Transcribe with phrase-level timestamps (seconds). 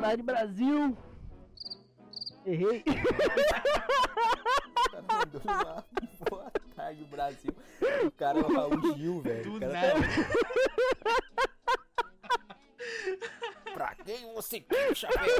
[0.00, 0.96] tarde, Brasil!
[2.46, 2.82] Errei.
[5.12, 5.84] Mandou lá.
[6.30, 7.54] Boa tarde, Brasil.
[8.06, 9.58] O cara é o Raul Gil, velho.
[9.58, 9.94] Do nada.
[13.74, 15.36] Pra quem você quer, chapéu?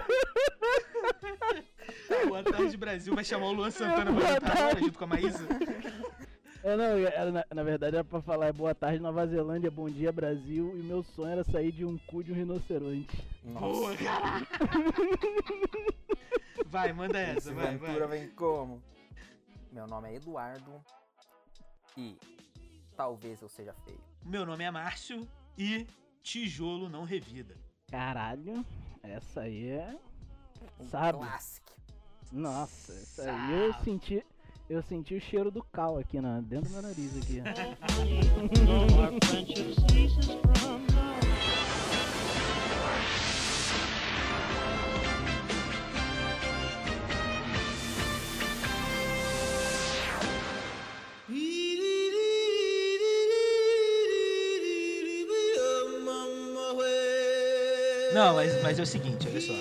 [2.29, 3.15] Boa tarde, Brasil.
[3.15, 4.81] Vai chamar o Luan Santana pra cantar agora tarde.
[4.81, 5.47] junto com a Maísa.
[6.63, 9.89] É, não, era- na, na verdade era pra falar é boa tarde, Nova Zelândia, bom
[9.89, 10.79] dia, Brasil.
[10.79, 13.17] E meu sonho era sair de um cu de um rinoceronte.
[13.45, 13.97] Boa, Nossa.
[16.67, 18.19] Vai, manda essa, esse vai, Ventura vai.
[18.21, 18.81] vem como?
[19.73, 20.73] Meu nome é Eduardo.
[21.97, 22.17] E
[22.97, 24.01] talvez eu seja feio.
[24.25, 25.27] Meu nome é Márcio
[25.59, 25.85] e
[26.23, 27.57] tijolo não revida.
[27.91, 28.65] Caralho,
[29.03, 29.97] essa aí é.
[30.79, 31.19] Um Sabe?
[31.19, 31.73] clássico.
[32.31, 34.25] Nossa, essa aí eu senti.
[34.71, 37.43] Eu senti o cheiro do cal aqui na, dentro do meu nariz aqui.
[58.15, 59.53] Não, mas, mas é o seguinte, olha só.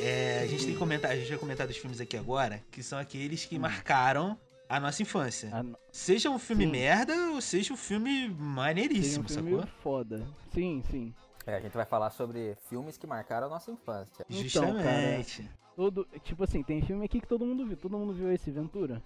[0.00, 2.80] É, a gente tem que comentar, a gente vai comentar dos filmes aqui agora, que
[2.80, 5.50] são aqueles que marcaram a nossa infância.
[5.52, 6.70] Ah, não, Seja um filme Sim.
[6.70, 9.66] merda ou seja um filme maneiríssimo, um filme sacou?
[9.82, 10.26] foda.
[10.52, 11.14] Sim, sim.
[11.46, 14.24] É, a gente vai falar sobre filmes que marcaram a nossa infância.
[14.30, 15.48] Então, Justamente.
[15.74, 17.76] Todo, tipo assim, tem filme aqui que todo mundo viu.
[17.76, 19.02] Todo mundo viu esse Ventura?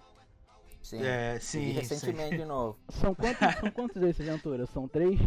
[0.83, 1.03] Sim.
[1.03, 1.73] É, E sim, sim.
[1.73, 2.79] recentemente de novo.
[2.91, 4.67] São quantos, são quantos esse Ventura?
[4.67, 5.19] São três?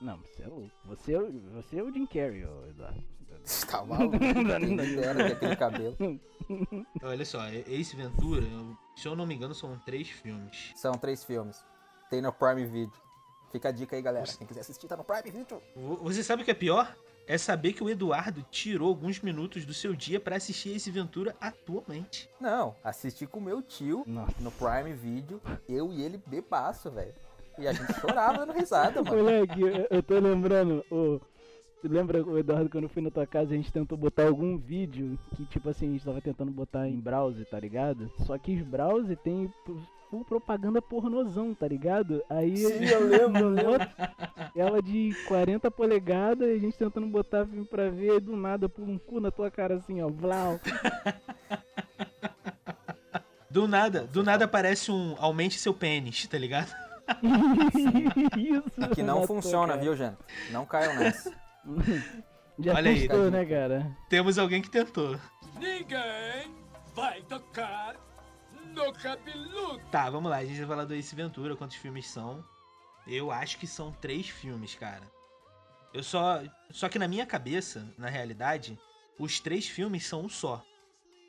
[0.00, 0.70] Não, você é louco.
[0.86, 3.02] Você é, o- você é o Jim Carrey, ô Eduardo.
[3.44, 4.18] Você tá maluco?
[4.18, 5.96] Quem me dera ter aquele cabelo.
[7.02, 8.42] Olha só, Ace Ventura,
[8.96, 10.72] se eu não me engano, são três filmes.
[10.76, 11.62] São três filmes.
[12.10, 12.92] Tem no Prime Video.
[13.52, 14.26] Fica a dica aí, galera.
[14.36, 15.62] Quem quiser assistir, tá no Prime Video.
[15.76, 16.94] Vo- Você sabe o que é pior?
[17.26, 21.34] É saber que o Eduardo tirou alguns minutos do seu dia pra assistir Ace Ventura
[21.40, 22.28] atualmente.
[22.40, 24.34] Não, assisti com meu tio Nossa.
[24.40, 25.40] no Prime Video.
[25.68, 27.14] Eu e ele bebaço, velho.
[27.58, 29.16] E a gente chorava dando risada, mano.
[29.16, 31.20] Moleque, eu, eu tô lembrando, o.
[31.84, 35.18] Tu lembra, Eduardo, quando eu fui na tua casa, a gente tentou botar algum vídeo
[35.36, 38.10] que, tipo assim, a gente tava tentando botar em browser, tá ligado?
[38.20, 39.52] Só que os browser tem
[40.08, 42.24] full propaganda pornozão, tá ligado?
[42.30, 43.86] Aí Sim, eu lembro, eu lembro.
[44.56, 48.66] ela de 40 polegadas, e a gente tentando botar filme pra ver, e do nada
[48.66, 50.58] pula um cu na tua cara assim, ó, vlau.
[53.50, 56.74] Do nada, do nada aparece um aumente seu pênis, tá ligado?
[58.38, 58.94] Isso.
[58.94, 59.82] Que não funciona, cara.
[59.82, 60.16] viu, gente?
[60.50, 61.43] Não caiam nessa.
[62.58, 63.08] Já Olha aí.
[63.30, 63.96] né, cara?
[64.08, 65.18] Temos alguém que tentou.
[65.58, 66.54] Ninguém
[66.94, 67.96] vai tocar
[68.72, 69.80] no cabeludo.
[69.90, 72.44] Tá, vamos lá, a gente vai falar do Ace Ventura, quantos filmes são.
[73.06, 75.02] Eu acho que são três filmes, cara.
[75.92, 76.42] Eu só.
[76.70, 78.78] Só que na minha cabeça, na realidade,
[79.18, 80.64] os três filmes são um só.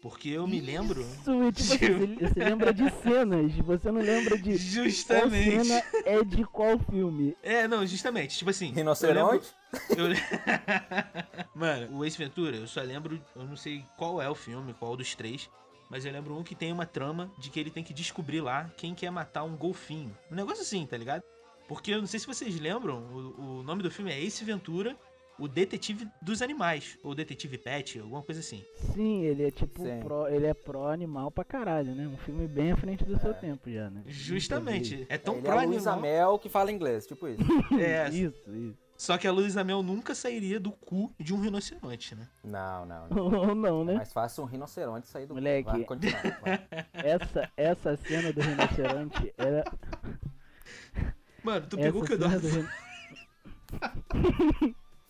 [0.06, 1.02] Porque eu me lembro.
[1.02, 5.66] Isso, e tipo assim, você, você lembra de cenas, você não lembra de qual Justamente.
[5.66, 7.36] cena é de qual filme.
[7.42, 8.38] É, não, justamente.
[8.38, 8.72] Tipo assim.
[8.72, 9.48] Rinoceronte?
[9.98, 10.06] Eu-
[11.56, 13.20] Mano, o Ace Ventura, eu só lembro.
[13.36, 15.50] Eu não sei qual é o filme, qual dos três.
[15.90, 18.70] Mas eu lembro um que tem uma trama de que ele tem que descobrir lá
[18.78, 20.16] quem quer matar um golfinho.
[20.32, 21.24] Um negócio assim, tá ligado?
[21.68, 24.96] Porque eu não sei se vocês lembram, o, o nome do filme é Ace Ventura,
[25.40, 26.97] o Detetive dos Animais.
[27.03, 28.63] Ou Detetive Pet, alguma coisa assim.
[28.94, 30.00] Sim, ele é tipo Sim.
[30.01, 32.07] pró, ele é pró animal pra caralho, né?
[32.07, 34.01] Um filme bem à frente do seu tempo já, né?
[34.07, 35.06] Justamente.
[35.09, 36.12] É tão ele pró é a Luísa animal.
[36.12, 37.41] Mel que fala inglês, tipo isso.
[37.79, 38.78] É, Isso, isso.
[38.97, 42.28] só que a Luísa Mel nunca sairia do cu de um rinoceronte, né?
[42.44, 43.25] Não, não, não.
[43.50, 43.94] Ou não, É né?
[43.95, 45.69] mais fácil um rinoceronte sair do Moleque.
[45.69, 46.22] Vai continuar.
[46.41, 46.68] vai.
[46.94, 49.63] Essa, essa cena do rinoceronte era.
[51.44, 52.68] Mano, tu pegou o que Eduardo do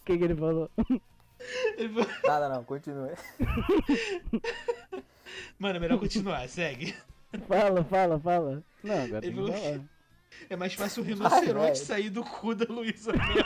[0.06, 0.70] que, que ele falou?
[2.26, 3.12] Nada não, continue.
[5.60, 6.96] Mano, é melhor continuar, segue.
[7.48, 8.64] Fala, fala, fala.
[8.84, 9.80] Não, agora Ele tem que falou- falar.
[10.50, 11.76] É mais fácil o rinoceronte velho.
[11.76, 13.46] sair do cu da Luísa Mel.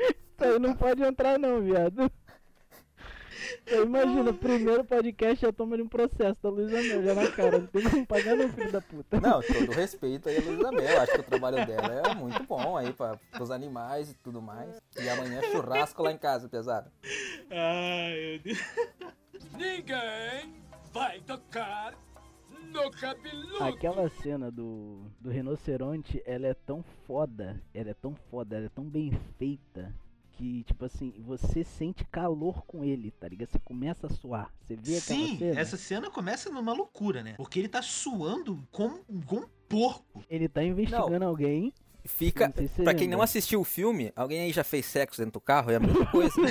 [0.00, 2.10] Isso aí não pode entrar não, viado.
[3.66, 7.58] Aí imagina, primeiro podcast já toma de um processo da Luísa Mel já na cara.
[7.58, 9.20] Não tem como pagar não, filho da puta.
[9.20, 11.00] Não, todo respeito aí a Luísa Mel.
[11.00, 14.80] Acho que o trabalho dela é muito bom aí para os animais e tudo mais.
[14.98, 16.90] E amanhã é churrasco lá em casa, pesado.
[17.50, 18.58] Ai, meu Deus.
[19.56, 20.54] Ninguém
[20.92, 21.94] vai tocar
[22.72, 23.62] no cabeludo.
[23.64, 28.70] Aquela cena do, do rinoceronte, ela é tão foda, ela é tão foda, ela é
[28.70, 29.94] tão bem feita
[30.38, 33.50] que, tipo assim, você sente calor com ele, tá ligado?
[33.50, 34.54] Você começa a suar.
[34.60, 35.60] Você vê aquela Sim, cena?
[35.60, 37.34] essa cena começa numa loucura, né?
[37.36, 40.24] Porque ele tá suando como, como um porco.
[40.30, 41.74] Ele tá investigando alguém
[42.08, 42.52] fica.
[42.74, 45.70] Se Pra quem não assistiu o filme, alguém aí já fez sexo dentro do carro?
[45.70, 46.34] É a mesma coisa.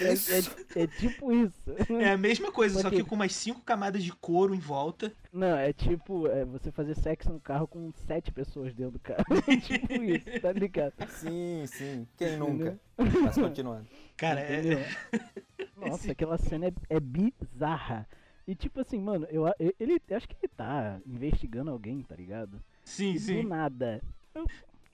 [0.00, 1.70] É, é- é tipo isso.
[2.00, 3.02] É a mesma coisa, só Ok.
[3.02, 5.12] que com umas cinco camadas de couro em volta.
[5.32, 9.24] Não, é tipo é você fazer sexo no carro com sete pessoas dentro do carro.
[9.48, 10.92] É tipo isso, tá ligado?
[11.08, 12.06] sim, sim.
[12.16, 12.78] Quem nunca?
[12.96, 13.86] Mas continuando.
[14.16, 14.58] Cara, é.
[14.60, 14.80] Entendeu?
[15.76, 18.08] Nossa, Esse- aquela cena é, é bizarra.
[18.46, 19.44] E tipo assim, mano, eu-
[19.78, 22.62] ele eu acho que ele tá investigando alguém, tá ligado?
[22.84, 23.42] Sim, E sim.
[23.42, 24.00] do nada.
[24.34, 24.46] Eu,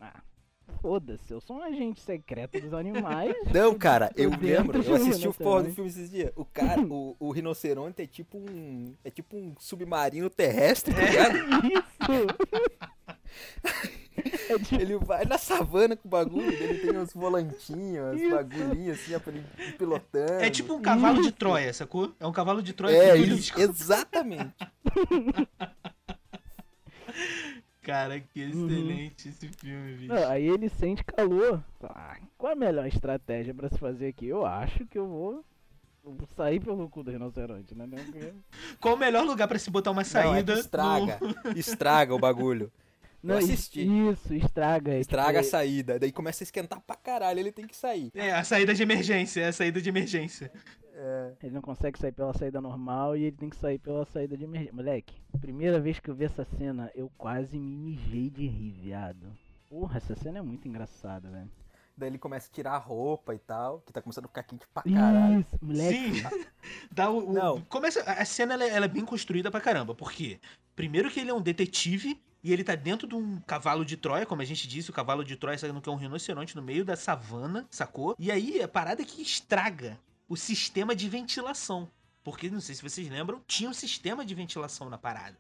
[0.03, 0.21] ah,
[0.81, 3.35] foda-se, eu sou um agente secreto dos animais.
[3.55, 6.33] Não, cara, eu lembro, de eu assisti o porra do filme esses dias.
[6.35, 8.95] O cara, o, o rinoceronte é tipo um.
[9.05, 11.37] É tipo um submarino terrestre, tá ligado?
[11.67, 12.27] Isso!
[14.49, 19.01] É tipo, Ele vai na savana com o bagulho, ele tem uns volantinhos, uns bagulhinhos
[19.01, 19.43] assim, ó, pra ele
[19.79, 20.45] pilotando.
[20.45, 21.33] É tipo um cavalo de Isso.
[21.33, 22.13] Troia, sacou?
[22.21, 24.55] É um cavalo de Troia É, isso, exatamente.
[27.83, 28.67] Cara, que Uhum.
[28.67, 30.13] excelente esse filme, bicho.
[30.15, 31.63] não, aí ele sente calor.
[31.83, 34.27] Ah, qual a melhor estratégia pra se fazer aqui?
[34.27, 35.45] Eu acho que eu vou,
[36.05, 37.87] eu vou sair pelo cu do rinoceronte, né?
[38.81, 40.55] Qual o melhor lugar pra se botar uma Não, é saída?
[40.55, 41.19] estraga,
[41.57, 42.71] estraga o bagulho.
[43.23, 43.83] Não, assisti.
[44.11, 44.99] Isso, estraga.
[44.99, 48.11] Estraga a tipo, saída, daí começa a esquentar pra caralho, ele tem que sair.
[48.15, 50.51] É, a saída de emergência, é a saída de emergência.
[50.95, 54.37] É, Ele não consegue sair pela saída normal e ele tem que sair pela saída
[54.37, 54.75] de emergência.
[54.75, 59.27] Moleque, primeira vez que eu vi essa cena, eu quase me mijei de rir, viado.
[59.71, 61.51] Porra, essa cena é muito engraçada, velho.
[61.97, 64.67] daí ele começa a tirar a roupa e tal, que tá começando a ficar quente
[64.73, 65.41] pra caralho.
[65.41, 66.21] Isso, moleque.
[66.21, 66.23] Sim.
[66.93, 67.61] Dá o, o- Não.
[67.63, 69.95] Começa, a cena ela, é- ela é bem construída pra caramba.
[69.95, 70.39] Por quê?
[70.77, 74.27] Primeiro que ele é um detetive e ele tá dentro de um cavalo de Troia,
[74.27, 76.85] como a gente disse, o cavalo de Troia sendo que é um rinoceronte no meio
[76.85, 78.17] da savana, sacou?
[78.19, 79.99] E aí a parada é que estraga
[80.29, 81.89] o sistema de ventilação.
[82.25, 85.37] Porque, não sei se vocês lembram, tinha um sistema de ventilação na parada.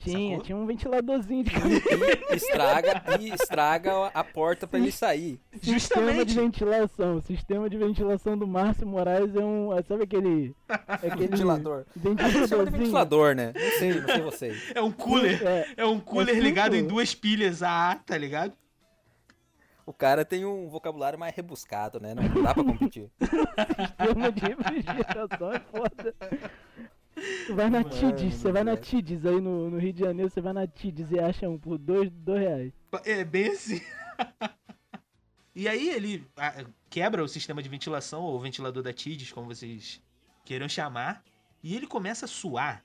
[0.00, 0.44] Tinha, Sacou?
[0.44, 1.50] tinha um ventiladorzinho de
[2.30, 5.40] E estraga, e estraga a porta pra ele sair.
[5.60, 7.16] sistema de ventilação.
[7.16, 9.70] O sistema de ventilação do Márcio Moraes é um.
[9.88, 10.54] Sabe aquele.
[10.86, 11.84] Aquele Ventilador.
[11.96, 12.70] Ventiladorzinho.
[12.70, 13.52] ventilador, né?
[13.54, 14.72] Não sei, não sei vocês.
[14.74, 15.42] É um cooler.
[15.44, 18.52] É, É um cooler tipo- ligado em duas pilhas a ar, tá ligado?
[19.84, 22.14] O cara tem um vocabulário mais rebuscado, né?
[22.14, 23.10] Não dá pra competir.
[23.18, 26.14] sistema de refrigeração é foda.
[27.54, 28.88] Vai na Tides, você vai na moleque.
[28.88, 31.78] Tides aí no, no Rio de Janeiro, você vai na Tides e acha um por
[31.78, 32.72] dois, dois reais.
[33.04, 33.80] É bem assim.
[35.54, 39.46] e aí ele ah, quebra o sistema de ventilação, ou o ventilador da TIDES, como
[39.46, 40.02] vocês
[40.44, 41.22] queiram chamar,
[41.62, 42.84] e ele começa a suar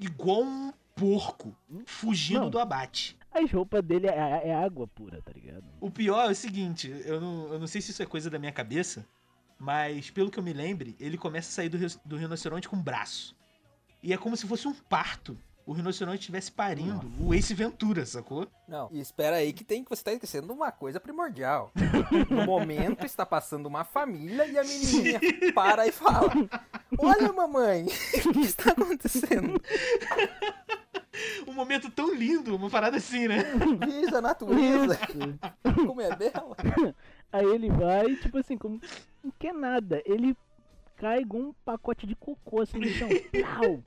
[0.00, 1.56] igual um porco,
[1.86, 2.50] fugindo Não.
[2.50, 3.16] do abate.
[3.32, 5.64] As roupas dele é, é água pura, tá ligado?
[5.80, 8.38] O pior é o seguinte, eu não, eu não sei se isso é coisa da
[8.38, 9.06] minha cabeça,
[9.58, 12.82] mas pelo que eu me lembre, ele começa a sair do, do rinoceronte com o
[12.82, 13.36] braço.
[14.02, 15.36] E é como se fosse um parto.
[15.66, 18.46] O rinoceronte estivesse parindo o Ace Ventura, sacou?
[18.68, 21.72] Não, e espera aí que tem que você tá esquecendo uma coisa primordial.
[22.28, 25.18] No momento está passando uma família e a menininha
[25.54, 26.30] para e fala:
[26.98, 27.86] Olha, mamãe,
[28.26, 29.58] o que está acontecendo?
[31.46, 33.44] Um momento tão lindo, uma parada assim, né?
[33.78, 34.98] Veja a natureza,
[35.86, 36.56] como é bela.
[37.32, 38.80] Aí ele vai, tipo assim, como
[39.22, 40.02] não quer nada.
[40.04, 40.36] Ele
[40.96, 43.08] cai igual um pacote de cocô assim no chão.
[43.30, 43.82] Plau!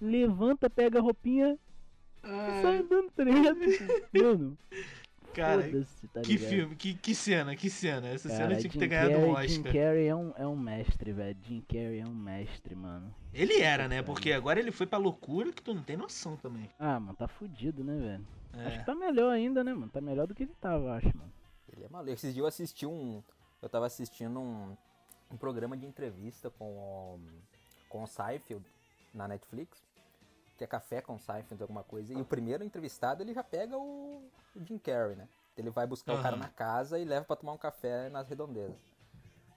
[0.00, 1.58] Levanta, pega a roupinha
[2.22, 3.58] e sai andando, tá ligado?
[4.12, 4.58] Mano,
[5.36, 5.62] Cara,
[6.12, 8.08] tá que filme, que, que cena, que cena.
[8.08, 9.72] Essa cena Cara, tinha que Jim ter ganhado um Carrey- Jim Oscar.
[9.72, 11.36] Carrey é um, é um mestre, velho.
[11.42, 13.14] Jim Carrey é um mestre, mano.
[13.34, 14.02] Ele era, né?
[14.02, 16.70] Porque agora ele foi pra loucura que tu não tem noção também.
[16.78, 18.26] Ah, mano, tá fudido, né, velho?
[18.66, 18.78] Acho É.
[18.78, 19.88] que tá melhor ainda, né, mano?
[19.90, 21.32] Tá melhor do que ele tava, eu acho, mano.
[21.72, 22.10] Ele é maluco.
[22.12, 23.22] Esses dias eu assisti um.
[23.60, 24.74] Eu tava assistindo um,
[25.30, 27.20] um programa de entrevista com o,
[27.88, 28.64] com o Seinfeld
[29.12, 29.82] na Netflix.
[30.56, 32.14] Que é Café com Seinfeld, alguma coisa.
[32.14, 34.22] E o primeiro entrevistado ele já pega o,
[34.54, 35.28] o Jim Carrey, né?
[35.56, 38.76] Ele vai buscar o cara na casa e leva pra tomar um café nas redondezas.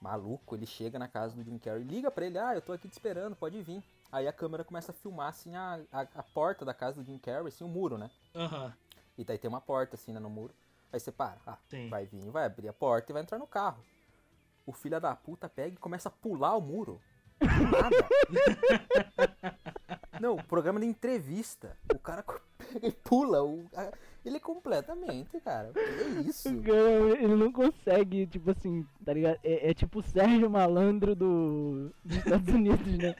[0.00, 2.88] Maluco, ele chega na casa do Jim Carrey, liga pra ele, ah, eu tô aqui
[2.88, 3.82] te esperando, pode vir.
[4.10, 7.18] Aí a câmera começa a filmar assim a, a, a porta da casa do Jim
[7.18, 8.10] Carrey, assim, o muro, né?
[8.34, 8.72] Aham.
[9.18, 10.54] E daí tem uma porta assim, né, no muro.
[10.90, 11.88] Aí você para, ah, Sim.
[11.90, 13.84] vai vir, vai abrir a porta e vai entrar no carro.
[14.64, 17.00] O filho da puta pega e começa a pular o muro.
[17.38, 18.08] Do nada.
[20.20, 21.76] Não, programa de entrevista.
[21.94, 23.42] O cara co- pega e pula.
[23.42, 23.90] O, a-
[24.24, 25.70] ele é completamente, cara.
[25.72, 26.48] Que é isso?
[27.18, 29.38] Ele não consegue, tipo assim, tá ligado?
[29.42, 33.14] É, é tipo o Sérgio Malandro do, dos Estados Unidos, né?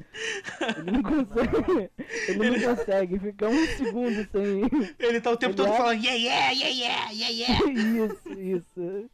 [0.76, 1.90] Ele não consegue.
[2.28, 4.94] Ele não consegue ficar um segundo sem.
[4.98, 8.04] Ele tá o tempo Ele todo é- falando yeah, yeah, yeah, yeah, yeah, yeah.
[8.12, 9.10] isso, isso.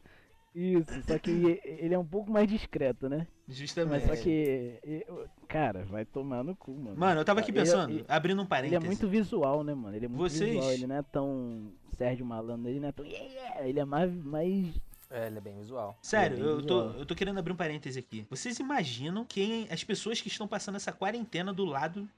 [0.59, 1.29] Isso, só que
[1.63, 3.27] ele é um pouco mais discreto, né?
[3.47, 4.07] Mas Justamente.
[4.07, 5.05] só que.
[5.47, 6.97] Cara, vai tomar no cu, mano.
[6.97, 8.83] Mano, eu tava aqui Ele é- pensando, ele- abrindo um Ele parênteses.
[8.83, 9.95] é muito visual, né, mano?
[9.95, 13.05] Ele é muito Vocês- visual, ele não é tão Sérgio Malandro, ele não é tão.
[13.05, 14.11] Yeah, yeah, Ele é mais.
[14.13, 14.67] mais...
[15.09, 15.97] É, ele é bem visual.
[16.01, 16.99] Sério, Ele é bem eu tô, visual.
[17.01, 18.25] eu tô querendo abrir um parêntese aqui.
[18.29, 22.09] Vocês imaginam quem as pessoas que estão passando essa quarentena do lado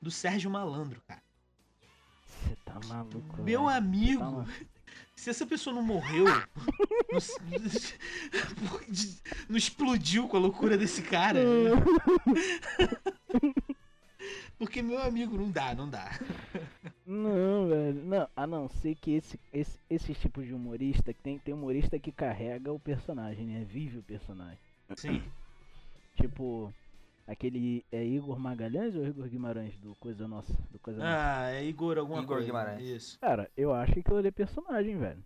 [0.00, 1.20] do Sérgio Malandro, cara?
[2.26, 3.42] Você tá maluco.
[3.42, 4.50] Meu amigo, Tá maluco.
[5.18, 6.26] Se essa pessoa não morreu,
[8.62, 8.80] não,
[9.50, 11.40] não explodiu com a loucura desse cara.
[14.56, 16.18] Porque, meu amigo, não dá, não dá.
[17.04, 18.04] Não, velho.
[18.04, 21.98] Não, a não ser que esse, esse, esse tipo de humorista, que tem, tem humorista
[21.98, 23.64] que carrega o personagem, né?
[23.64, 24.58] Vive o personagem.
[24.96, 25.22] Sim.
[26.14, 26.72] Tipo,
[27.28, 27.84] aquele.
[27.92, 30.52] É Igor Magalhães ou Igor Guimarães do Coisa Nossa?
[30.72, 31.12] Do Coisa Nossa?
[31.16, 32.46] Ah, é Igor alguma Igor coisa.
[32.46, 32.82] Guimarães.
[32.82, 33.18] Isso.
[33.20, 35.22] Cara, eu acho que aquilo ali é personagem, velho.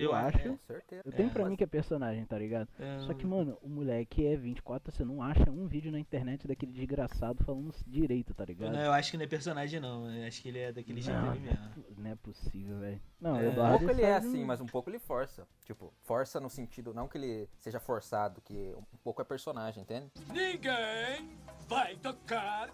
[0.00, 0.58] Eu, Eu acho.
[0.66, 1.02] certeza.
[1.04, 2.68] Eu tenho É, pra mas- mim que é personagem, tá ligado?
[2.78, 6.46] É, Só que, mano, o moleque é 24, você não acha um vídeo na internet
[6.48, 8.72] daquele desgraçado falando direito, tá ligado?
[8.72, 10.10] Não, eu acho que não é personagem, não.
[10.10, 11.84] Eu acho que ele é daquele jeito Não, ali não é mesmo.
[11.98, 13.00] não é possível, velho.
[13.20, 13.40] Não, É.
[13.42, 15.46] o Um Eduardo pouco ele é assim, mas um pouco ele força.
[15.64, 20.10] Tipo, força no sentido, não que ele seja forçado, que um pouco é personagem, entende?
[20.32, 21.28] Ninguém
[21.68, 22.70] vai tocar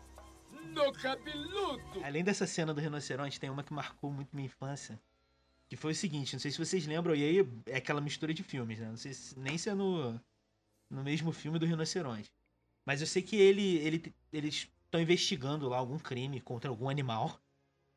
[0.75, 1.83] no cabeludo.
[2.05, 4.99] Além dessa cena do rinoceronte, tem uma que marcou muito minha infância.
[5.69, 8.43] Que foi o seguinte, não sei se vocês lembram, e aí é aquela mistura de
[8.43, 8.89] filmes, né?
[8.89, 10.21] Não sei se, nem se é no,
[10.91, 12.31] no mesmo filme do rinoceronte.
[12.87, 17.39] Mas eu sei que ele, ele eles estão investigando lá algum crime contra algum animal.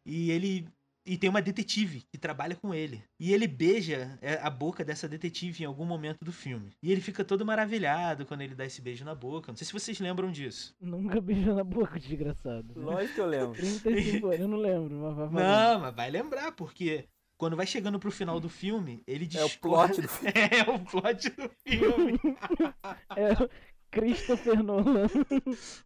[0.05, 0.67] E ele.
[1.05, 3.01] E tem uma detetive que trabalha com ele.
[3.19, 6.71] E ele beija é, a boca dessa detetive em algum momento do filme.
[6.83, 9.51] E ele fica todo maravilhado quando ele dá esse beijo na boca.
[9.51, 10.75] Não sei se vocês lembram disso.
[10.79, 12.79] Nunca beijou na boca, desgraçado.
[12.79, 13.53] Lógico que eu lembro.
[13.53, 15.43] 35 anos, eu não lembro, mas vai.
[15.43, 17.07] Não, mas vai lembrar, porque
[17.39, 19.95] quando vai chegando pro final do filme, ele É o descobre...
[19.95, 20.33] plot do filme.
[20.51, 22.19] É o plot do filme.
[23.15, 23.49] É o
[23.91, 25.07] Christopher Nolan.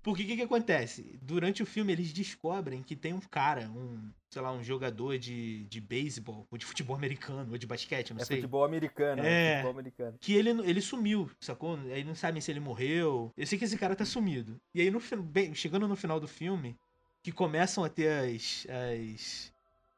[0.01, 1.17] Porque o que que acontece?
[1.21, 5.63] Durante o filme, eles descobrem que tem um cara, um, sei lá, um jogador de,
[5.65, 8.37] de beisebol, ou de futebol americano, ou de basquete, não É sei.
[8.37, 9.51] futebol americano, É.
[9.51, 10.17] é futebol americano.
[10.19, 11.77] Que ele, ele sumiu, sacou?
[11.93, 13.31] Aí não sabem se ele morreu.
[13.37, 14.59] Eu sei que esse cara tá sumido.
[14.73, 16.75] E aí, no, bem, chegando no final do filme,
[17.21, 18.67] que começam a ter as.
[19.05, 19.52] as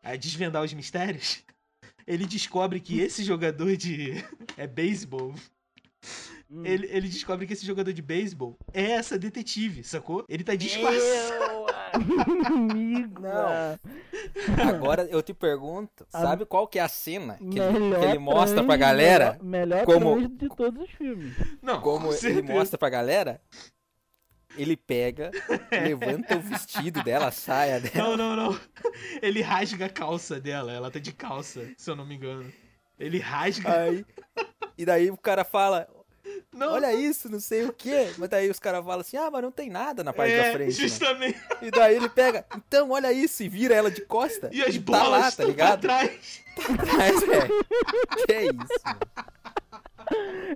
[0.05, 1.43] a desvendar os mistérios,
[2.07, 4.23] ele descobre que esse jogador de.
[4.57, 5.33] é beisebol.
[6.49, 6.63] Hum.
[6.63, 10.23] Ele, ele descobre que esse jogador de beisebol é essa detetive, sacou?
[10.29, 11.65] Ele tá disfarçado.
[13.19, 14.69] Não.
[14.69, 18.19] Agora eu te pergunto, A- sabe qual que é a cena que ele, que ele
[18.19, 19.39] mostra pra galera?
[19.41, 21.33] Melhor, melhor como- de todos os filmes.
[21.61, 23.41] Não, Como com ele mostra pra galera?
[24.57, 25.31] Ele pega,
[25.71, 28.15] levanta o vestido dela, a saia dela.
[28.15, 28.59] Não, não, não.
[29.21, 30.71] Ele rasga a calça dela.
[30.71, 32.51] Ela tá de calça, se eu não me engano.
[32.99, 33.81] Ele rasga.
[33.83, 34.05] Aí,
[34.77, 35.87] e daí o cara fala,
[36.53, 38.09] não, olha isso, não sei o quê.
[38.17, 40.53] Mas daí os caras falam assim, ah, mas não tem nada na parte é, da
[40.53, 40.81] frente.
[40.81, 40.87] né?
[40.87, 41.39] Justamente.
[41.61, 44.49] E daí ele pega, então olha isso, e vira ela de costa.
[44.53, 45.81] E as tá bolas lá, tá estão pra ligado?
[45.81, 46.43] trás.
[46.97, 47.47] Mas é.
[48.25, 48.55] Que é isso?
[48.85, 48.99] mano?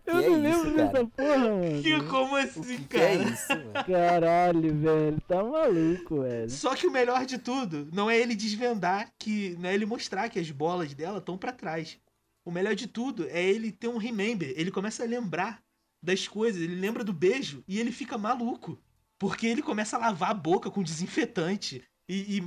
[0.05, 0.87] Eu Que é não isso, lembro cara?
[0.87, 1.81] dessa porra, mano.
[1.83, 3.05] Que, como O assim, que, que cara?
[3.05, 3.73] é isso, mano?
[3.85, 5.21] Caralho, velho.
[5.27, 6.49] Tá maluco, velho.
[6.49, 9.55] Só que o melhor de tudo não é ele desvendar que.
[9.59, 11.97] Não é ele mostrar que as bolas dela estão pra trás.
[12.45, 14.53] O melhor de tudo é ele ter um remember.
[14.55, 15.61] Ele começa a lembrar
[16.01, 16.61] das coisas.
[16.61, 18.79] Ele lembra do beijo e ele fica maluco.
[19.19, 21.83] Porque ele começa a lavar a boca com desinfetante.
[22.11, 22.43] E, e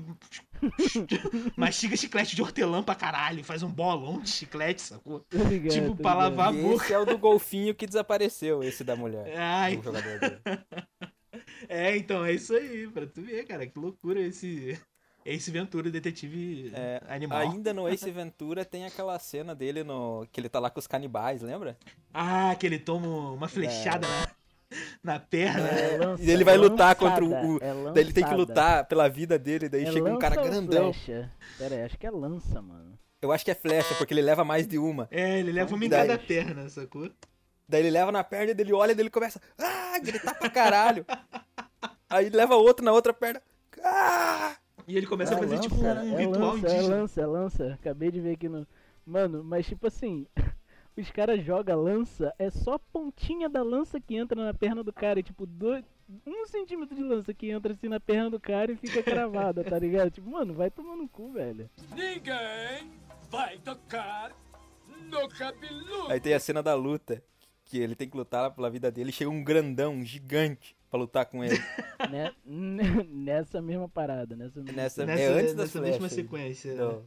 [1.57, 3.45] mastiga chiclete de hortelã pra caralho.
[3.45, 5.25] Faz um bolão de chiclete, sacou?
[5.33, 6.85] Ligado, Tipo, pra lavar- A boca.
[6.85, 9.33] esse é o do golfinho que desapareceu, esse da mulher.
[9.39, 9.81] Ai,
[11.69, 12.89] é, então, é isso aí.
[12.89, 13.67] Pra tu ver, cara.
[13.67, 14.79] Que loucura esse.
[15.25, 17.39] Esse Ventura, detetive É, animal.
[17.39, 20.89] Ainda no Ace Ventura tem aquela cena dele no que ele tá lá com os
[20.89, 21.79] canibais, lembra?
[22.13, 24.29] Ah, que ele toma uma flechada na,
[25.03, 25.69] na perna.
[25.69, 28.35] É lança- E ele vai lutar lançada, contra o- o- é Daí ele tem que
[28.35, 30.93] lutar pela vida dele, daí É chega um cara grandão.
[30.93, 31.31] Flecha?
[31.59, 32.99] Pera aí, acho que é lança, mano.
[33.21, 35.07] Eu acho que é flecha, porque ele leva mais de uma.
[35.11, 37.09] É, ele leva uma em Daí- cada perna, sacou?
[37.69, 41.07] Daí ele leva na perna, dele olha, daí ele começa ah, gritar pra caralho.
[42.11, 43.41] Aí leva outro na outra perna.
[43.83, 44.55] Ah!
[44.87, 46.97] E ele começa a É fazer lança, tipo um é ritual lança, É indígena.
[46.97, 47.73] lança, é lança.
[47.75, 48.67] Acabei de ver aqui no.
[49.07, 50.27] Mano, mas tipo assim.
[50.97, 54.93] Os caras jogam lança, é só a pontinha da lança que entra na perna do
[54.93, 55.21] cara.
[55.21, 55.85] E tipo, dois,
[56.27, 59.79] um centímetro de lança que entra assim na perna do cara e fica cravada, tá
[59.79, 60.11] ligado?
[60.11, 61.71] Tipo, mano, vai tomar no cu, velho.
[61.95, 62.91] Ninguém
[63.31, 64.33] vai tocar
[65.11, 66.11] no cabeludo.
[66.11, 67.23] Aí tem a cena da luta,
[67.65, 71.01] que ele tem que lutar pela vida dele, e chega um grandão, um gigante, pra
[71.01, 71.57] lutar com ele.
[72.11, 72.35] Né-
[73.09, 76.75] nessa mesma parada, nessa mesma Nessa, Nessa, é antes da nessa mesma sequência.
[76.75, 77.07] Não.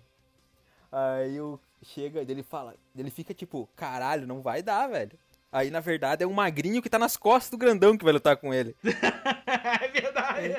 [0.89, 1.59] Aí o
[1.93, 5.17] chega e ele fala, ele fica tipo, caralho, não vai dar, velho.
[5.51, 8.35] Aí, na verdade, é um magrinho que tá nas costas do grandão que vai lutar
[8.35, 8.75] com ele.
[8.83, 10.55] é verdade.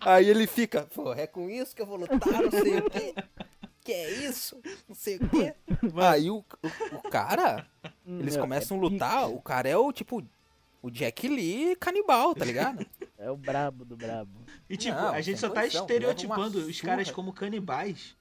[0.00, 3.14] Aí ele fica, pô, é com isso que eu vou lutar, não sei o quê.
[3.80, 4.60] Que é isso?
[4.86, 5.54] Não sei o quê.
[5.96, 7.66] Aí o, o, o cara,
[8.06, 9.38] eles Meu, começam a é lutar, pica.
[9.38, 10.22] o cara é o, tipo,
[10.82, 12.86] o Jack Lee canibal, tá ligado?
[13.16, 14.30] É o brabo do brabo.
[14.68, 18.14] E tipo, Não, a gente só tá condição, estereotipando os caras como canibais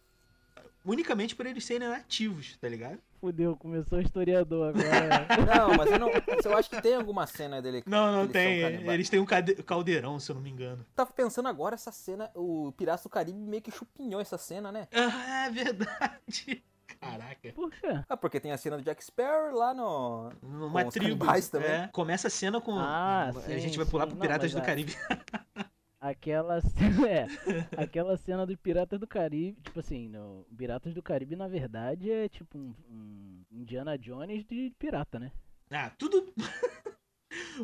[0.88, 2.98] unicamente por eles serem nativos, tá ligado?
[3.20, 5.28] Fudeu, começou o historiador agora.
[5.46, 6.10] Não, mas eu não.
[6.10, 7.84] Eu acho que tem alguma cena dele.
[7.86, 8.62] Não, não tem.
[8.88, 9.26] Eles têm um
[9.66, 10.86] caldeirão, se eu não me engano.
[10.96, 14.88] Tava pensando agora essa cena, o Piratas do Caribe meio que chupinhou essa cena, né?
[14.94, 16.64] Ah, é verdade.
[17.02, 17.52] Caraca.
[17.54, 18.02] Por quê?
[18.08, 20.32] Ah, porque tem a cena do Jack Sparrow lá no.
[20.42, 21.26] Numa tribo.
[21.52, 21.70] também.
[21.70, 21.90] é.
[21.92, 22.78] Começa a cena com.
[22.78, 24.10] Ah, a sim, gente vai pular sim.
[24.12, 24.96] pro Não, Piratas mas do a- Caribe.
[26.00, 26.60] Aquela
[27.10, 27.28] é,
[27.76, 32.30] aquela cena dos Piratas do Caribe, tipo assim, no Piratas do Caribe na verdade é
[32.30, 35.32] tipo um, um Indiana Jones de pirata, né?
[35.72, 36.34] Ah, tudo.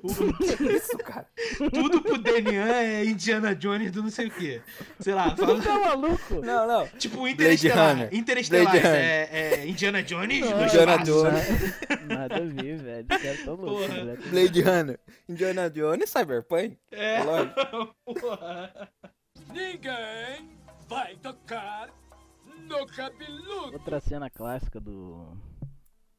[0.02, 0.08] O-
[0.58, 1.28] Que isso, cara?
[1.72, 4.62] tudo pro Denian é Indiana Jones do não sei o que.
[5.00, 5.62] Sei lá, fala.
[5.62, 6.36] Tá maluco?
[6.44, 6.88] Não, não.
[6.98, 8.14] Tipo Interestelar.
[8.14, 11.12] Interestelar é, é Indiana Jones Não, no Indiana espaço.
[11.12, 11.50] Jones.
[11.90, 13.08] Nada, nada a ver, velho.
[13.12, 14.22] Os caras tão loucos, velho.
[14.30, 15.00] Blade Runner,
[15.30, 16.78] Indiana Jones, Cyberpunk.
[16.92, 17.16] É.
[17.18, 17.96] É lógico.
[18.20, 18.90] Porra.
[19.54, 20.50] Ninguém
[20.88, 21.90] vai tocar
[22.68, 23.74] no cabeludo.
[23.74, 25.28] Outra cena clássica do,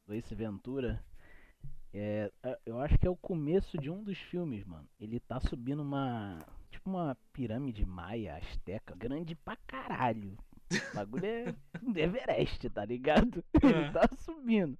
[0.07, 1.03] do Ace Ventura
[1.97, 4.87] é, é- eu acho que é o começo de um dos filmes, mano.
[4.99, 10.37] Ele tá subindo uma, tipo uma pirâmide maia, asteca, grande pra caralho.
[10.91, 11.55] O bagulho é
[11.95, 13.43] Everest, tá ligado?
[13.63, 13.91] Ele É.
[13.91, 14.77] tá subindo.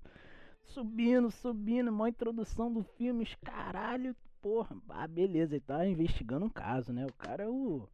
[0.64, 4.76] Subindo, subindo, mó introdução do filme, os caralho, porra.
[4.90, 7.06] Ah, beleza, ele tá investigando um caso, né?
[7.06, 7.88] O cara é o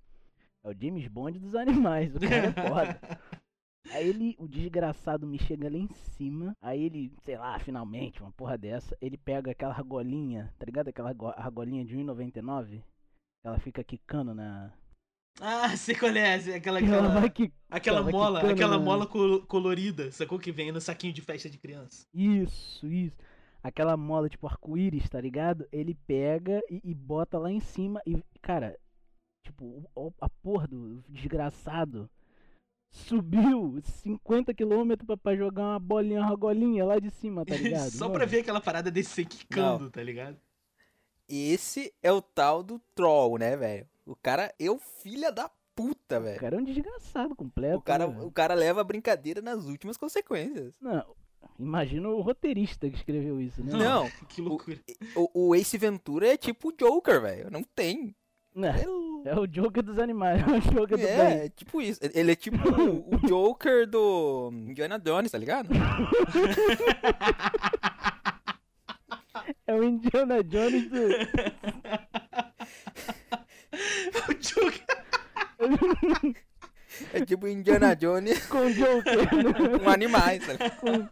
[0.63, 2.99] é o James Bond dos animais, o cara é foda.
[3.89, 6.55] Aí ele, o desgraçado me chega lá em cima.
[6.61, 8.95] Aí ele, sei lá, finalmente, uma porra dessa.
[9.01, 10.88] Ele pega aquela argolinha, tá ligado?
[10.89, 12.81] Aquela argo- argolinha de 1,99.
[13.43, 14.71] Ela fica quicando na.
[15.39, 16.35] Ah, sei qual é.
[16.35, 17.51] Aquela, Ela aquela, que.
[17.69, 20.37] aquela mola, quicando aquela na- mola col- colorida, sacou?
[20.37, 22.05] Que vem no saquinho de festa de criança.
[22.13, 23.17] Isso, isso.
[23.63, 25.67] Aquela mola tipo arco-íris, tá ligado?
[25.72, 28.77] Ele pega e, e bota lá em cima e, cara,
[29.46, 29.83] tipo,
[30.20, 32.09] a porra do desgraçado
[32.91, 37.89] subiu 50 km pra, pra jogar uma bolinha, uma argolinha lá de cima, tá ligado?
[37.91, 40.37] Só Mano, pra ver aquela parada descer quicando, tá ligado?
[41.27, 43.87] Esse é o tal do troll, né, velho?
[44.05, 46.39] O cara é o filho da puta, O velho.
[46.39, 47.77] cara é um desgraçado completo.
[47.77, 48.21] O cara, né?
[48.23, 50.73] o cara leva a brincadeira nas últimas consequências.
[50.81, 51.05] Não,
[51.57, 53.71] imagina o roteirista que escreveu isso, né?
[53.71, 54.79] Não, Que loucura.
[55.15, 57.49] o, o Ace Ventura é tipo o Joker, velho.
[57.49, 58.13] Não tem.
[58.53, 61.07] Não, É, o- é o Joker dos animais, é o Joker do bem.
[61.07, 62.00] é, é tipo isso.
[62.14, 65.70] Ele é tipo o, o Joker do Indiana Jones, tá ligado?
[69.66, 70.98] É o Indiana Jones do.
[74.27, 74.86] o Joker.
[77.14, 79.27] É tipo o Indiana Jones com o Joker.
[79.81, 80.77] com animais, tá ligado?
[80.79, 81.10] com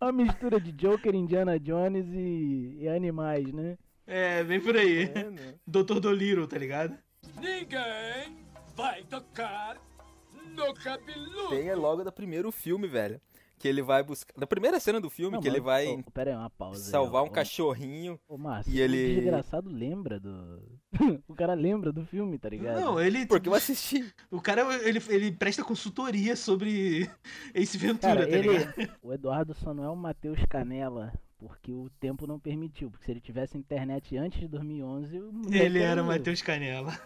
[0.00, 3.76] uma mistura de Joker, Indiana Jones e, e animais, né?
[4.06, 5.10] É, vem por aí.
[5.14, 5.54] É, né?
[5.66, 6.96] Doutor Doliro, tá ligado?
[7.40, 8.36] Ninguém
[8.76, 9.76] vai tocar
[10.54, 11.48] no cabeludo.
[11.50, 13.20] Tem é logo do primeiro filme, velho.
[13.58, 14.34] Que ele vai buscar.
[14.36, 16.84] Da primeira cena do filme, Não, que ele vai ô, pera aí, uma pausa.
[16.84, 17.26] aí, salvar ó.
[17.26, 18.18] um cachorrinho.
[18.28, 20.60] Ô, Márcio, e ele- o desgraçado lembra do.
[21.28, 22.80] o cara lembra do filme, tá ligado?
[22.80, 23.24] Não, ele.
[23.24, 24.12] Porque eu assisti.
[24.32, 27.08] O cara, ele, ele presta consultoria sobre
[27.54, 28.48] Ace Ventura, Cara, tá ele.
[28.48, 28.98] ligado?
[29.00, 31.12] O Eduardo só não é o Matheus Canela.
[31.48, 32.90] Porque o tempo não permitiu.
[32.90, 36.40] Porque se ele tivesse internet antes de 2011, o moleque Ele era o o- Matheus
[36.42, 36.96] Canela.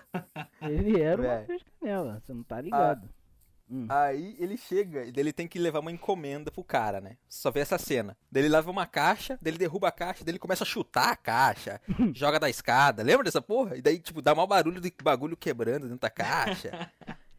[0.63, 1.41] Ele era o Véi.
[1.41, 2.21] Matheus Canela.
[2.21, 3.09] Você não tá ligado.
[3.69, 3.87] Hum.
[3.89, 7.17] Aí ele chega e ele tem que levar uma encomenda pro cara, né?
[7.29, 8.17] Só vê essa cena.
[8.31, 11.11] Daí ele leva uma caixa, daí ele derruba a caixa, daí ele começa a chutar
[11.11, 11.81] a caixa,
[12.15, 13.03] joga da escada.
[13.03, 13.77] Lembra dessa porra?
[13.77, 16.89] E daí, tipo, dá mau barulho de bagulho quebrando dentro da caixa.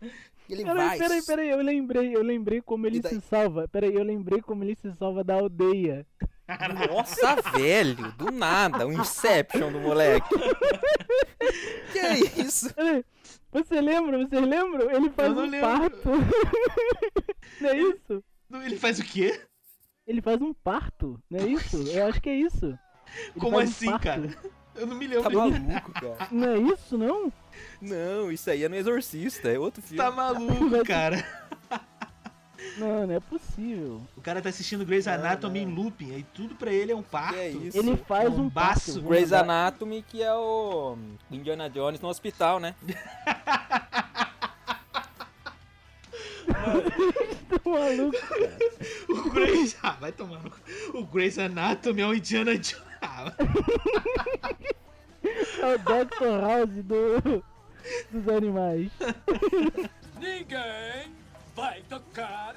[0.01, 0.97] E ele Peraí, vai.
[0.97, 3.13] peraí, peraí, eu lembrei, eu lembrei como ele daí?
[3.13, 3.65] se salva.
[3.69, 6.05] Peraí, eu lembrei como ele se salva da aldeia.
[6.89, 10.29] Nossa, velho, do nada, um Inception do moleque.
[11.91, 12.73] que é isso?
[12.73, 13.03] Peraí,
[13.51, 14.17] você lembra?
[14.19, 14.89] Vocês lembram?
[14.89, 15.59] Ele faz um lembro.
[15.61, 16.09] parto.
[17.59, 18.23] não é isso?
[18.63, 19.41] Ele faz o quê?
[20.05, 21.81] Ele faz um parto, não é isso?
[21.89, 22.65] Eu acho que é isso.
[22.65, 24.03] Ele Como um assim, parto.
[24.03, 24.37] cara?
[24.75, 25.37] Eu não me Tá lembro.
[25.39, 26.27] maluco, cara.
[26.31, 27.33] Não é isso, não?
[27.81, 29.97] Não, isso aí é no Exorcista, é outro filme.
[29.97, 31.17] Tá maluco, cara.
[32.77, 34.01] Não, não é possível.
[34.15, 37.35] O cara tá assistindo Grey's Anatomy em looping, aí tudo pra ele é um parto.
[37.35, 37.77] Que é isso?
[37.77, 39.01] Ele faz um um baço.
[39.01, 40.97] vou Grey's Anatomy, que é o
[41.31, 42.75] Indiana Jones no hospital, né?
[47.63, 48.57] Tô maluco, cara.
[49.09, 49.77] O Grey's...
[49.83, 50.51] Ah, vai tomar no...
[50.93, 52.83] O Grey's Anatomy é o Indiana Jones.
[53.01, 53.31] Ah,
[55.59, 56.41] É o Dr.
[56.41, 57.43] House do,
[58.11, 58.89] dos animais.
[60.19, 61.11] Ninguém
[61.57, 62.55] vai tocar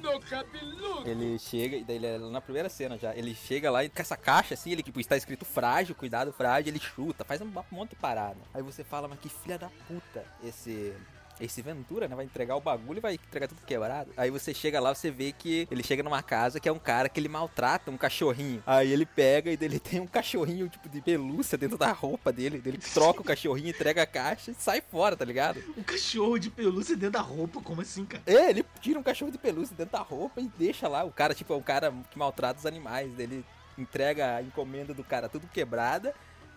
[0.00, 1.08] no cabeludo.
[1.08, 4.00] Ele chega, e daí ele é na primeira cena já, ele chega lá e com
[4.00, 7.90] essa caixa assim, ele tipo, está escrito frágil, cuidado frágil, ele chuta, faz um monte
[7.90, 8.38] de parada.
[8.54, 10.94] Aí você fala, mas que filha da puta esse.
[11.40, 12.14] Esse Ventura, né?
[12.14, 14.10] Vai entregar o bagulho e vai entregar tudo quebrado.
[14.16, 17.08] Aí você chega lá, você vê que ele chega numa casa que é um cara
[17.08, 18.62] que ele maltrata um cachorrinho.
[18.66, 22.62] Aí ele pega e dele tem um cachorrinho, tipo, de pelúcia dentro da roupa dele.
[22.64, 25.62] Ele troca o cachorrinho, entrega a caixa e sai fora, tá ligado?
[25.76, 28.22] Um cachorro de pelúcia dentro da roupa, como assim, cara?
[28.26, 31.04] É, ele tira um cachorro de pelúcia dentro da roupa e deixa lá.
[31.04, 33.18] O cara, tipo, é um cara que maltrata os animais.
[33.18, 33.44] Ele
[33.76, 36.14] entrega a encomenda do cara tudo quebrada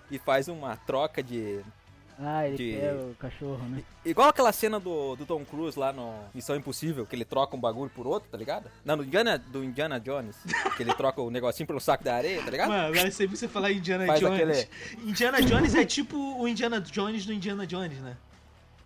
[0.09, 1.61] e faz uma troca de.
[2.19, 3.83] Ah, ele quer o cachorro, né?
[4.03, 7.59] Igual aquela cena do, do Tom Cruise lá no Missão Impossível, que ele troca um
[7.59, 8.71] bagulho por outro, tá ligado?
[8.83, 10.35] Não, do Indiana, do Indiana Jones,
[10.75, 12.69] que ele troca o negocinho pelo saco da areia, tá ligado?
[12.69, 14.67] Mano, agora sempre você falar Indiana Faz Jones.
[15.03, 18.17] Indiana Jones é tipo o Indiana Jones do Indiana Jones, né?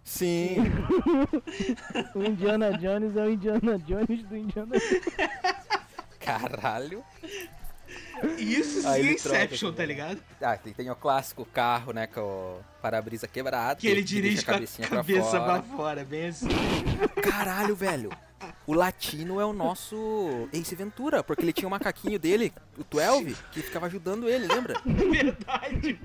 [0.04, 0.58] Sim.
[2.16, 4.76] O Indiana Jones é o Indiana Jones do Indiana
[6.20, 7.04] Caralho.
[8.38, 9.86] Isso sim é Inception, tá né?
[9.86, 10.20] ligado?
[10.42, 13.80] Ah, tem, tem o clássico carro, né, com o para-brisa quebrado.
[13.80, 15.44] Que ele dirige com a cabeça pra fora.
[15.62, 16.48] pra fora, bem assim.
[17.22, 18.12] Caralho, velho.
[18.66, 23.36] O latino é o nosso Ace Ventura, porque ele tinha o macaquinho dele, o 12,
[23.52, 24.82] que ficava ajudando ele, lembra?
[24.86, 26.00] Verdade.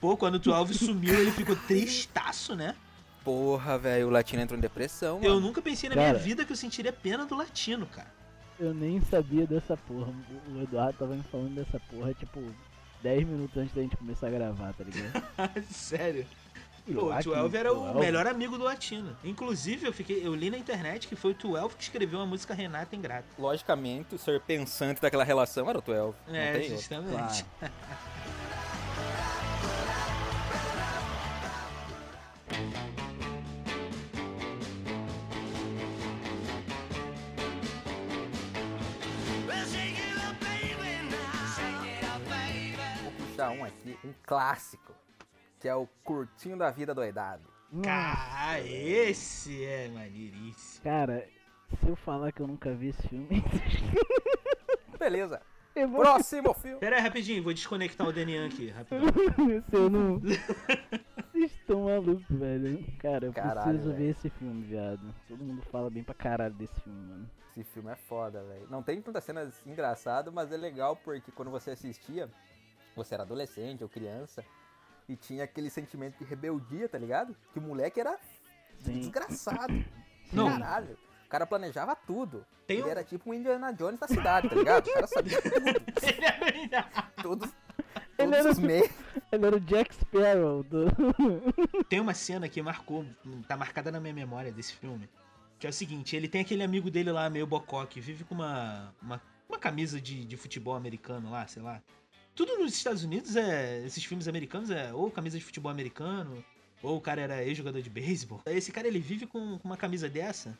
[0.00, 2.74] Pô, quando o 12 sumiu, ele ficou tristaço, né?
[3.24, 5.26] Porra, velho, o latino entrou em depressão, mano.
[5.26, 6.08] Eu nunca pensei na Cara.
[6.08, 8.08] minha vida que eu sentiria pena do latino, cara.
[8.60, 10.12] Eu nem sabia dessa porra.
[10.54, 12.42] O- Eduardo tava me falando dessa porra, tipo,
[13.02, 15.24] 10 minutos antes da gente começar a gravar, tá ligado?
[15.72, 16.26] Sério.
[16.92, 17.98] Pô, o 12 era o 12.
[18.00, 19.16] melhor amigo do latino.
[19.22, 22.52] Inclusive, eu fiquei, eu li na internet que foi o 12 que escreveu a música
[22.52, 23.26] Renata Ingrata.
[23.38, 26.16] Logicamente, o ser pensante daquela relação era o 12.
[26.26, 27.44] Não É, justamente.
[27.58, 27.74] Claro.
[43.50, 44.94] um aqui, um clássico,
[45.58, 47.48] que é o Curtinho da Vida Doidado.
[47.82, 50.82] Cara, esse é maneiríssimo.
[50.82, 51.26] Cara,
[51.78, 53.28] se eu falar que eu nunca vi esse filme,
[54.98, 55.40] Beleza.
[55.88, 56.78] vou Próximo filme.
[56.80, 59.06] Pera aí, rapidinho, vou desconectar o Denian aqui, rapidão.
[59.70, 60.20] se eu não.
[61.32, 62.84] Vocês estão malucos, velho.
[62.98, 63.96] Cara, eu Caralho, preciso velho.
[64.04, 65.14] ver esse filme, viado.
[65.26, 67.30] Todo mundo fala bem pra caralho desse filme, mano.
[67.56, 68.66] Esse filme é foda, velho.
[68.68, 72.28] Não tem tantas cenas engraçadas, mas é legal porque quando você assistia,
[72.94, 74.44] você era adolescente ou criança
[75.08, 77.34] e tinha aquele sentimento de rebeldia, tá ligado?
[77.52, 78.18] Que o moleque era
[78.80, 78.98] Sim.
[79.00, 79.84] desgraçado.
[80.32, 80.48] Não.
[80.50, 80.96] Caralho.
[81.26, 82.44] O cara planejava tudo.
[82.66, 84.86] Tem Ele um- era tipo um Indiana Jones da cidade, tá ligado?
[84.88, 85.68] O cara sabia tudo.
[86.02, 87.50] Ele é Todos,
[88.18, 88.90] Ele era os meios.
[89.30, 90.86] Ele era o Jack Sparrow do.
[91.88, 93.04] Tem uma cena que marcou,
[93.46, 95.08] tá marcada na minha memória desse filme.
[95.58, 98.34] Que é o seguinte, ele tem aquele amigo dele lá, meio bocó, que vive com
[98.34, 101.82] uma, uma, uma camisa de, de futebol americano lá, sei lá.
[102.34, 103.84] Tudo nos Estados Unidos é.
[103.84, 106.42] Esses filmes americanos é ou camisa de futebol americano,
[106.82, 108.40] ou o cara era ex-jogador de beisebol.
[108.46, 110.58] Esse cara ele vive com, com uma camisa dessa.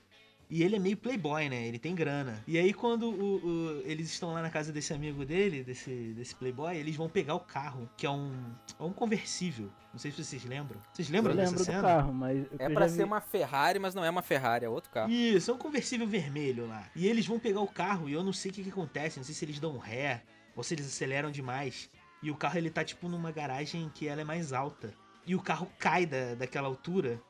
[0.53, 1.65] E ele é meio playboy, né?
[1.69, 2.43] Ele tem grana.
[2.45, 6.35] E aí, quando o- o- eles estão lá na casa desse amigo dele, desse, desse
[6.35, 8.33] playboy, eles vão pegar o carro, que é um,
[8.77, 9.71] é um conversível.
[9.93, 10.81] Não sei se vocês lembram.
[10.93, 11.81] Vocês lembram eu dessa lembro do cena?
[11.83, 12.45] carro, mas.
[12.59, 15.09] É já ser vi- uma Ferrari, mas não é uma Ferrari, é outro carro.
[15.13, 16.91] Isso, é um conversível vermelho lá.
[16.97, 19.25] E eles vão pegar o carro e eu não sei o que, que acontece, não
[19.25, 21.91] sei se eles dão ré ou se eles aceleram demais.
[22.23, 24.93] E o carro ele tá tipo numa garagem que ela é mais alta.
[25.27, 27.21] E o carro cai da, daquela altura.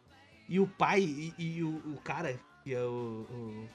[0.48, 3.68] E o pai e, e o, o cara, que é o, o,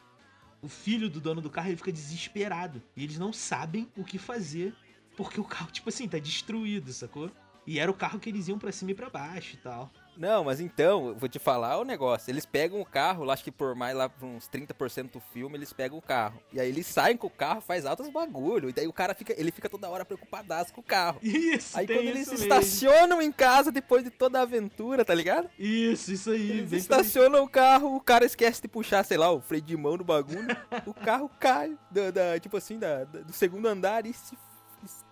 [0.63, 2.81] o filho do dono do carro, ele fica desesperado.
[2.95, 4.75] E eles não sabem o que fazer.
[5.15, 7.31] Porque o carro, tipo assim, tá destruído, sacou?
[7.65, 9.91] E era o carro que eles iam pra cima e pra baixo e tal.
[10.17, 12.31] Não, mas então, vou te falar o negócio.
[12.31, 15.57] Eles pegam o carro, lá, acho que por mais lá por uns 30% do filme,
[15.57, 16.39] eles pegam o carro.
[16.53, 18.69] E aí eles saem com o carro, faz altos bagulho.
[18.69, 21.19] E daí o cara fica, ele fica toda hora preocupadaço com o carro.
[21.21, 22.35] Isso, Aí quando eles mesmo.
[22.43, 25.49] estacionam em casa depois de toda a aventura, tá ligado?
[25.59, 26.51] Isso, isso aí.
[26.59, 29.97] Eles estacionam o carro, o cara esquece de puxar, sei lá, o freio de mão
[29.97, 30.55] no bagulho.
[30.85, 34.37] o carro cai, da, da- tipo assim, da- da- do segundo andar e se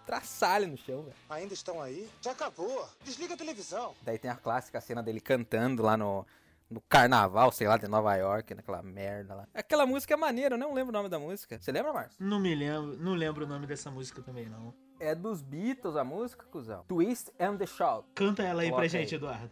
[0.03, 1.15] estraçalha no chão, velho.
[1.29, 2.09] Ainda estão aí?
[2.21, 2.87] Já acabou.
[3.03, 3.95] Desliga a televisão.
[4.01, 6.25] Daí tem a clássica cena dele cantando lá no,
[6.69, 9.47] no carnaval, sei lá, de Nova York, naquela merda lá.
[9.53, 11.57] Aquela música é maneira, eu não lembro o nome da música.
[11.59, 12.17] Você lembra, Márcio?
[12.19, 14.73] Não me lembro, não lembro o nome dessa música também, não.
[14.99, 16.83] É dos Beatles a música, cuzão.
[16.87, 18.07] Twist and the Shout.
[18.13, 19.17] Canta ela aí pra Coloca gente, aí.
[19.17, 19.51] Eduardo.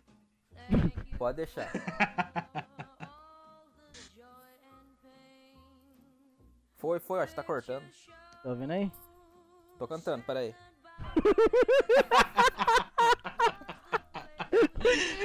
[1.18, 1.72] Pode deixar.
[6.78, 7.84] Foi, foi, acho que tá cortando.
[8.42, 8.92] Tá ouvindo aí?
[9.82, 10.54] Tô cantando, peraí.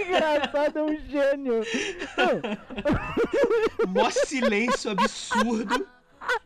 [0.00, 1.60] Engraçado, é um gênio.
[3.86, 5.86] Mó silêncio absurdo.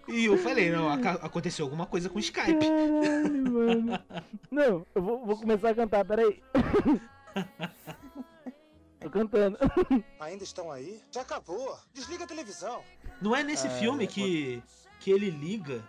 [0.09, 2.59] E eu falei, não, aconteceu alguma coisa com o Skype.
[2.59, 4.05] Caralho, mano.
[4.51, 6.43] Não, eu vou, vou começar a cantar, peraí.
[8.99, 9.57] Tô cantando.
[10.19, 11.01] Ainda estão aí?
[11.13, 11.79] Já acabou.
[11.95, 12.83] Desliga a televisão.
[13.23, 14.61] Não é nesse É, filme é, que,
[14.99, 15.81] que ele liga.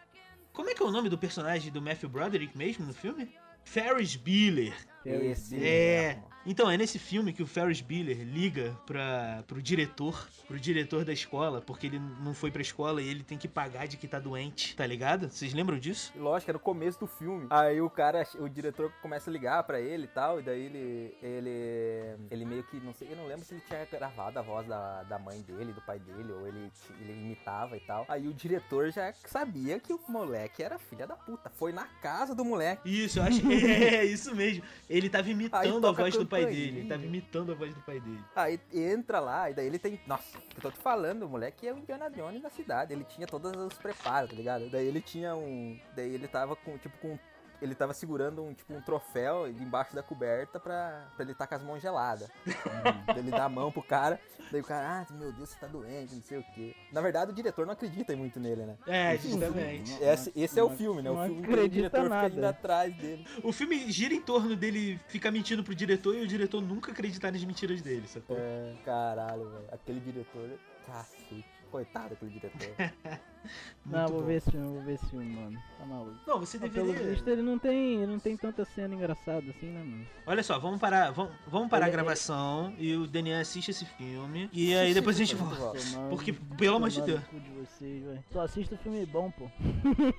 [0.54, 3.30] Como é que é o nome do personagem do Matthew Broderick mesmo no filme?
[3.64, 4.74] Ferris Bueller.
[5.06, 6.16] Esse É.
[6.16, 6.31] mesmo.
[6.46, 11.14] Então, é nesse filme que o Ferris Bueller liga pra, pro diretor, pro diretor da
[11.14, 14.18] escola, porque ele não foi pra escola e ele tem que pagar de que tá
[14.20, 15.30] doente, tá ligado?
[15.30, 16.12] Vocês lembram disso?
[16.16, 17.46] Lógico, é no começo do filme.
[17.50, 21.16] Aí o cara, o diretor começa a ligar pra ele e tal, e daí ele,
[21.22, 24.68] ele, ele meio que, não sei, eu não lembro se ele tinha gravado a voz
[24.68, 28.06] da, da mãe dele, do pai dele, ou ele, ele imitava e tal.
[28.10, 32.34] Aí o diretor já sabia que o moleque era filha da puta, foi na casa
[32.34, 32.90] do moleque.
[32.90, 33.42] Isso, eu acho.
[33.62, 34.64] É, isso mesmo.
[34.90, 36.80] Ele tava imitando a voz do pai dele.
[36.80, 38.24] Ele tava imitando a voz do pai dele.
[38.36, 40.00] Aí entra lá, e daí ele tem.
[40.08, 42.94] Nossa, eu tô te falando, o moleque é o Indiana Jones da cidade.
[42.94, 44.70] Ele tinha todos os preparos, tá ligado?
[44.70, 45.80] Daí ele tinha um.
[45.96, 47.20] Daí ele tava com, tipo, com.
[47.62, 51.56] Ele tava segurando um, tipo, um troféu embaixo da coberta pra, pra ele estar com
[51.56, 52.30] as mãos geladas.
[53.06, 54.20] Daí ele dá a mão pro cara,
[54.52, 56.76] daí o cara, ah, meu Deus, você tá doente, não sei o quê.
[56.92, 58.78] Na verdade, o diretor não acredita muito nele, né?
[58.88, 59.94] É, justamente.
[60.02, 61.12] Esse, esse é o filme, né?
[61.12, 62.30] O não filme acredita o diretor nada.
[62.30, 63.28] fica indo atrás dele.
[63.44, 67.32] O filme gira em torno dele ficar mentindo pro diretor e o diretor nunca acreditar
[67.32, 68.38] nas mentiras dele, sacou?
[68.40, 69.66] É, caralho, velho.
[69.72, 70.50] Aquele diretor,
[70.88, 71.61] cacete.
[71.72, 72.92] Coitado daquele diretor.
[73.86, 74.28] Não, vou bom.
[74.28, 75.60] ver esse filme, vou ver esse filme, mano.
[75.80, 76.16] Tá maluco.
[76.28, 77.12] Não, você Mas, Pelo deveria.
[77.14, 80.06] visto, ele não tem, ele não tem tanta cena engraçada assim, né, mano?
[80.28, 83.84] Olha só, vamos parar, vamos, vamos parar a Ele- gravação e o Daniel assiste esse
[83.86, 84.48] filme.
[84.54, 85.80] E aí depois a gente volta.
[86.10, 87.22] Porque, pelo amor de Deus.
[87.32, 88.04] de vocês.
[88.32, 89.50] Só assista filme bom, pô.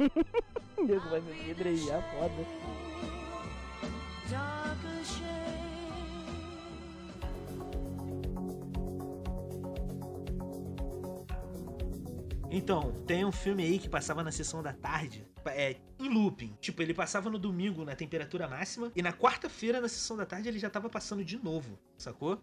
[0.82, 2.32] Nego vai me pedrejar, foda.
[12.54, 16.54] Então, tem um filme aí que passava na sessão da tarde, é, em looping.
[16.60, 20.48] Tipo, ele passava no domingo na temperatura máxima e na quarta-feira na sessão da tarde
[20.48, 22.38] ele já tava passando de novo, sacou?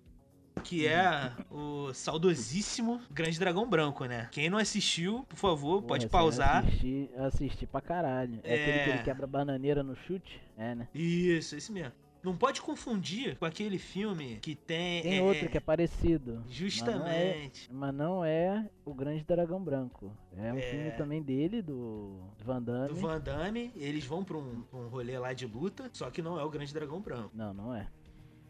[0.63, 4.27] Que é o saudosíssimo Grande Dragão Branco, né?
[4.31, 6.65] Quem não assistiu, por favor, pode Porra, pausar.
[6.65, 8.39] Assisti, assisti pra caralho.
[8.43, 8.61] É, É.
[8.63, 10.41] aquele que ele quebra bananeira no chute?
[10.57, 10.87] É, né?
[10.93, 11.93] Isso, esse mesmo.
[12.21, 15.01] Não pode confundir com aquele filme que tem.
[15.01, 16.43] Tem é, outro que é parecido.
[16.47, 17.69] Justamente.
[17.71, 20.11] Mas não é o Grande Dragão Branco.
[20.35, 20.61] É um É.
[20.61, 22.89] filme também dele, do Van Damme.
[22.89, 26.21] Do Van Damme, eles vão pra um, pra um rolê lá de luta, só que
[26.21, 27.31] não é o Grande Dragão Branco.
[27.33, 27.87] Não, não é.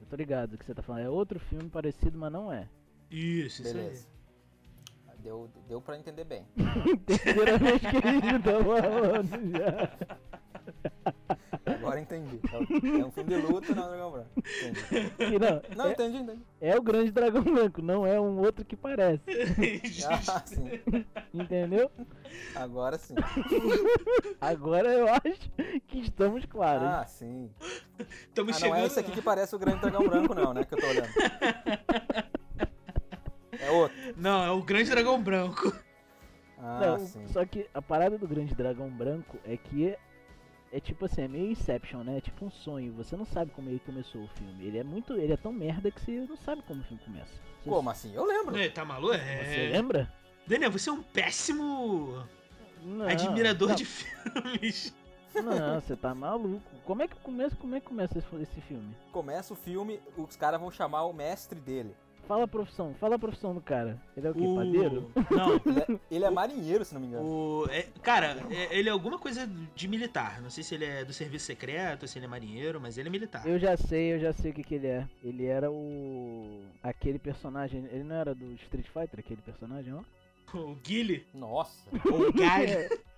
[0.02, 1.04] Eu tô ligado o que você tá falando.
[1.04, 2.68] É outro filme parecido, mas não é.
[3.12, 3.84] Isso, isso aí.
[3.84, 4.08] Beleza.
[5.20, 6.46] Deu, deu pra entender bem.
[7.06, 11.38] Terceira vez que ele tá falando já.
[11.90, 12.40] Agora entendi.
[12.52, 14.30] É um- É um filme de luta, não é Dragão Branco.
[14.38, 15.40] Entendi.
[15.40, 16.42] Não, Não, é, entendi, entendi.
[16.62, 19.22] é o Grande Dragão Branco, não é um outro que parece.
[20.30, 20.70] Ah, sim.
[21.34, 21.92] Entendeu?
[22.56, 23.16] Agora sim.
[24.40, 25.50] Agora eu acho
[25.88, 26.88] que estamos claros.
[26.88, 27.50] Ah, sim.
[28.00, 28.84] Estamos Ah, não chegando.
[28.84, 30.64] é esse aqui que parece o Grande Dragão Branco, não, né?
[30.64, 31.10] Que eu tô olhando.
[33.62, 33.98] É outro.
[34.16, 35.74] Não, é o Grande Dragão Branco.
[36.58, 37.28] Ah, Não, sim.
[37.28, 39.96] só que a parada do Grande Dragão Branco é que
[40.72, 42.18] é, tipo assim, é meio Inception, né?
[42.18, 42.94] É tipo um sonho.
[42.94, 44.66] Você não sabe como ele começou o filme.
[44.66, 45.14] Ele é muito.
[45.14, 47.34] Ele é tão merda que você não sabe como o filme começa.
[47.62, 48.14] Você, Como assim?
[48.14, 48.58] Eu lembro.
[48.58, 49.14] É, tá maluco?
[49.14, 49.70] você É...
[49.72, 50.12] lembra?
[50.46, 52.26] Daniel, você é um péssimo
[52.84, 54.96] Não, admirador não, de filmes.
[55.36, 56.64] Não, você tá maluco.
[56.86, 58.96] Como é que começa, como é que começa esse, esse filme?
[59.12, 61.96] Começa o filme, os caras vão chamar o mestre dele.
[62.30, 64.00] Fala a profissão, fala a profissão do cara.
[64.16, 64.46] Ele é o quê?
[64.46, 65.12] O- Padeiro?
[65.32, 67.26] Não, Ele é, ele é marinheiro, se não me engano.
[67.26, 67.66] o...
[67.72, 70.40] é- cara, é- ele é alguma coisa de militar.
[70.40, 73.12] Não sei se ele é do serviço secreto, se ele é marinheiro, mas ele é
[73.12, 73.48] militar.
[73.48, 75.08] Eu já sei, eu já sei o que, que ele é.
[75.24, 76.62] Ele era o.
[76.84, 77.84] aquele personagem.
[77.92, 80.02] Ele não era do Street Fighter, aquele personagem, ó?
[80.56, 81.84] O Guile, Nossa.
[81.92, 82.44] o.
[82.44, 82.90] É.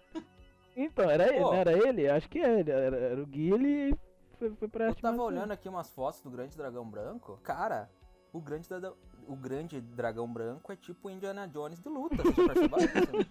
[0.74, 1.48] Então, era ele, Pô.
[1.52, 2.08] não era ele?
[2.08, 2.72] Acho que é ele.
[2.72, 3.96] Era, era o Guile e
[4.40, 7.38] foi, foi pra Eu tava olhando aqui umas fotos do Grande Dragão Branco.
[7.44, 7.90] Cara,
[8.34, 8.96] o Grande, Dragão-
[9.28, 12.16] o grande Dragão Branco é tipo o Indiana Jones de luta.
[12.18, 13.26] Você já percebeu?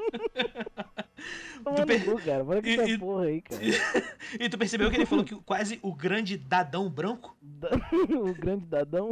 [1.64, 2.44] Toma Tu no per- cu, cara.
[2.44, 3.60] Para com E- essa porra aí, cara.
[4.40, 7.36] E tu percebeu que ele falou que quase o grande dadão branco?
[7.42, 7.70] Da-
[8.20, 9.10] o grande dadão.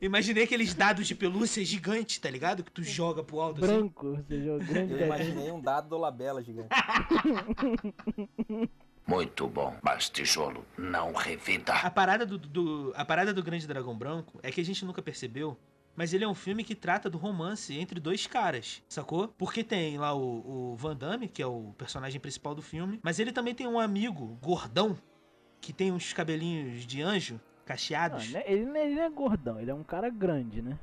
[0.00, 2.62] Imaginei aqueles dados de pelúcia gigantes, tá ligado?
[2.62, 3.74] Que tu joga pro alto assim.
[3.74, 6.68] branco, ou seja, o grande Eu imaginei um dado do Labela gigante.
[9.08, 11.72] Muito bom, mas tijolo não revida.
[11.72, 15.00] A parada do, do- a parada do Grande Dragão Branco é que a gente nunca
[15.00, 15.56] percebeu,
[15.96, 19.28] mas ele é um filme que trata do romance entre dois caras, sacou?
[19.28, 23.18] Porque tem lá o, o Van Damme, que é o personagem principal do filme, mas
[23.18, 24.94] ele também tem um amigo gordão
[25.58, 28.30] que tem uns cabelinhos de anjo Não, cacheados.
[28.30, 30.78] né, ele, não é- ele não é gordão, ele é um cara grande, né?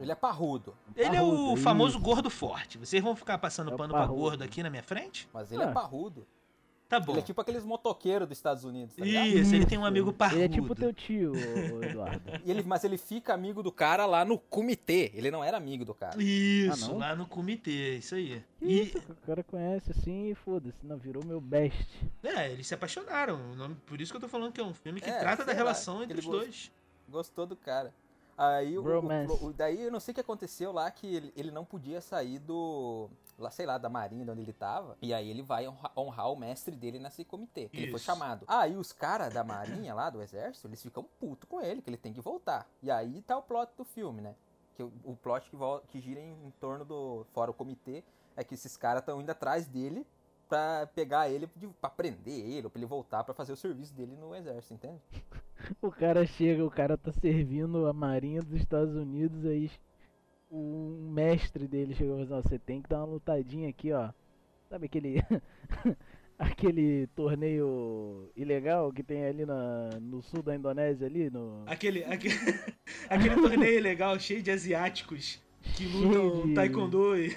[0.00, 2.04] Ele é parrudo, Ele é Parrudo, o famoso isso.
[2.04, 2.78] gordo forte.
[2.78, 4.20] Vocês vão ficar passando É o pano pra parrudo.
[4.20, 5.28] gordo aqui na minha frente?
[5.34, 5.66] mas ele Ah.
[5.66, 6.24] é parrudo.
[6.88, 7.12] Tá bom.
[7.12, 9.26] Ele é tipo aqueles motoqueiros dos Estados Unidos, tá ligado?
[9.26, 9.88] Isso, ele tem um Isso.
[9.88, 10.36] amigo parrudo.
[10.40, 11.32] Ele é tipo teu tio,
[11.82, 12.22] Eduardo.
[12.44, 15.10] E ele, mas ele fica amigo do cara lá no comitê.
[15.14, 16.20] Ele não era amigo do cara.
[16.22, 16.98] Isso, Ah, não?
[16.98, 18.42] lá no comitê, isso aí.
[18.58, 21.86] Que E, isso, o cara conhece assim e foda-se, não, virou meu best.
[22.24, 23.36] é, eles se apaixonaram.
[23.54, 25.52] nome- Por isso que eu tô falando que é um filme que É, trata da
[25.52, 26.70] sei lá, relação entre os gosta- dois.
[27.10, 27.92] Gostou do cara.
[28.36, 31.50] Aí o, o- o- daí eu não sei o que aconteceu lá que ele, ele
[31.50, 33.10] não podia sair do
[33.42, 34.96] lá, sei lá, da marinha de onde ele tava.
[35.00, 38.44] E aí ele vai honra- honrar o mestre dele nesse comitê, que ele foi chamado.
[38.48, 41.96] Aí os caras da marinha lá do exército, eles ficam puto com ele, que ele
[41.96, 42.68] tem que voltar.
[42.82, 44.34] E aí tá o plot do filme, né?
[44.74, 45.56] Que o, o plot que,
[45.88, 48.04] que gira em, em torno do fora o comitê
[48.36, 50.06] é que esses caras estão indo atrás dele
[50.48, 53.92] pra pegar ele, de, pra prender ele, ou pra ele voltar pra fazer o serviço
[53.94, 55.00] dele no exército, entende?
[55.82, 59.68] O cara chega, o cara tá servindo a marinha dos Estados Unidos, aí
[60.50, 64.10] o mestre dele chegou e falou, "Não, você tem que dar uma lutadinha aqui, ó.
[64.68, 65.16] Sabe aquele
[66.38, 72.34] aquele torneio ilegal que tem ali na, no sul da Indonésia ali, no Aquele, aquele,
[73.10, 75.42] aquele torneio legal, cheio de asiáticos
[75.74, 77.36] que lutam de- taekwondo e...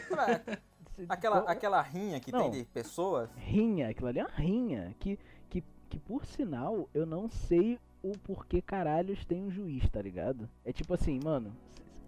[1.10, 2.52] Aquela, aquela rinha que Não.
[2.52, 3.28] tem de pessoas.
[3.36, 5.18] rinha, aquilo ali é uma rinha que,
[5.50, 10.48] que, que por sinal eu não sei o porquê caralhos tem um juiz, tá ligado?
[10.64, 11.52] É tipo assim, mano,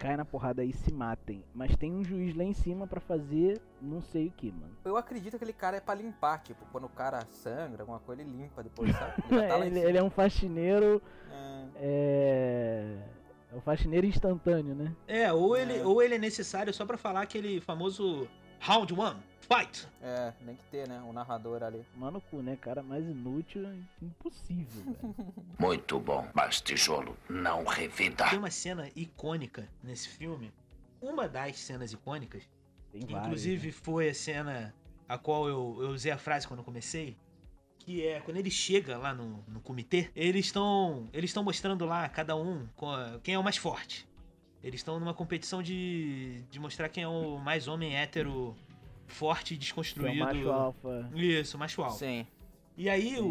[0.04, 2.86] c- cai na porrada aí e se matem, mas tem um juiz lá em cima
[2.86, 4.72] pra fazer não sei o que, mano.
[4.86, 8.22] Eu acredito que aquele cara é pra limpar, tipo, quando o cara sangra, alguma coisa,
[8.22, 9.14] ele limpa depois, sabe?
[9.30, 11.66] Ele tá ele, ele é um faxineiro, É.
[11.76, 12.98] é...
[13.52, 14.94] é um faxineiro instantâneo, né?
[15.08, 15.86] É, ou ele, É.
[15.86, 18.28] ou ele é necessário só pra falar aquele famoso
[18.60, 19.88] round one, fight.
[20.02, 21.02] É, tem que ter, né?
[21.08, 21.86] O narrador ali.
[21.96, 22.58] Mano cu, né?
[22.60, 23.64] Cara mais inútil,
[24.02, 25.16] impossível, velho.
[25.60, 28.30] Muito bom, mas tijolo não revida.
[28.30, 30.52] Tem uma cena icônica nesse filme.
[31.02, 32.44] Uma das cenas icônicas,
[32.92, 33.74] Tem que vários, inclusive né?
[33.74, 34.74] foi a cena
[35.08, 37.18] a qual eu, eu usei a frase quando eu comecei,
[37.80, 42.08] que é quando ele chega lá no, no comitê, eles estão eles estão mostrando lá
[42.08, 42.68] cada um
[43.22, 44.08] quem é o mais forte.
[44.64, 48.56] Eles estão numa competição de, de mostrar quem é o mais homem hétero
[49.08, 50.18] forte e Que é o desconstruído.
[50.20, 51.10] macho alfa.
[51.16, 51.98] Isso, macho alfa.
[52.00, 52.26] Sim.
[52.78, 53.26] E aí o,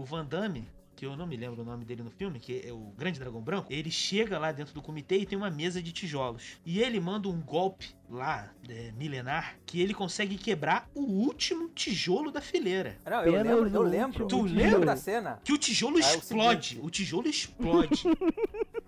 [0.00, 2.72] o Van Damme, que eu não me lembro o nome dele no filme, que é
[2.72, 5.92] o Grande Dragão Branco, ele chega lá dentro do comitê e tem uma mesa de
[5.92, 6.56] tijolos.
[6.64, 12.30] E ele manda um golpe lá, é, milenar, que ele consegue quebrar o último tijolo
[12.30, 12.96] da fileira.
[13.04, 14.26] Não, eu lembro, eu o lembro.
[14.26, 14.86] Tu lembra?
[14.86, 15.38] da cena?
[15.44, 16.68] Que o tijolo o explode.
[16.68, 16.86] seguinte.
[16.86, 18.02] o tijolo explode.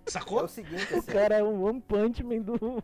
[0.07, 0.42] É Sacou?
[0.42, 2.83] o seguinte, O assim, cara é um One Punch Man do...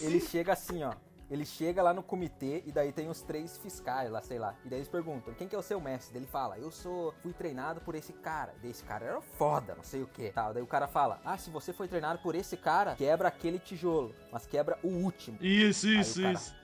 [0.00, 0.92] ele chega assim, ó.
[1.30, 4.54] Ele chega lá no comitê e daí tem os três fiscais lá, sei lá.
[4.64, 6.14] E daí eles perguntam, quem que é o seu mestre?
[6.14, 8.54] Daí ele fala, eu sou, fui treinado por esse cara.
[8.62, 10.30] Daí esse cara era foda, não sei o que.
[10.30, 10.54] Tal.
[10.54, 14.14] Daí o cara fala, ah, se você foi treinado por esse cara, quebra aquele tijolo,
[14.32, 15.36] mas quebra o último.
[15.42, 16.56] Isso, isso, cara- isso.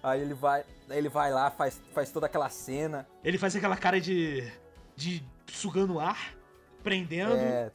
[0.00, 3.04] Aí ele vai, ele vai lá, faz, faz toda aquela cena.
[3.24, 4.48] Ele faz aquela cara de.
[4.94, 6.36] de sugando ar,
[6.84, 7.34] prendendo.
[7.34, 7.72] É,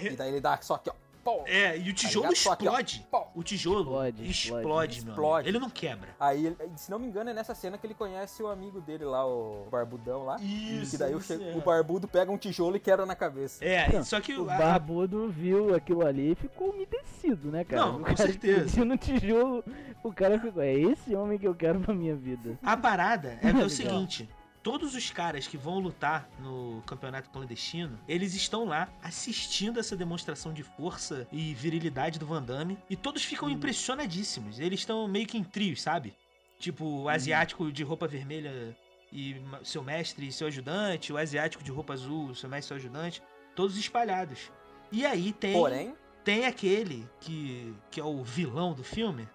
[0.00, 0.94] e daí ele dá só aqui, ó.
[1.24, 1.42] Pô.
[1.46, 2.52] É, e o tijolo aqui, ó.
[2.54, 3.06] explode.
[3.10, 3.26] Pô.
[3.34, 5.00] O tijolo Explode, explode, explode.
[5.04, 5.34] meu Explode.
[5.34, 5.48] amigo.
[5.48, 6.08] Ele não quebra.
[6.18, 9.24] Aí, se não me engano, é nessa cena que ele conhece o amigo dele lá,
[9.26, 10.36] o Barbudão lá.
[10.40, 11.56] Isso, que daí o, isso che- é.
[11.56, 13.64] o Barbudo pega um tijolo e quebra na cabeça.
[13.64, 17.82] É, Não, só que O a- barbudo viu aquilo ali e ficou umedecido, né, cara?
[17.86, 18.84] Não, o com cara certeza.
[18.84, 19.64] no tijolo,
[20.02, 22.58] o cara ficou, é esse homem que eu quero pra minha vida.
[22.62, 24.28] A parada é, é o seguinte:
[24.62, 30.52] todos os caras que vão lutar no campeonato clandestino, eles estão lá assistindo essa demonstração
[30.52, 34.60] de força e virilidade do Van Damme e todos ficam impressionadíssimos.
[34.60, 36.14] Eles estão meio que em trios, sabe?
[36.58, 38.76] Tipo, o asiático de roupa vermelha
[39.12, 42.76] e seu mestre e seu ajudante, o asiático de roupa azul, seu mestre e seu
[42.76, 43.22] ajudante,
[43.54, 44.50] todos espalhados.
[44.90, 45.94] E aí tem Porém,
[46.24, 49.28] tem aquele que, que é o vilão do filme,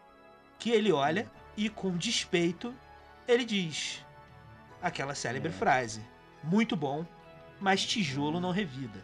[0.58, 2.74] que ele olha e com despeito
[3.28, 4.06] ele diz
[4.82, 5.54] aquela célebre É.
[5.54, 6.02] frase:
[6.44, 7.06] Muito bom,
[7.60, 9.00] mas tijolo não revida.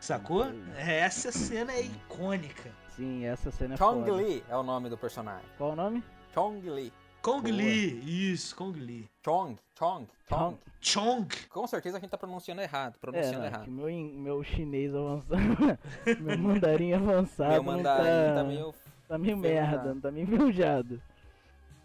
[0.00, 0.48] Sacou?
[0.48, 2.70] Isso Essa cena é icônica.
[2.96, 4.22] Sim, essa cena é Chong foda.
[4.22, 5.48] Li é o nome do personagem.
[5.56, 6.02] Qual o nome?
[6.32, 6.92] Chong Li.
[7.20, 7.56] Kong Boa.
[7.62, 9.10] Lee, isso, Kong Lee.
[9.24, 10.56] Chong, Chong, Chong.
[10.80, 11.26] Chong.
[11.50, 13.70] Com certeza a gente tá pronunciando errado, É, pronunciando não, errado.
[13.70, 15.36] meu, meu chinês avançado,
[16.22, 18.74] meu mandarim avançado Meu mandarim tá, tá meio...
[19.08, 21.02] tá meio merda, não tá meio enferrujado.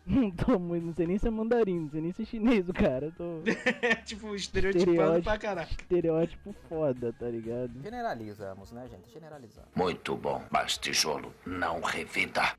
[0.06, 2.68] Não tô muito, não sei nem se é mandarim, não sei nem se é chinês
[2.68, 3.12] o cara.
[3.18, 5.24] Tô É tipo, estereotipado Estereótipo.
[5.24, 5.70] pra caralho.
[5.72, 7.82] estereótipo foda, tá ligado?
[7.82, 9.10] Generalizamos, né, gente?
[9.12, 9.70] Generalizamos.
[9.76, 12.54] Muito bom, mas tijolo não revida.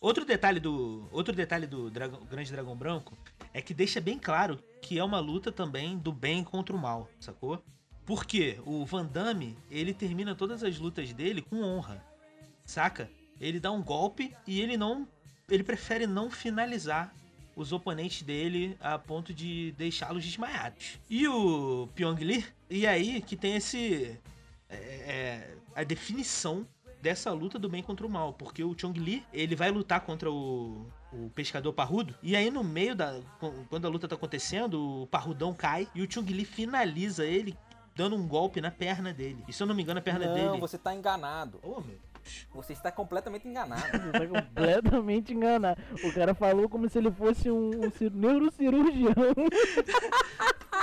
[0.00, 1.06] Outro detalhe do.
[1.12, 3.16] Outro detalhe do Dragão- Grande Dragão Branco
[3.52, 7.08] é que deixa bem claro que é uma luta também do bem contra o mal,
[7.18, 7.62] sacou?
[8.06, 12.02] Porque o Van Damme, ele termina todas as lutas dele com honra.
[12.64, 13.10] Saca?
[13.38, 15.06] Ele dá um golpe e ele não.
[15.50, 17.12] Ele prefere não finalizar
[17.56, 20.98] os oponentes dele a ponto de deixá-los desmaiados.
[21.08, 24.18] E o Pyong Lee, e aí que tem esse.
[24.68, 26.66] é, é, a definição
[27.00, 30.30] dessa luta do bem contra o mal, porque o Chong Li, ele vai lutar contra
[30.30, 33.18] o, o pescador parrudo, e aí no meio da
[33.68, 37.56] quando a luta tá acontecendo, o parrudão cai e o Chong Li finaliza ele
[37.94, 39.44] dando um golpe na perna dele.
[39.48, 41.58] E se eu não me engano, a perna não, dele você tá enganado.
[41.62, 41.98] Ô, meu.
[42.54, 43.82] Você está completamente enganado.
[43.82, 45.80] Você tá completamente enganado.
[46.04, 49.12] O cara falou como se ele fosse um, um cir- neurocirurgião.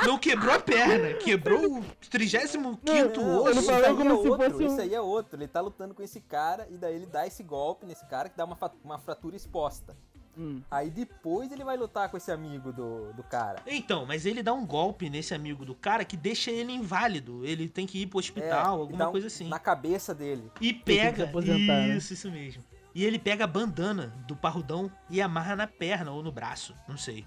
[0.05, 3.49] Não quebrou a perna, quebrou o 35 quinto Não, osso.
[3.49, 5.35] ele isso falou aí como é se outro, fosse um- Isso aí é outro.
[5.38, 8.38] Ele tá lutando com esse cara e daí ele dá esse golpe nesse cara que
[8.38, 9.95] dá uma, uma fratura exposta.
[10.38, 10.61] Hum.
[10.69, 13.61] Aí depois ele vai lutar com esse amigo do, do cara.
[13.65, 17.43] Então, mas ele dá um golpe nesse amigo do cara que deixa ele inválido.
[17.45, 19.47] Ele tem que ir pro hospital, É, alguma um- coisa assim.
[19.47, 20.51] Na cabeça dele.
[20.61, 21.25] E pega.
[21.25, 21.97] né?
[21.97, 22.63] Isso, isso mesmo.
[22.93, 26.97] E ele pega a bandana do parrudão e amarra na perna ou no braço, não
[26.97, 27.25] sei.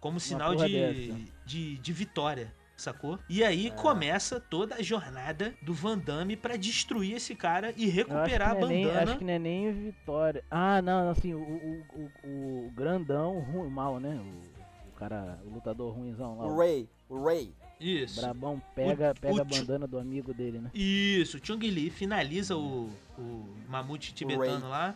[0.00, 1.20] Como sinal de, dessa.
[1.46, 3.18] de, de vitória, sacou?
[3.28, 8.50] E aí começa toda a jornada do Van Damme pra destruir esse cara e recuperar
[8.50, 9.02] a não é nem, bandana.
[9.02, 10.44] acho que não é nem Vitória.
[10.50, 14.20] Ah, não, assim, o, o, o, o grandão, ruim, mal, né?
[14.20, 16.46] O, o cara, o lutador ruimzão lá.
[16.46, 16.88] O Ray.
[17.08, 17.52] O Ray.
[17.80, 18.20] Isso.
[18.20, 20.70] Brabão pega, O- pega o a bandana do amigo dele, né?
[20.72, 24.94] Isso, o Chung Li finaliza o, o mamute tibetano lá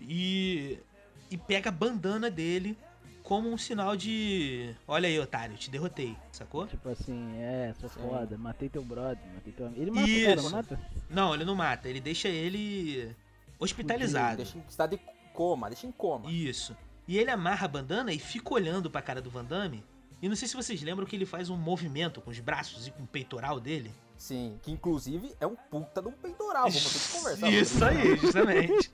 [0.00, 0.78] e,
[1.30, 2.76] e pega a bandana dele
[3.26, 4.72] como um sinal de.
[4.86, 6.64] Olha aí, otário, te derrotei, sacou?
[6.64, 8.00] Tipo assim, é, sou Sim.
[8.00, 9.82] foda, matei teu brother, matei teu amigo.
[9.82, 10.44] Ele mata o cara, Isso.
[10.44, 10.80] não mata?
[11.10, 13.12] Não, ele não mata, ele deixa ele
[13.58, 14.36] hospitalizado.
[14.36, 15.02] Deixa em estado de
[15.34, 16.30] coma, deixa em coma.
[16.30, 16.76] Isso.
[17.08, 19.84] E ele amarra a bandana e fica olhando pra cara do Van Damme.
[20.22, 22.92] E não sei se vocês lembram que ele faz um movimento com os braços e
[22.92, 23.92] com o peitoral dele.
[24.18, 26.64] Sim, que inclusive é um puta de um peitoral.
[26.70, 27.50] Vamos ter que conversar.
[27.50, 28.90] Isso aí, justamente.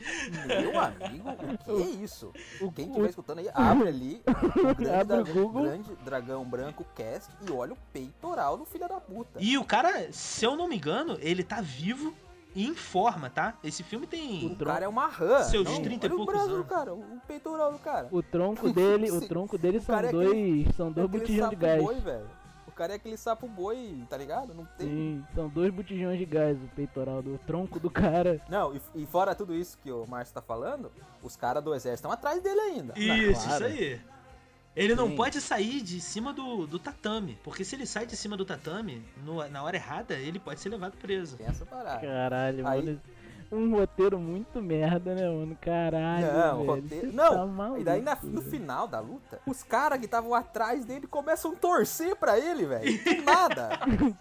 [0.47, 2.33] Meu amigo, o que é isso?
[2.61, 5.63] O- Quem estiver escutando aí, abre ali o grande, Abre o dragão, Google.
[5.63, 9.39] grande dragão branco cast e olha o peitoral do filho da puta.
[9.41, 12.13] E o cara, se eu não me engano, ele tá vivo
[12.55, 13.55] e em forma, tá?
[13.63, 14.45] Esse filme tem.
[14.47, 15.43] o cara é uma rã.
[15.45, 18.09] Seus não, 30 e olha o poucos braço cara, o peitoral do cara.
[18.11, 21.57] O tronco dele, o tronco dele O são é dois, são dois aquele botijões de
[21.57, 21.83] gás.
[21.83, 22.42] boi, velho.
[22.73, 24.55] O cara é aquele sapo boi, tá ligado?
[24.55, 24.87] Não tem.
[24.89, 28.41] Sim, são dois botijões de gás, o peitoral do tronco do cara.
[28.49, 30.91] Não, e, e fora tudo isso que o Márcio tá falando,
[31.23, 32.95] os caras do exército estão atrás dele ainda.
[32.99, 33.67] Isso, claro.
[33.69, 34.01] isso aí.
[34.75, 35.17] Ele não Sim.
[35.17, 37.39] pode sair de cima do, do tatame.
[37.45, 40.71] Porque se ele sai de cima do tatame, no- na hora errada, ele pode ser
[40.71, 41.37] levado preso.
[41.37, 42.01] Tem essa parada.
[42.01, 43.01] Caralho, Aí- mano.
[43.53, 45.57] Um roteiro muito merda, né, mano?
[45.61, 46.27] Caralho.
[46.27, 47.13] Não, velho, roteiro.
[47.13, 50.85] Não, tá maluco, e daí na- no final da luta, os caras que estavam atrás
[50.87, 53.05] dele começam a torcer pra ele, velho.
[53.05, 53.69] Do nada.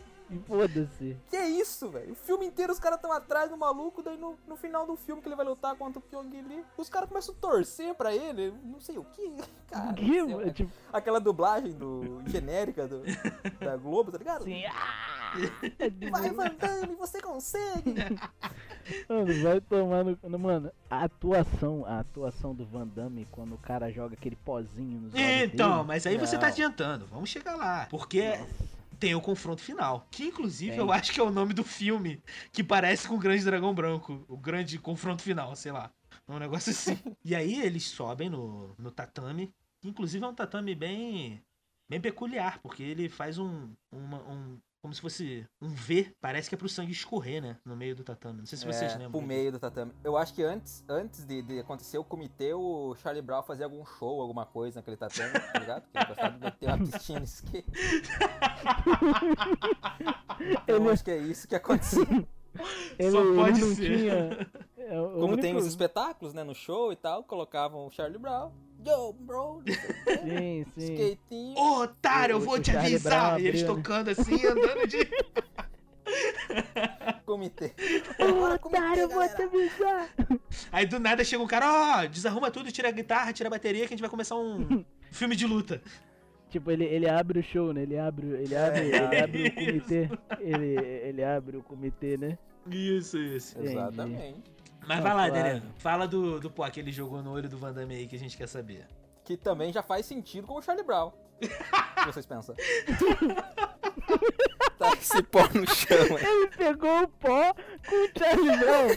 [0.47, 1.17] Foda-se.
[1.29, 2.13] que é isso, velho?
[2.13, 5.21] O filme inteiro os caras estão atrás do maluco, daí no, no final do filme
[5.21, 8.53] que ele vai lutar contra o Pyong Lee, os caras começam a torcer pra ele,
[8.63, 9.29] não sei o que.
[9.69, 10.53] Cara, Que, céu, mano?
[10.53, 13.01] Tipo, aquela dublagem do genérica do,
[13.59, 14.41] da Globo, tá ligado?
[14.43, 15.10] assim, ah!
[16.11, 17.95] Vai, Van Damme, você consegue!
[19.07, 20.17] Mano, vai tomar no.
[20.23, 24.99] no- Mano, a atuação, a atuação do Van Damme quando o cara joga aquele pozinho
[25.01, 25.87] nos olhos Então, dele.
[25.87, 26.53] mas aí você tá Não.
[26.53, 27.05] adiantando.
[27.07, 27.87] Vamos chegar lá.
[27.89, 28.33] Porque
[28.99, 30.07] tem o confronto final.
[30.11, 32.21] Que inclusive eu acho que é o nome do filme
[32.51, 34.23] que parece com o Grande Dragão Branco.
[34.27, 35.91] O grande confronto final, sei lá.
[36.27, 36.97] Um negócio assim.
[37.23, 39.53] e aí eles sobem no, no tatame.
[39.79, 41.41] Que inclusive é um tatame bem.
[41.89, 43.69] bem peculiar, porque ele faz um.
[43.91, 47.57] uma- um como se fosse um V, parece que é pro sangue escorrer, né?
[47.63, 48.39] No meio do tatame.
[48.39, 49.11] Não sei se vocês é, lembram.
[49.11, 49.91] pro meio do tatame.
[50.03, 53.85] Eu acho que antes, antes de, de acontecer o comitê, o Charlie Brown fazia algum
[53.85, 55.83] show, alguma coisa naquele tatame, tá ligado?
[55.91, 57.67] Que ele gostava de meter uma piscina de skate.
[60.63, 62.01] Então Ele- acho que é isso que acontecia.
[62.99, 63.97] Ele, Só pode não ser.
[63.97, 64.49] tinha.
[64.77, 68.51] é, Como tem único- os espetáculos, né, no show e tal, colocavam o Charlie Brown.
[68.85, 69.61] Yo, bro,
[70.23, 70.95] Sim, sim.
[70.95, 71.57] skatinho.
[71.57, 73.39] Ô, otário, eu vou te avisar!
[73.39, 74.97] E eles tocando assim, andando de.
[77.25, 77.73] comitê.
[78.19, 80.09] Ô, otário, eu vou te avisar.
[80.71, 83.87] Aí do nada chega um cara, ó, desarruma tudo, tira a guitarra, tira a bateria
[83.87, 85.81] que a gente vai começar um filme de luta.
[86.49, 87.83] Tipo, ele, ele abre o show, né?
[87.83, 90.09] Ele abre, ele abre, ele abre o comitê.
[90.39, 92.37] Ele, ele abre o comitê, né?
[92.69, 93.57] Isso, isso.
[93.57, 93.71] Entendi.
[93.71, 94.51] Exatamente.
[94.87, 95.35] Mas Ah, vai lá, claro.
[95.45, 95.73] Adriano.
[95.77, 98.19] Fala do, do pó que ele jogou no olho do Van Damme aí que a
[98.19, 98.87] gente quer saber.
[99.23, 101.09] que também já faz sentido com o Charlie Brown.
[101.09, 102.55] O que vocês pensam?
[104.77, 106.23] tá esse pó no chão, é.
[106.23, 107.53] Ele pegou o pó
[107.87, 108.87] com o Charlie Brown.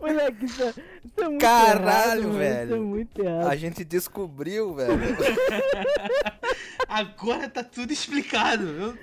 [0.00, 2.64] Moleque, isso, é- isso é muito Caralho, errado, mano, velho.
[2.66, 3.48] Isso é muito errado.
[3.48, 4.98] A gente descobriu, velho.
[6.88, 8.66] Agora tá tudo explicado.
[8.66, 8.98] Eu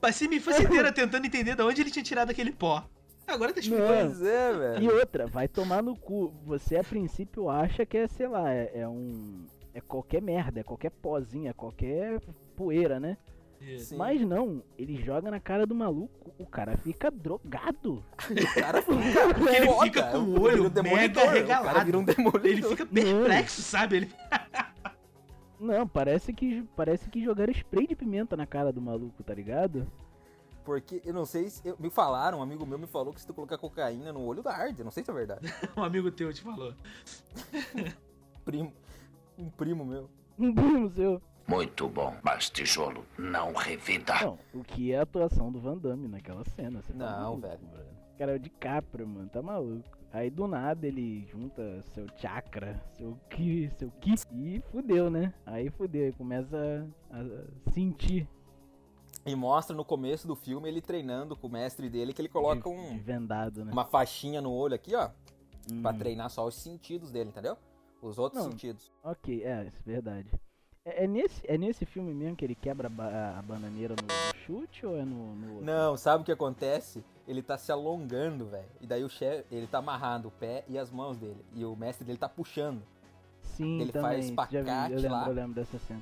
[0.00, 2.84] passei minha infância inteira tentando entender de onde ele tinha tirado aquele pó.
[3.32, 3.92] Agora tá explicado.
[3.92, 4.06] Não.
[4.06, 4.82] Pois é, velho.
[4.82, 6.32] E outra, vai tomar no cu.
[6.44, 9.46] Você a princípio acha que é, sei lá, é, é um.
[9.72, 12.20] É qualquer merda, é qualquer pozinha, qualquer
[12.56, 13.16] poeira, né?
[13.60, 13.90] Isso.
[13.90, 13.96] Sim.
[13.96, 18.02] Mas não, ele joga na cara do maluco, o cara fica drogado.
[18.30, 21.84] O cara fica ele foda, fica com o vira olho um mega O cara regalado.
[21.84, 22.46] vira um demolidor.
[22.46, 23.96] Ele fica perplexo, sabe?
[23.96, 24.10] Ele...
[25.58, 29.86] Não, parece que parece que jogaram spray de pimenta na cara do maluco, tá ligado?
[30.70, 31.66] Porque eu não sei se.
[31.66, 34.40] eu- me falaram, um amigo meu me falou que se tu colocar cocaína no olho
[34.40, 34.80] dá arde.
[34.80, 35.40] Eu não sei se é verdade.
[35.76, 36.72] Um amigo teu te falou.
[38.44, 38.72] Primo.
[39.36, 40.08] Um primo meu.
[40.38, 41.20] Um primo seu.
[41.48, 44.14] Muito bom, mas tijolo não revida.
[44.22, 46.80] Não, o que é a atuação do Van Damme naquela cena?
[46.80, 47.58] Você tá Não, maluco, velho.
[47.58, 47.86] brother.
[48.14, 49.98] O cara é o DiCaprio, mano, tá maluco.
[50.12, 55.32] Aí do nada ele junta seu chakra, seu ki, seu ki e fudeu, né?
[55.46, 58.28] Aí fudeu, aí começa a, a sentir
[59.26, 62.68] E mostra no começo do filme ele treinando com o mestre dele que ele coloca
[62.68, 63.70] um, vendado, né?
[63.72, 65.10] uma faixinha no olho aqui, ó.
[65.82, 67.56] Pra Hum, treinar só os sentidos dele, entendeu?
[68.02, 68.50] Os outros Não.
[68.50, 68.90] sentidos.
[69.04, 70.30] Ok, é, isso é verdade.
[70.86, 74.38] É, é nesse, é nesse filme mesmo que ele quebra a, ba- a bananeira no,
[74.46, 75.60] chute ou é no, no?
[75.60, 77.04] Não, sabe o que acontece?
[77.28, 78.66] Ele tá se alongando, velho.
[78.80, 81.44] E daí o chefe, ele tá amarrando o pé e as mãos dele.
[81.54, 82.82] E o mestre dele tá puxando.
[83.42, 84.34] Sim, ele também.
[84.34, 85.26] faz já vi, eu lembro, lá.
[85.28, 86.00] eu lembro dessa cena.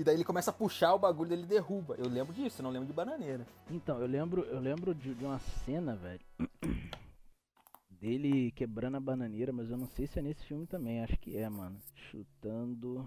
[0.00, 1.94] E daí ele começa a puxar o bagulho dele e derruba.
[1.98, 3.46] Eu lembro disso, eu não lembro de bananeira.
[3.70, 6.20] Então, eu lembro, eu lembro de, de uma cena, velho,
[8.00, 11.36] dele quebrando a bananeira, mas eu não sei se é nesse filme também, acho que
[11.36, 11.76] é, mano.
[11.94, 13.06] Chutando.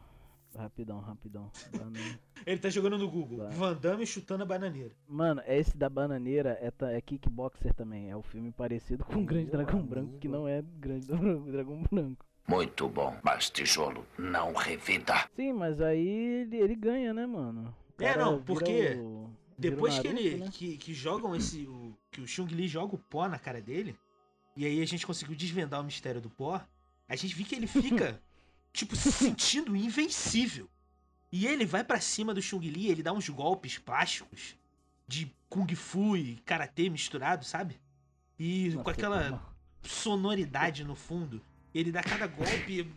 [0.56, 1.50] Rapidão, rapidão.
[2.46, 3.40] Ele tá jogando no Google.
[3.40, 3.50] Vai.
[3.56, 4.92] Van Damme chutando a bananeira.
[5.08, 8.12] Mano, esse da bananeira é, ta- é Kickboxer também.
[8.12, 10.42] É o filme parecido com o Grande Meu Dragão Branco, que amigo.
[10.44, 12.24] não é Grande Dragão Branco.
[12.48, 15.30] Muito bom, mas tijolo não revida.
[15.36, 17.74] Sim, mas aí ele, ele ganha, né, mano?
[18.00, 20.38] É, não, porque o- Depois que Naruto, ele.
[20.38, 20.50] né?
[20.52, 21.66] Que, que jogam esse.
[21.68, 23.98] O, que o Chung Li joga o pó na cara dele.
[24.58, 26.62] E aí a gente conseguiu desvendar o mistério do pó.
[27.08, 28.22] A gente viu que ele fica,
[28.74, 30.70] tipo, se sentindo invencível.
[31.32, 34.56] E ele vai pra cima do Chung Li, ele dá uns golpes plásticos
[35.08, 37.80] de Kung Fu e Karatê misturado, sabe?
[38.38, 41.42] E Nossa, com aquela sonoridade no fundo.
[41.74, 42.92] Ele dá cada golpe.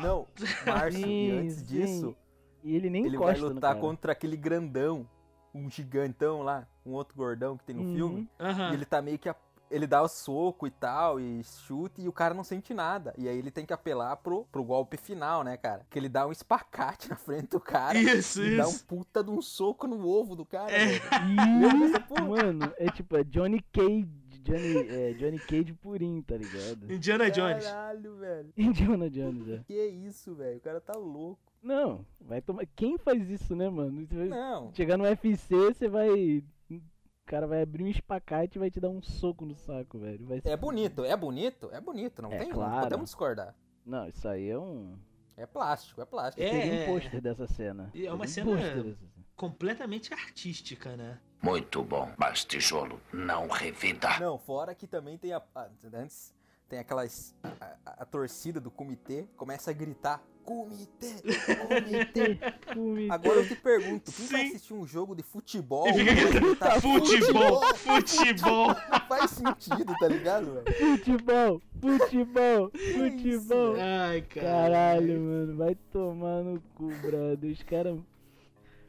[0.00, 0.26] Não,
[0.66, 2.16] Márcio, e antes disso,
[2.62, 5.08] E ele nem ele vai lutar contra aquele grandão.
[5.54, 7.94] Um gigantão lá, um outro gordão que tem no Uhum.
[7.94, 8.28] filme.
[8.38, 8.70] Aham.
[8.70, 9.28] E ele tá meio que.
[9.28, 9.36] a-
[9.68, 13.12] Ele dá o soco e tal, e chute, e o cara não sente nada.
[13.18, 15.84] E aí ele tem que apelar pro, pro golpe final, né, cara?
[15.90, 17.98] Que ele dá um espacate na frente do cara.
[17.98, 18.84] Isso, e dá um isso.
[18.86, 20.70] puta de um soco no ovo do cara.
[20.70, 21.00] É.
[22.20, 24.08] Mano, é tipo, é Johnny Cage,
[24.46, 26.92] Johnny, é, Johnny Cage purinho, tá ligado?
[26.92, 27.64] Indiana Jones.
[27.64, 28.52] Caralho, velho.
[28.56, 29.64] Indiana Jones, é.
[29.66, 30.58] Que isso, velho?
[30.58, 31.40] O cara tá louco.
[31.62, 32.64] Não, vai tomar.
[32.76, 34.06] Quem faz isso, né, mano?
[34.10, 34.72] Não.
[34.72, 36.42] Chegar no UFC, você vai.
[36.70, 40.24] O cara vai abrir um espacate e vai te dar um soco no saco, velho.
[40.26, 42.22] Vai É bonito, é bonito, é bonito.
[42.22, 42.72] Não É tem, claro.
[42.74, 43.52] não podemos discordar.
[43.84, 44.96] Não, isso aí é um.
[45.36, 46.42] É plástico, é plástico.
[46.42, 46.82] É, Teria é.
[46.84, 47.90] um pôster dessa cena.
[47.94, 48.96] É uma um cena.
[49.34, 51.18] Completamente artística, né?
[51.46, 54.18] Muito bom, mas tijolo não revida.
[54.18, 55.40] Não, fora que também tem a.
[55.54, 56.34] a- antes
[56.68, 57.36] tem aquelas.
[57.44, 57.48] A,
[57.86, 61.14] a- a torcida do comitê começa a gritar: Comitê!
[61.68, 62.38] Comitê!
[62.74, 63.12] Comitê.
[63.12, 64.48] Agora eu te pergunto: quem vai Sim.
[64.48, 65.86] assistir um jogo de futebol?
[65.88, 67.62] E fica vai gritar, Futebol!
[67.76, 68.66] Futebol!
[68.68, 70.76] Não faz sentido, tá ligado, velho?
[70.98, 71.62] Futebol!
[71.80, 72.70] Futebol!
[72.72, 73.76] Futebol!
[73.80, 74.46] Ai, cara.
[74.46, 77.52] Caralho, mano, vai tomar no cu, brother.
[77.52, 78.00] Os caras.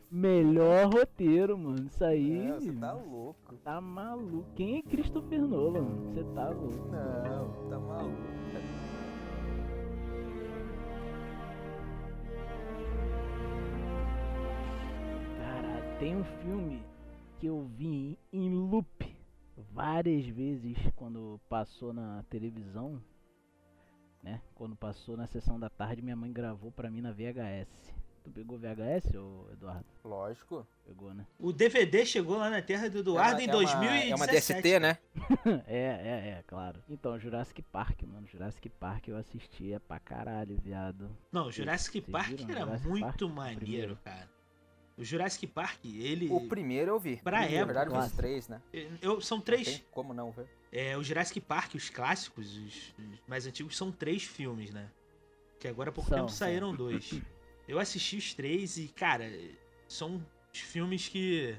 [0.09, 1.85] Melhor roteiro, mano.
[1.85, 2.47] Isso aí.
[2.47, 3.55] Não, você tá louco.
[3.57, 4.47] tá maluco.
[4.55, 5.81] Quem é Christopher Nolan?
[5.81, 6.13] mano?
[6.13, 6.87] Você tá louco.
[6.87, 8.21] Não, tá maluco.
[15.39, 16.81] Cara, tem um filme
[17.37, 19.13] que eu vi em loop
[19.73, 23.01] várias vezes quando passou na televisão,
[24.23, 24.41] né?
[24.55, 27.96] Quando passou na sessão da tarde, minha mãe gravou pra mim na VHS.
[28.27, 29.85] Tu pegou VHS, ô Eduardo?
[30.03, 30.67] Lógico.
[30.85, 31.25] Pegou, né?
[31.39, 34.11] O DVD chegou lá na terra do Eduardo É em uma- é uma- 2017.
[34.11, 34.97] É uma DST, né?
[35.65, 36.83] é, é, é, claro.
[36.89, 38.27] Então, Jurassic Park, mano.
[38.27, 41.09] Jurassic Park eu assistia pra caralho, viado.
[41.31, 43.21] Não, Jurassic Vocês Park viram era Jurassic muito Park?
[43.21, 43.99] Maneiro, primeiro?
[44.03, 44.29] cara.
[44.97, 46.27] O Jurassic Park, ele.
[46.29, 47.15] O primeiro eu vi.
[47.17, 48.61] Pra Na época, verdade, os três, né?
[49.01, 49.67] Eu, são Não três.
[49.67, 50.47] tem como não ver.
[50.69, 54.89] É, o Jurassic Park, os clássicos, os, os mais antigos, são três filmes, né?
[55.61, 56.37] Que agora há pouco São, tempo são.
[56.39, 57.09] saíram dois.
[57.67, 59.29] Eu assisti os três e, cara,
[59.87, 61.55] são os filmes que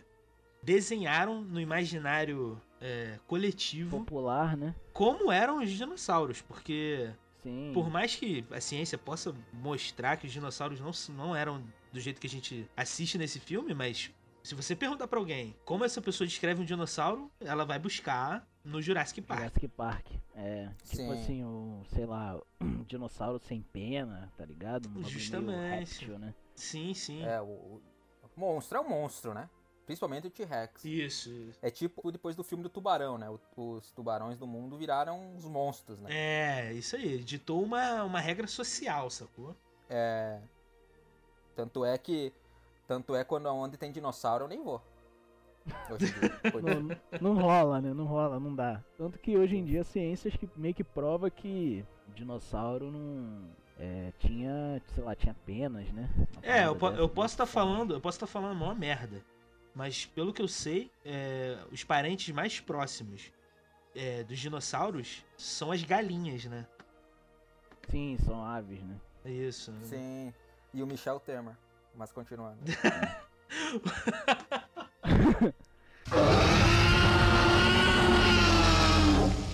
[0.63, 4.75] desenharam no imaginário é, coletivo Popular, né?
[4.93, 6.41] como eram os dinossauros.
[6.41, 7.11] Porque,
[7.43, 7.71] Sim.
[7.75, 12.21] por mais que a ciência possa mostrar que os dinossauros não, não eram do jeito
[12.21, 14.11] que a gente assiste nesse filme, mas
[14.43, 18.81] se você perguntar pra alguém como essa pessoa descreve um dinossauro, ela vai buscar no
[18.83, 19.39] Jurassic Park.
[19.41, 20.07] Jurassic Park.
[20.35, 21.13] É, tipo Sim.
[21.13, 24.89] assim, o, sei lá, um dinossauro sem pena, tá ligado?
[24.89, 25.69] Um Justamente.
[26.01, 26.35] réptil, né?
[26.55, 27.25] Sim, sim.
[27.25, 27.81] É, o, o
[28.37, 29.49] monstro é um monstro, né?
[29.87, 30.85] Principalmente o T-Rex.
[30.85, 31.31] Isso.
[31.33, 31.59] isso.
[31.63, 33.31] É tipo depois do filme do tubarão, né?
[33.31, 33.41] O-
[33.77, 36.11] os tubarões do mundo viraram os monstros, né?
[36.13, 37.19] É, isso aí.
[37.25, 39.57] Ditou uma, uma regra social, sacou?
[39.89, 40.39] É.
[41.57, 42.33] Tanto é que.
[42.87, 44.83] Tanto é quando onde tem dinossauro eu nem vou.
[47.21, 47.93] Não, não rola, né?
[47.95, 48.83] Não rola, não dá.
[48.97, 53.49] Tanto que hoje em dia ciências que meio que prova que dinossauro não
[53.79, 56.09] é, tinha, sei lá, tinha penas, né?
[56.43, 59.23] É, eu, po- eu posso estar muito falando, eu posso estar falando mó merda.
[59.75, 63.33] Mas pelo que eu sei, é, os parentes mais próximos
[63.95, 66.67] é, dos dinossauros são as galinhas, né?
[67.89, 68.97] Sim, são aves, né?
[69.25, 69.71] É isso.
[69.73, 69.81] né?
[69.85, 70.35] Sim.
[70.75, 71.57] E o Michel Temer.
[71.95, 72.59] Mas continuando.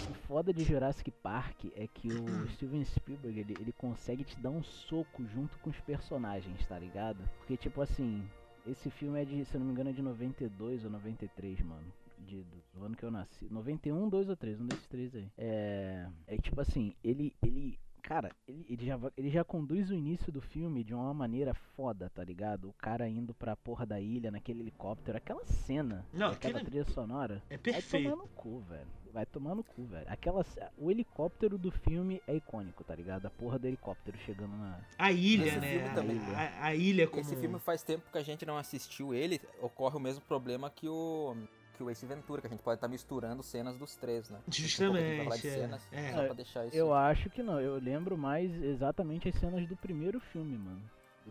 [0.09, 4.51] O foda de Jurassic Park é que o Steven Spielberg, ele, ele consegue te dar
[4.51, 7.19] um soco junto com os personagens, tá ligado?
[7.39, 8.23] Porque, tipo assim,
[8.67, 11.85] esse filme é de, se eu não me engano, é de 92 ou 93, mano.
[12.19, 13.47] De, do, do ano que eu nasci.
[13.51, 15.29] 91, 2 ou 3, um desses três aí.
[15.37, 16.07] É.
[16.27, 17.35] É tipo assim, ele.
[17.43, 21.55] ele Cara, ele, ele, já, ele já conduz o início do filme de uma maneira
[21.75, 22.69] foda, tá ligado?
[22.69, 26.85] O cara indo pra porra da ilha naquele helicóptero, aquela cena, Não, aquela aquele- trilha
[26.85, 27.43] sonora.
[27.49, 28.11] É Vai perfeito.
[28.11, 28.87] tomar no cu, velho.
[29.11, 30.05] Vai tomar no cu, velho.
[30.07, 30.45] Aquela,
[30.77, 33.25] o helicóptero do filme é icônico, tá ligado?
[33.25, 34.79] A porra do helicóptero chegando na.
[34.99, 35.71] A ilha, Esse né?
[35.73, 36.19] filme A, também.
[36.35, 37.23] a- a ilha como...
[37.23, 39.41] Esse filme faz tempo que a gente não assistiu ele.
[39.63, 41.35] Ocorre o mesmo problema que o.
[41.77, 44.39] Que o Ace Ventura, que a gente pode estar misturando cenas dos três, né?
[44.47, 45.51] Um Justamente, é.
[45.51, 46.13] cenas, É.
[46.13, 46.77] Só pra deixar isso.
[46.77, 47.61] Eu acho que não.
[47.61, 50.83] Eu lembro mais exatamente as cenas do primeiro filme, mano.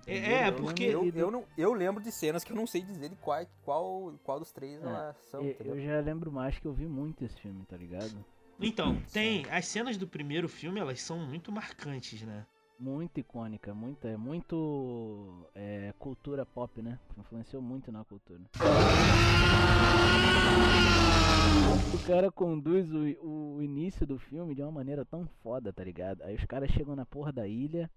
[0.07, 3.09] É, é, porque Eu, eu, não, eu lembro de cenas que eu não sei dizer
[3.09, 5.41] de qual, qual, qual dos três É, elas são.
[5.41, 8.25] eu, eu já lembro mais que eu vi muito esse filme, tá ligado?
[8.59, 9.45] Então, tem...
[9.49, 12.45] As cenas do primeiro filme, elas são muito marcantes, né?
[12.79, 16.99] Muito icônica, muita, é muito é, cultura pop, né?
[17.17, 18.41] Influenciou muito na cultura.
[21.93, 26.21] O cara conduz o, o início do filme de uma maneira tão foda, tá ligado?
[26.23, 27.89] Aí os caras chegam na porra da ilha,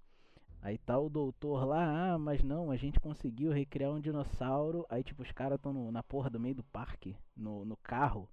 [0.62, 4.86] aí tá o doutor lá, ah, mas não, a gente conseguiu recriar um dinossauro.
[4.88, 8.28] Aí tipo, os caras tão na porra do meio do parque, no, no carro.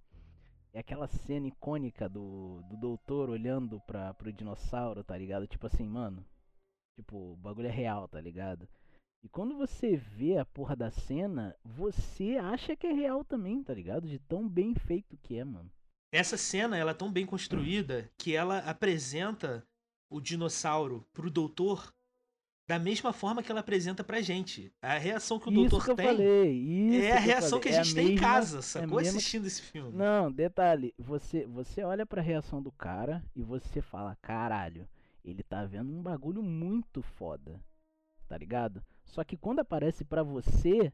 [0.72, 5.46] É aquela cena icônica do, do doutor olhando pra, pro dinossauro, tá ligado?
[5.46, 6.24] Tipo assim, mano,
[6.96, 8.68] Tipo, o bagulho é real, tá ligado?
[9.24, 13.72] E quando você vê a porra da cena, você acha que é real também, tá
[13.72, 14.06] ligado?
[14.06, 15.70] De tão bem feito que é, mano.
[16.12, 19.66] Essa cena, ela é tão bem construída que ela apresenta
[20.10, 21.90] o dinossauro pro doutor
[22.68, 24.70] da mesma forma que ela apresenta pra gente.
[24.80, 27.60] A reação que o isso doutor que eu tem falei, isso é a que reação
[27.60, 28.96] que é a gente tem em mesma- casa, é a sacou?
[28.98, 29.92] mesma- Assistindo esse filme.
[29.96, 34.86] Não, detalhe, você, você olha pra reação do cara e você fala, caralho,
[35.24, 37.60] ele tá vendo um bagulho muito foda,
[38.34, 38.82] tá ligado?
[39.04, 40.92] Só que quando aparece pra você,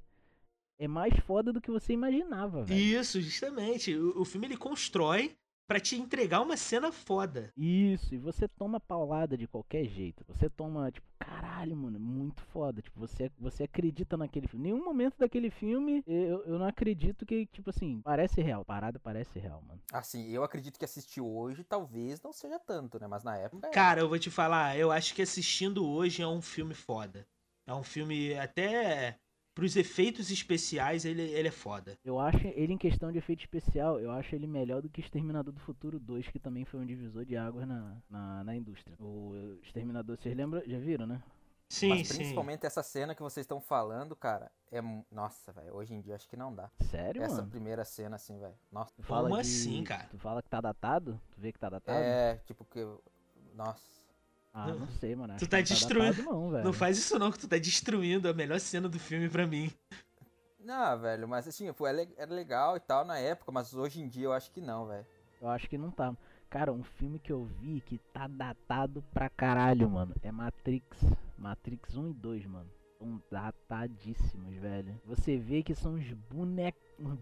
[0.79, 2.79] é mais foda do que você imaginava, velho.
[2.79, 3.97] Isso, justamente.
[3.97, 5.35] O, o filme ele constrói
[5.71, 7.53] pra te entregar uma cena foda.
[7.57, 10.25] Isso, e você toma paulada de qualquer jeito.
[10.27, 12.83] Você toma, tipo, caralho, mano, muito foda.
[12.83, 14.65] Tipo, você, você acredita naquele filme.
[14.65, 18.65] Nenhum momento daquele filme eu, eu não acredito que, tipo assim, parece real.
[18.65, 19.81] Parada parece real, mano.
[19.93, 23.07] Assim, eu acredito que assistir hoje talvez não seja tanto, né?
[23.07, 23.69] Mas na época.
[23.69, 23.73] era.
[23.73, 27.25] Cara, eu vou te falar, eu acho que assistindo hoje é um filme foda.
[27.65, 29.21] É um filme até
[29.55, 31.99] pros efeitos especiais ele, ele é foda.
[32.05, 35.53] Eu acho ele em questão de efeito especial, eu acho ele melhor do que Exterminador
[35.53, 38.97] do Futuro 2, que também foi um divisor de águas na, na, na indústria.
[39.01, 40.63] O Exterminador, vocês lembram?
[40.67, 41.23] Já viram, né?
[41.69, 42.17] Sim, Mas sim.
[42.17, 44.81] principalmente essa cena que vocês estão falando, cara, é.
[45.09, 45.73] Nossa, velho.
[45.77, 46.69] Hoje em dia acho que não dá.
[46.81, 47.49] Sério, Essa mano?
[47.49, 48.57] primeira cena, assim, velho.
[48.73, 48.93] Nossa.
[48.97, 50.09] Tu fala Como de- assim, cara?
[50.11, 51.21] Tu fala que tá datado?
[51.31, 51.97] Tu vê que tá datado?
[52.03, 52.85] É, tipo que.
[53.55, 54.00] Nossa.
[54.53, 55.37] Ah, não sei, mano.
[55.39, 56.65] Tu tá não destruindo- não, velho.
[56.65, 59.71] Não faz isso não, que tu tá destruindo a melhor cena do filme pra mim.
[60.59, 64.09] Não, velho, mas assim, pô, é era legal e tal na época, mas hoje em
[64.09, 65.07] dia eu acho que não, velho.
[65.41, 66.15] Eu acho que não tá.
[66.51, 70.99] Cara, um filme que eu vi que tá datado pra caralho, mano, é Matrix.
[71.39, 72.69] Matrix 1 e 2, mano.
[72.99, 75.01] São datadíssimos, velho.
[75.07, 76.83] Você vê que são uns bonecos.
[76.99, 77.17] Um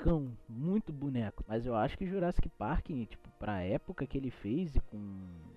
[0.00, 1.44] bonecão muito boneco.
[1.46, 4.98] Mas eu acho que Jurassic Park, tipo, pra época que ele fez e com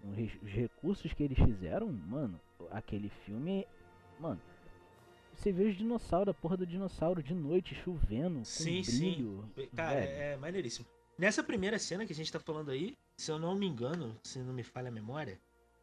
[0.04, 2.40] os recursos que eles fizeram, mano,
[2.72, 3.66] aquele filme,
[4.20, 4.40] mano,
[5.34, 9.50] você vê os dinossauros, a porra do dinossauro de noite chovendo, com Sim, brilho.
[9.56, 9.68] sim.
[9.76, 10.12] Cara, velho.
[10.12, 10.86] é, é maneiríssimo.
[11.18, 14.40] Nessa primeira cena que a gente tá falando aí, se eu não me engano, se
[14.40, 15.40] não me falha a memória,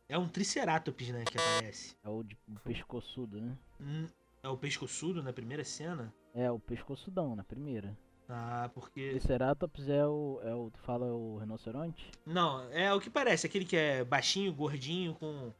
[0.08, 1.96] é um Triceratops, né, que aparece.
[2.02, 3.56] É o de pescoçudo, né?
[3.80, 4.06] Hum,
[4.42, 6.12] é o pescoçudo na primeira cena.
[6.34, 7.96] É, o pescoçudão na primeira.
[8.32, 9.10] Ah, porque.
[9.10, 10.40] Triceratops é o.
[10.42, 10.70] É o.
[10.70, 12.10] Tu fala o rinoceronte?
[12.24, 15.52] Não, é o que parece, aquele que é baixinho, gordinho, com.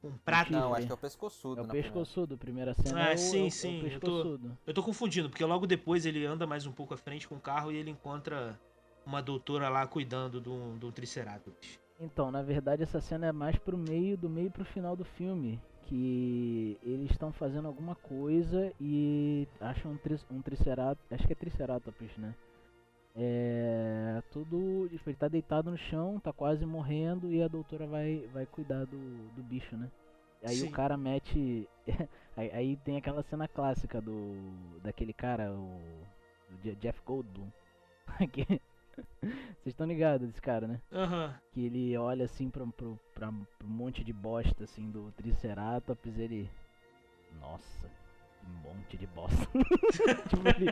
[0.00, 0.52] com um prato.
[0.52, 1.60] Não, acho que é o pescoçudo.
[1.60, 1.88] É o primeira.
[1.88, 4.40] pescoçudo, a primeira cena Ah, é o, sim, é o- é sim, o eu tô-.
[4.66, 7.40] Eu tô confundindo, porque logo depois ele anda mais um pouco à frente com o
[7.40, 8.60] carro e ele encontra
[9.06, 11.80] uma doutora lá cuidando do, do Triceratops.
[11.98, 15.60] Então, na verdade, essa cena é mais pro meio, do meio pro final do filme.
[15.92, 21.04] Que eles estão fazendo alguma coisa e acham um, tri um triceratops.
[21.12, 22.34] Acho que é triceratops, né?
[23.14, 24.22] É.
[24.30, 24.88] Tudo.
[24.90, 28.96] Ele tá deitado no chão, tá quase morrendo e a doutora vai, vai cuidar do,
[29.36, 29.90] do bicho, né?
[30.42, 30.68] Aí Sim.
[30.68, 31.68] o cara mete.
[32.38, 34.34] aí, aí tem aquela cena clássica do.
[34.82, 35.78] daquele cara, o.
[36.48, 37.50] do Je- Jeff Goldblum.
[38.32, 38.62] que-
[39.22, 40.80] Vocês estão ligados desse cara, né?
[40.92, 41.34] Aham.
[41.52, 46.50] que ele olha assim pra, pro, pra, pro monte de bosta assim do Triceratops, ele.
[47.40, 47.90] Nossa,
[48.40, 49.36] que monte de bosta.
[50.28, 50.66] tipo, ele,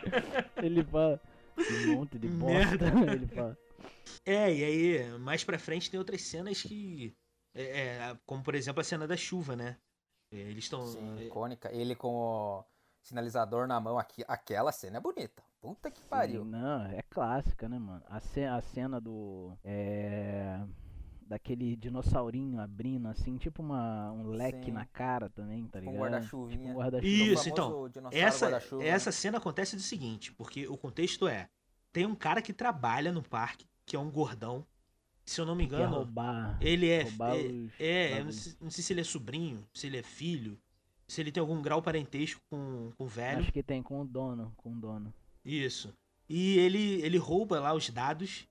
[0.62, 1.20] ele fala.
[1.56, 2.84] Que monte de bosta.
[3.12, 3.58] ele fala.
[4.26, 7.16] É, e aí, mais pra frente tem outras cenas que.
[7.54, 9.76] é, é, como por exemplo a cena da chuva, né?
[10.32, 10.86] É, Eles estão.
[10.86, 11.72] Sim, icônica.
[11.72, 12.64] Ele com o
[13.02, 14.24] sinalizador na mão aqui.
[14.28, 15.42] Aquela cena é bonita.
[15.60, 16.42] Puta que pariu.
[16.44, 18.02] Sim, não, é clássica, né, mano?
[18.08, 19.52] A, ce a cena do.
[19.62, 20.60] É.
[21.22, 24.72] Daquele dinossaurinho abrindo assim, tipo uma, um leque Sim.
[24.72, 25.94] na cara também, tá Com ligado?
[25.94, 26.58] um guarda-chuvinha.
[26.58, 27.06] Tipo um guarda-chuva.
[27.06, 28.88] Isso, então, Essa, guarda-chuva, né?
[28.88, 31.48] essa cena acontece do seguinte, porque o contexto é:
[31.92, 34.66] tem um cara que trabalha no parque, que é um gordão.
[35.24, 36.58] Se eu não me engano, roubar.
[36.60, 37.02] ele é.
[37.04, 40.02] roubar é, os é, não sei, não sei se ele é sobrinho, se ele é
[40.02, 40.58] filho,
[41.06, 43.38] se ele tem algum grau parentesco com, com o velho.
[43.38, 45.14] Acho que tem com o dono, com o dono.
[45.58, 45.94] Isso.
[46.28, 48.48] E ele, ele rouba lá os dados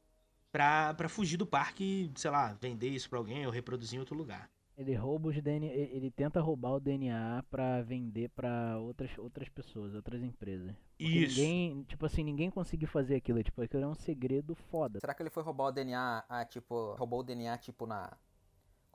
[0.52, 4.00] pra, pra fugir do parque e, sei lá, vender isso pra alguém ou reproduzir em
[4.00, 4.50] outro lugar.
[4.78, 9.93] Ele rouba os DNA, ele tenta roubar o DNA pra vender pra outras outras pessoas,
[9.93, 10.74] outras empresas.
[10.97, 11.38] Porque Isso.
[11.38, 15.00] Ninguém, tipo assim, ninguém conseguiu fazer aquilo, tipo, aquilo é um segredo foda.
[15.02, 18.18] Será que ele foi roubar o DNA, ah, tipo, roubou o DNA, tipo, na.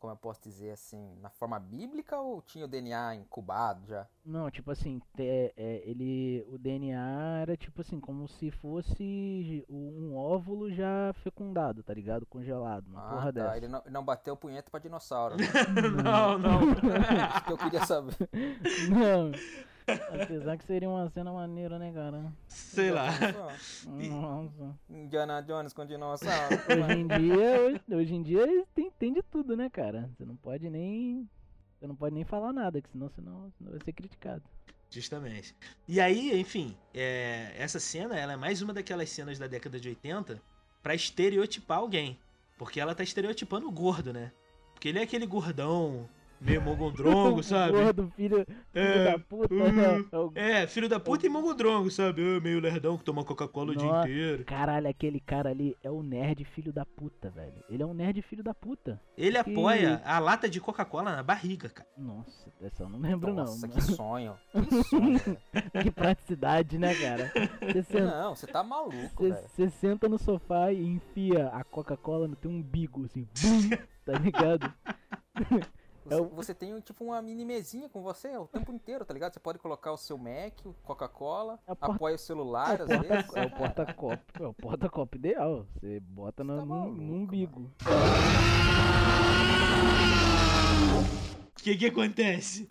[0.05, 4.07] Como eu posso dizer assim, na forma bíblica ou tinha o DNA incubado já?
[4.23, 10.15] Não, tipo assim, te- é, ele o DNA era tipo assim, como se fosse um
[10.15, 12.27] óvulo já fecundado, tá ligado?
[12.27, 13.31] Congelado, uma Ah, porra tá.
[13.31, 13.57] dessa.
[13.57, 15.37] Ele não, ele não bateu punheta pra dinossauro.
[15.39, 15.47] Né?
[16.05, 16.61] não, não.
[17.33, 18.15] Isso que eu queria saber.
[18.91, 19.33] Não.
[19.87, 22.33] Apesar que seria uma cena maneira, né, cara?
[22.49, 23.11] sei lá.
[23.87, 24.79] Nossa.
[24.89, 26.55] Indiana Jones com dinossauro.
[26.55, 30.11] Hoje em dia, hoje, hoje em dia tem, tem de tudo, né, cara?
[30.17, 31.29] Você não pode nem.
[31.79, 34.43] Você não pode nem falar nada, que senão, senão, senão vai ser criticado.
[34.89, 35.55] Justamente.
[35.89, 39.89] E aí, enfim, é, essa cena ela é mais uma daquelas cenas da década de
[39.89, 40.41] 80
[40.83, 42.19] pra estereotipar alguém.
[42.57, 44.33] Porque ela tá estereotipando o gordo, né?
[44.73, 46.09] Porque ele é aquele gordão,
[46.45, 47.73] meio mogondrongo, sabe?
[47.73, 50.09] Gordo, filho, filho É, da puta, uh?
[50.13, 52.23] É o- É, filho da puta e mogondrongo, sabe?
[52.37, 54.09] É, meio lerdão que toma Coca-Cola o dia Nossa.
[54.09, 54.45] inteiro.
[54.45, 57.65] Caralho, aquele cara ali é o nerd filho da puta, velho.
[57.71, 59.01] Ele é um nerd filho da puta.
[59.17, 61.89] Ele Que- apoia a lata de Coca-Cola na barriga, cara.
[61.97, 63.73] Nossa, essa eu não lembro Nossa, não.
[63.75, 64.35] que sonho.
[64.53, 65.21] Que sonho.
[65.83, 67.33] que praticidade, né, cara?
[67.73, 69.49] Você senta, Não, você tá maluco, você- velho.
[69.49, 73.71] você senta no sofá e enfia a Coca-Cola no teu umbigo, assim, bum,
[74.05, 74.73] tá ligado?
[76.05, 79.15] Você, É o- você tem tipo uma mini mesinha com você o tempo inteiro, tá
[79.15, 79.33] ligado?
[79.33, 82.99] Você pode colocar o seu Mac, o Coca-Cola, É porta- apoia o celular às É
[82.99, 83.31] vezes.
[83.31, 85.67] o porta-copo, é o porta-copo ideal.
[85.75, 87.71] Você bota no, tá no- maluco, no umbigo.
[91.59, 92.69] O que que acontece?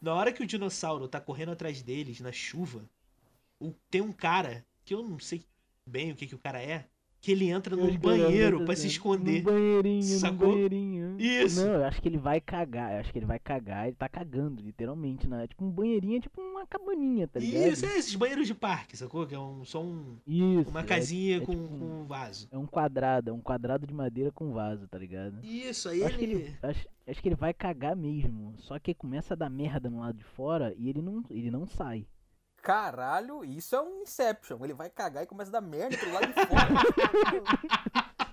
[0.00, 2.82] Na hora que o dinossauro tá correndo atrás deles na chuva,
[3.88, 5.44] tem um cara, que eu não sei
[5.86, 6.86] bem o que que o cara é,
[7.22, 9.38] que ele entra num banheiro essa se esconder.
[9.38, 10.48] Num banheirinho, Sacou?
[10.48, 11.16] num banheirinho.
[11.20, 11.64] Isso.
[11.64, 12.92] Não, eu acho que ele vai cagar.
[12.94, 13.86] Eu acho que ele vai cagar.
[13.86, 15.44] Ele tá cagando, literalmente, né?
[15.44, 17.68] É tipo um banheirinho, é tipo uma cabaninha, tá ligado?
[17.72, 19.24] Isso, é esses banheiros de parque, sacou?
[19.24, 22.04] Que é um, só um- Isso, uma é- casinha é com, tipo um- com um
[22.04, 22.48] vaso.
[22.50, 25.38] É um quadrado, é um quadrado de madeira com vaso, tá ligado?
[25.44, 26.34] Isso, aí Eu acho que ele...
[26.34, 28.52] ele, acho, acho que ele vai cagar mesmo.
[28.58, 31.66] Só que começa a dar merda no lado de fora e ele não, ele não
[31.66, 32.04] sai.
[32.62, 34.58] Caralho, isso é um Inception.
[34.62, 36.68] Ele vai cagar e começa a dar merda pelo lado de fora.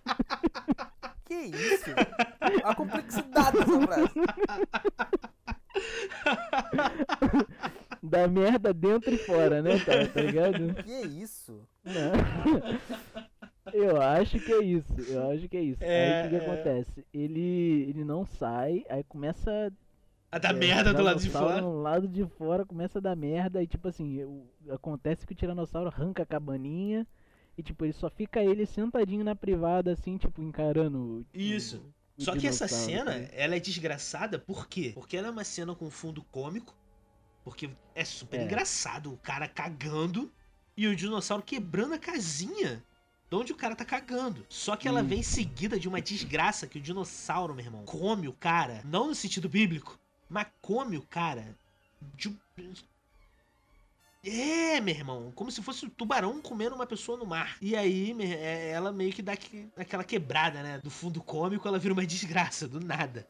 [1.26, 1.90] que isso?
[2.64, 4.14] A complexidade dessa frase.
[8.04, 10.08] Dá merda dentro e fora, né, cara?
[10.08, 10.76] Tá ligado?
[10.84, 11.68] Que isso?
[11.84, 12.14] Não.
[13.74, 14.94] Eu acho que é isso.
[15.08, 15.84] Eu acho que é isso.
[15.84, 16.48] É, aí o que, que é.
[16.48, 17.06] acontece?
[17.14, 19.72] Ele, ele não sai, aí começa A
[20.38, 21.62] da É, merda do lado de fora.
[21.62, 25.36] No lado de fora começa a dar merda e tipo assim, o- acontece que o
[25.36, 27.08] Tiranossauro arranca a cabaninha
[27.58, 31.82] e tipo, ele só fica ele sentadinho na privada assim, tipo, encarando o- Isso.
[32.18, 34.92] o Só que essa cena, ela é desgraçada, por quê?
[34.94, 36.76] Porque ela é uma cena com fundo cômico,
[37.44, 38.44] porque é super É.
[38.44, 40.32] engraçado o cara cagando
[40.78, 42.84] e o dinossauro quebrando a casinha
[43.30, 44.46] de onde o cara tá cagando.
[44.50, 45.32] Só que ela vem Isso.
[45.34, 49.48] seguida de uma desgraça que o dinossauro, meu irmão, come o cara, não no sentido
[49.50, 50.00] bíblico,
[50.30, 51.58] mas come o cara
[52.16, 52.30] de...
[52.30, 52.38] um-
[54.24, 57.58] É, meu irmão, como se fosse um tubarão comendo uma pessoa no mar.
[57.62, 60.78] E aí, me- é, ela meio que dá que- aquela quebrada, né?
[60.80, 63.26] Do fundo cômico, ela vira uma desgraça, do nada.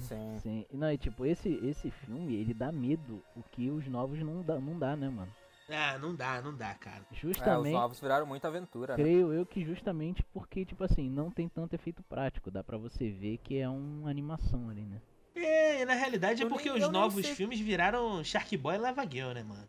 [0.00, 0.38] Sim.
[0.42, 0.66] Sim.
[0.72, 4.42] E Não, e tipo, esse, esse filme, ele dá medo, o que os novos não
[4.42, 5.32] dá, não dá, né, mano?
[5.70, 7.02] Ah, não dá, não dá, cara.
[7.10, 9.02] É, os Justamente, novos viraram muita aventura, né?
[9.04, 13.10] creio eu que justamente porque, tipo assim, não tem tanto efeito prático, dá pra você
[13.10, 15.00] ver que é uma animação ali, né?
[15.44, 17.34] É, e na realidade é Eu porque nem- os novos sei.
[17.34, 19.68] filmes viraram Shark Boy e Lava Girl, né, mano?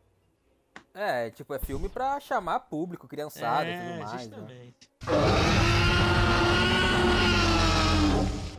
[0.93, 4.11] É, tipo, é filme pra chamar público, criançada e é, tudo mais.
[4.11, 4.17] Né?
[4.19, 4.89] justamente.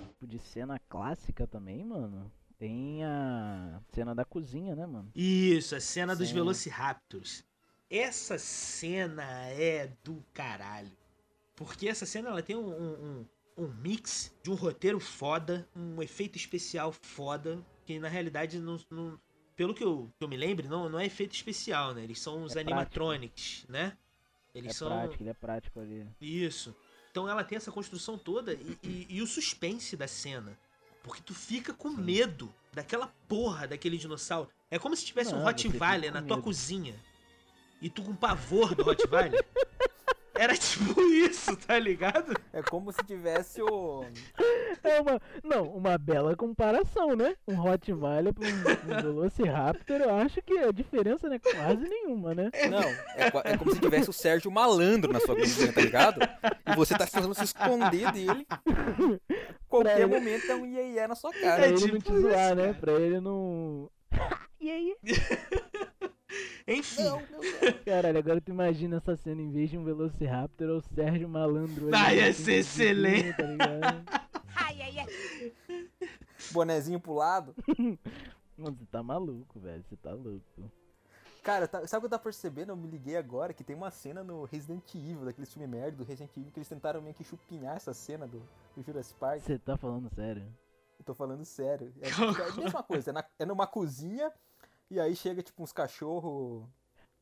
[0.09, 2.31] Tipo, de cena clássica também, mano.
[2.59, 5.11] Tem a cena da cozinha, né, mano?
[5.15, 6.35] Isso, a cena dos Sim.
[6.35, 7.43] Velociraptors.
[7.91, 10.93] Essa cena é do caralho.
[11.57, 16.03] Porque essa cena ela tem um, um, um- um mix de um roteiro foda, um
[16.03, 18.79] efeito especial foda, que na realidade não.
[18.91, 19.19] não-
[19.57, 22.03] pelo que eu, que eu me lembre, não, não é efeito especial, né?
[22.03, 22.71] Eles são os É prático.
[22.73, 23.97] animatronics, né?
[24.55, 24.89] Eles é são.
[24.89, 26.07] prático, ele é prático ali.
[26.21, 26.75] Isso.
[27.11, 30.59] Então ela tem essa construção toda e, e- e o suspense da cena.
[31.03, 34.49] Porque tu fica com medo daquela porra daquele dinossauro.
[34.71, 36.45] É como se tivesse um Não, fica Rottweiler na tua medo.
[36.45, 36.95] cozinha.
[37.83, 39.45] E tu com pavor do Rottweiler.
[40.41, 42.33] Era tipo isso, tá ligado?
[42.51, 44.03] É como se tivesse o.
[44.83, 47.37] É uma, não, uma bela comparação, né?
[47.47, 52.35] Um Rottweiler pra um, um Velociraptor, eu acho que a diferença não é quase nenhuma,
[52.35, 52.51] né?
[52.71, 56.21] Não, é, é como se tivesse o Sérgio Malandro na sua cozinha, tá ligado?
[56.67, 58.47] E você tá tentando se esconder dele.
[59.69, 61.67] Qualquer ele- momento é um iê iê na sua Pra cara.
[61.69, 62.73] ele tipo não te zoar, isso, né?
[62.81, 63.91] Pra ele não.
[64.59, 64.97] e aí?
[66.69, 67.03] Enfim.
[67.03, 67.40] Não, Deus.
[68.01, 71.91] Caralho, agora tu imagina essa cena, em vez de um Velociraptor, é o Sérgio Malandro.
[71.95, 73.37] Ah, ia assim, ser excelente.
[73.37, 74.05] Tá ligado?
[76.51, 77.55] Bonezinho pro lado.
[78.57, 79.85] Mano, você tá maluco, velho.
[79.87, 80.73] Você tá louco.
[81.43, 82.73] Cara, tá- sabe o que eu tava percebendo?
[82.73, 86.05] Eu me liguei agora que tem uma cena no Resident Evil, daquele filme merda do
[86.05, 88.41] Resident Evil, que eles tentaram meio que chupinhar essa cena do,
[88.75, 89.43] do Jurassic Park.
[89.43, 90.47] Você tá falando sério?
[90.99, 91.93] Eu tô falando sério.
[92.01, 94.33] É, é a mesma coisa, é, na- é numa cozinha
[94.91, 96.65] e aí chega tipo uns cachorros.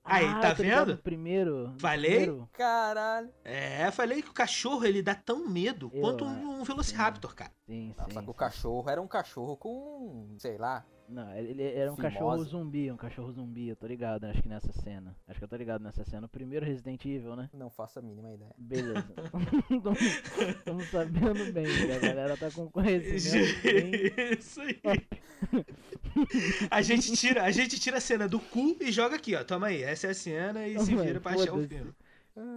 [0.08, 0.96] Aí, Ah, tá vendo?
[0.98, 1.74] Primeiro.
[1.78, 2.10] Falei?
[2.10, 2.48] primeiro.
[2.52, 3.30] Caralho.
[3.44, 7.52] É, falei que o cachorro ele dá tão medo Eu quanto um, um Velociraptor, cara.
[7.66, 8.14] Sim, sim.
[8.14, 10.34] só que o cachorro era um cachorro com.
[10.38, 10.84] sei lá.
[11.08, 12.14] Não, ele era um Fimose.
[12.14, 15.16] cachorro zumbi, um cachorro zumbi, eu tô ligado, acho que nessa cena.
[15.26, 16.26] Acho que eu tô ligado nessa cena.
[16.26, 17.48] O primeiro Resident Evil, né?
[17.54, 18.54] Não faço a mínima ideia.
[18.58, 19.14] Beleza.
[20.58, 24.38] Estamos sabendo bem, que a galera tá com conhecimento bem.
[24.38, 24.78] Isso aí.
[26.70, 29.44] A gente, tira, a gente tira a cena do cu e joga aqui, ó.
[29.44, 31.94] Toma aí, essa é a cena e se vira pra achar o filme.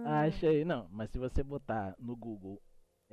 [0.04, 0.64] Acha aí.
[0.64, 2.60] Não, mas se você botar no Google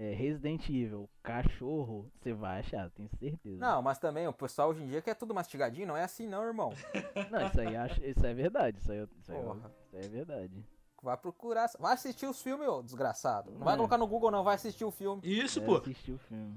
[0.02, 3.58] é, Resident Evil cachorro, você vai achar, tenho certeza.
[3.60, 6.42] Não, mas também o pessoal hoje em dia quer tudo mastigadinho, não é assim não,
[6.42, 6.72] irmão.
[7.30, 8.78] Não, isso aí, acho, isso é verdade.
[8.80, 10.66] Isso aí, isso aí, isso aí é verdade.
[11.04, 11.70] Vai procurar.
[11.80, 13.52] Vai assistir os filmes, ô desgraçado.
[13.52, 13.78] Não vai É.
[13.78, 15.22] colocar no Google, não, vai assistir o filme.
[15.24, 15.76] Isso, É, pô.
[15.76, 16.56] assistir o filme.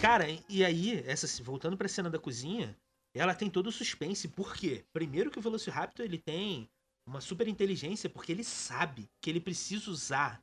[0.00, 2.76] Cara, e aí, essa, voltando pra cena da cozinha,
[3.14, 4.28] ela tem todo o suspense.
[4.28, 4.84] Por quê?
[4.92, 6.68] Primeiro que o Velociraptor ele tem
[7.06, 10.42] uma super inteligência, porque ele sabe que ele precisa usar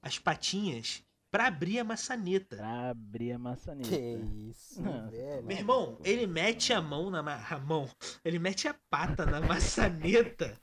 [0.00, 2.56] as patinhas pra abrir a maçaneta.
[2.56, 3.88] Pra abrir a maçaneta.
[3.88, 4.18] Que
[4.50, 5.44] isso, Não, velho.
[5.44, 7.90] Meu irmão, ele mete a mão na ma- a mão,
[8.24, 9.40] ele mete a pata na
[10.20, 10.56] maçaneta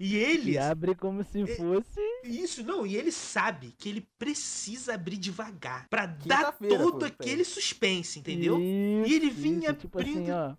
[0.00, 2.00] e ele E abre como se fosse.
[2.24, 7.44] isso não, e ele sabe que ele precisa abrir devagar pra dar todo pô, aquele
[7.44, 8.58] suspense, entendeu?
[8.58, 10.56] Isso, E ele vinha isso, tipo assim, abrindo- ó.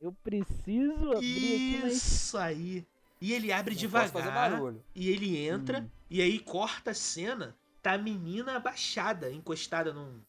[0.00, 1.14] Eu preciso abrir
[1.54, 1.92] aqui, mas.
[1.94, 2.84] Isso aí.
[3.22, 4.84] E ele abre Não posso fazer devagar barulho.
[4.94, 5.88] e ele entra Hum.
[6.10, 10.20] e aí corta a cena, tá a menina abaixada, encostada num,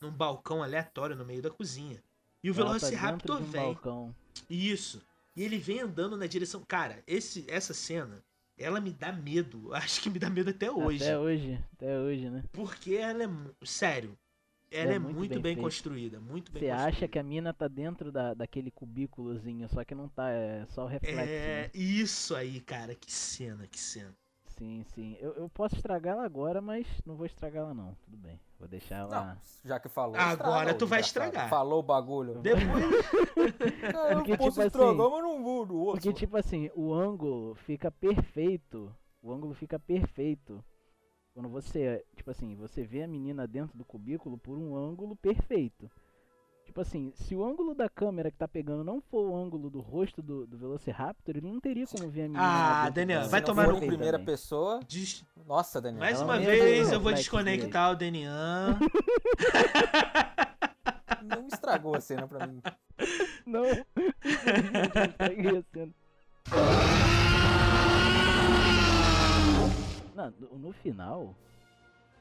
[0.00, 2.02] num balcão aleatório no meio da cozinha.
[2.42, 3.62] E o ela tá Velociraptor de um vem.
[3.62, 4.16] balcão.
[4.48, 5.02] Isso.
[5.36, 6.64] E ele vem andando na direção.
[6.66, 8.24] Cara, esse, essa cena,
[8.56, 9.74] ela me dá medo.
[9.74, 11.02] Acho que me dá medo até hoje.
[11.04, 12.42] Até hoje, até hoje, né?
[12.52, 13.28] Porque ela é.
[13.66, 14.18] Sério.
[14.70, 16.88] Ela É é, muito muito, bem bem, construída, muito bem Você construída.
[16.88, 20.84] acha que a mina tá dentro da, daquele cubículozinho, só que não tá, é só
[20.84, 21.16] o reflexo.
[21.16, 21.64] né?
[21.64, 24.14] É, isso aí, cara, que cena, que cena.
[24.46, 25.16] Sim, sim.
[25.20, 27.94] Eu, eu posso estragar ela agora, mas não vou estragar ela não.
[28.04, 28.38] Tudo bem.
[28.58, 29.24] Vou deixar ela.
[29.24, 30.16] Não, já que falou.
[30.16, 31.48] Agora tu vai estragar.
[31.48, 32.34] Falou o bagulho.
[32.42, 32.84] Depois,
[33.90, 36.02] Cara, eu Porque, posso tipo estragar, assim, mas não vou do outro.
[36.02, 38.94] Porque, tipo assim, o ângulo fica perfeito.
[39.22, 40.62] O ângulo fica perfeito.
[41.34, 45.90] Quando você, tipo assim, você vê a menina dentro do cubículo por um ângulo perfeito.
[46.64, 49.80] Tipo assim, se o ângulo da câmera que tá pegando não for o ângulo do
[49.80, 52.42] rosto do, do Velociraptor, ele não teria como ver a menina.
[52.86, 54.26] Ah, Daniel, vai não tomar no primeira também.
[54.26, 54.80] pessoa.
[54.86, 56.00] des- Nossa, Daniel.
[56.00, 58.78] mais uma vez eu vou desconectar o Denian.
[61.24, 62.62] Não estragou a cena pra mim.
[63.46, 63.84] Não, eu
[65.08, 65.92] estraguei a cena.
[70.20, 71.34] Não, no, no final,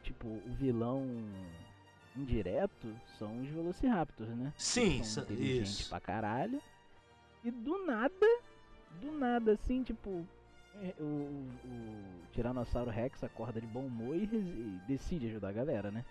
[0.03, 1.05] tipo, o vilão
[2.15, 2.87] indireto
[3.17, 4.53] são os Velociraptors, né?
[4.57, 5.89] Sim, são inteligentes isso.
[5.89, 6.61] pra caralho.
[7.43, 8.39] E do nada,
[9.01, 10.25] do nada, assim, tipo,
[10.81, 11.97] é, o, o,
[12.31, 16.05] Tiranossauro Rex acorda de bom humor e, e decide ajudar a galera, né?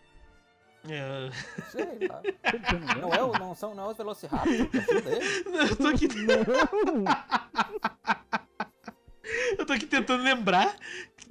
[0.89, 1.29] É,
[1.71, 2.23] Sei lá.
[3.01, 5.25] Não é o, não são não é os Velociraptors que ajuda ele?
[5.69, 6.07] eu tô aqui,
[9.59, 10.77] eu tô aqui tentando lembrar.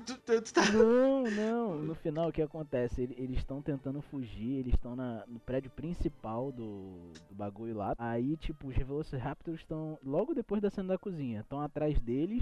[0.08, 1.76] Tu, tu- tu tá- Não, não.
[1.84, 3.02] No final, o que acontece?
[3.02, 7.94] Ele- Eles estão tentando fugir, eles estão no prédio principal do, do bagulho lá.
[7.98, 11.42] Aí, tipo, os Velociraptors estão logo depois da cena da cozinha.
[11.42, 12.42] Estão atrás deles.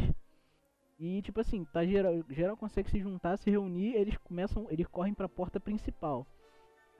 [1.00, 3.96] E, tipo assim, tá geral, geral consegue se juntar, se reunir.
[3.96, 6.26] Eles começam, eles correm pra porta principal.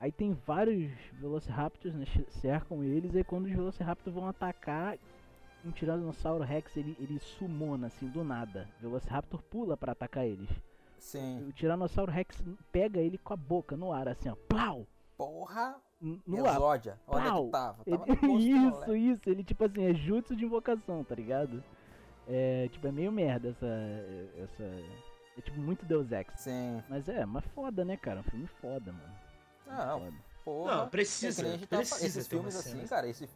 [0.00, 0.90] Aí tem vários
[1.20, 2.04] Velociraptors, né?
[2.28, 3.14] Cercam eles.
[3.14, 4.98] Aí quando os Velociraptors vão atacar,
[5.66, 8.68] um Tiranossauro Rex ele, ele sumona assim do nada.
[8.78, 10.48] O Velociraptor pula pra atacar eles.
[10.98, 11.46] Sim.
[11.48, 12.42] O Tiranossauro Rex
[12.72, 14.34] pega ele com a boca no ar, assim, ó.
[14.48, 14.86] Plau!
[15.16, 15.76] Porra.
[16.26, 16.56] No ar.
[16.56, 17.00] Exódia.
[17.06, 17.44] Pau.
[17.46, 17.82] que tava?
[17.86, 18.92] Ele- Tava posto do isso, moleque.
[18.96, 19.20] isso.
[19.30, 21.62] Ele, tipo assim, é jutsu de invocação, tá ligado?
[22.28, 23.66] É, tipo, é meio merda essa.
[24.42, 26.26] essa é tipo muito Deus Ex.
[26.36, 26.82] Sim.
[26.88, 28.20] Mas é, mas foda, né, cara?
[28.20, 29.14] Um filme foda, mano.
[29.66, 30.12] Não, Foda.
[30.44, 30.76] porra.
[30.76, 33.28] Não, precisa, É precisa Esses filmes cena assim, cara, esse,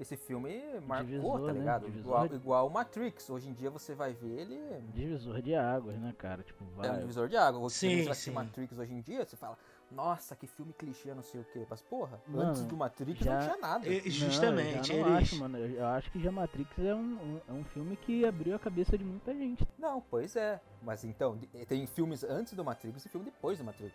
[0.00, 1.58] esse filme marcou, Divisor, tá né?
[1.58, 1.84] ligado?
[1.86, 3.28] Divisor Igual, de- igual o Matrix.
[3.30, 4.58] Hoje em dia você vai ver ele.
[4.94, 6.42] Divisor de águas, né, cara?
[6.42, 6.98] Tipo, É um vai.
[7.00, 7.60] divisor de água.
[7.60, 8.30] Você Sim, vai assistir.
[8.30, 9.58] Matrix hoje em dia, você fala,
[9.90, 11.66] nossa, que filme clichê, não sei o quê.
[11.68, 13.86] Mas, porra, Mano, antes do Matrix já- não tinha nada.
[13.88, 15.22] É, Não, Justamente, eu já não eles.
[15.32, 15.58] acho, mano.
[15.58, 18.58] Eu eu acho que já Matrix é um, um- é um filme que abriu a
[18.58, 19.66] cabeça de muita gente.
[19.78, 20.60] Não, pois é.
[20.82, 23.92] Mas então, de- tem filmes antes do Matrix e filme depois do Matrix.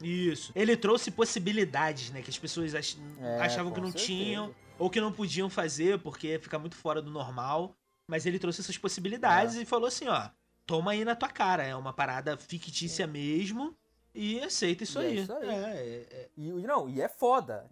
[0.00, 0.52] Isso.
[0.54, 2.22] Ele trouxe possibilidades, né?
[2.22, 4.06] Que as pessoas ach- É, achavam que não certeza.
[4.06, 7.74] tinham, ou que não podiam fazer, porque ia ficar muito fora do normal.
[8.06, 9.62] Mas ele trouxe essas possibilidades É.
[9.62, 10.28] e falou assim, ó.
[10.64, 11.62] Toma aí na tua cara.
[11.64, 13.74] É uma parada fictícia mesmo.
[14.14, 15.18] E aceita isso E é aí.
[15.18, 15.48] isso aí.
[15.48, 16.28] É, é, é.
[16.36, 17.66] E, e não, e é foda.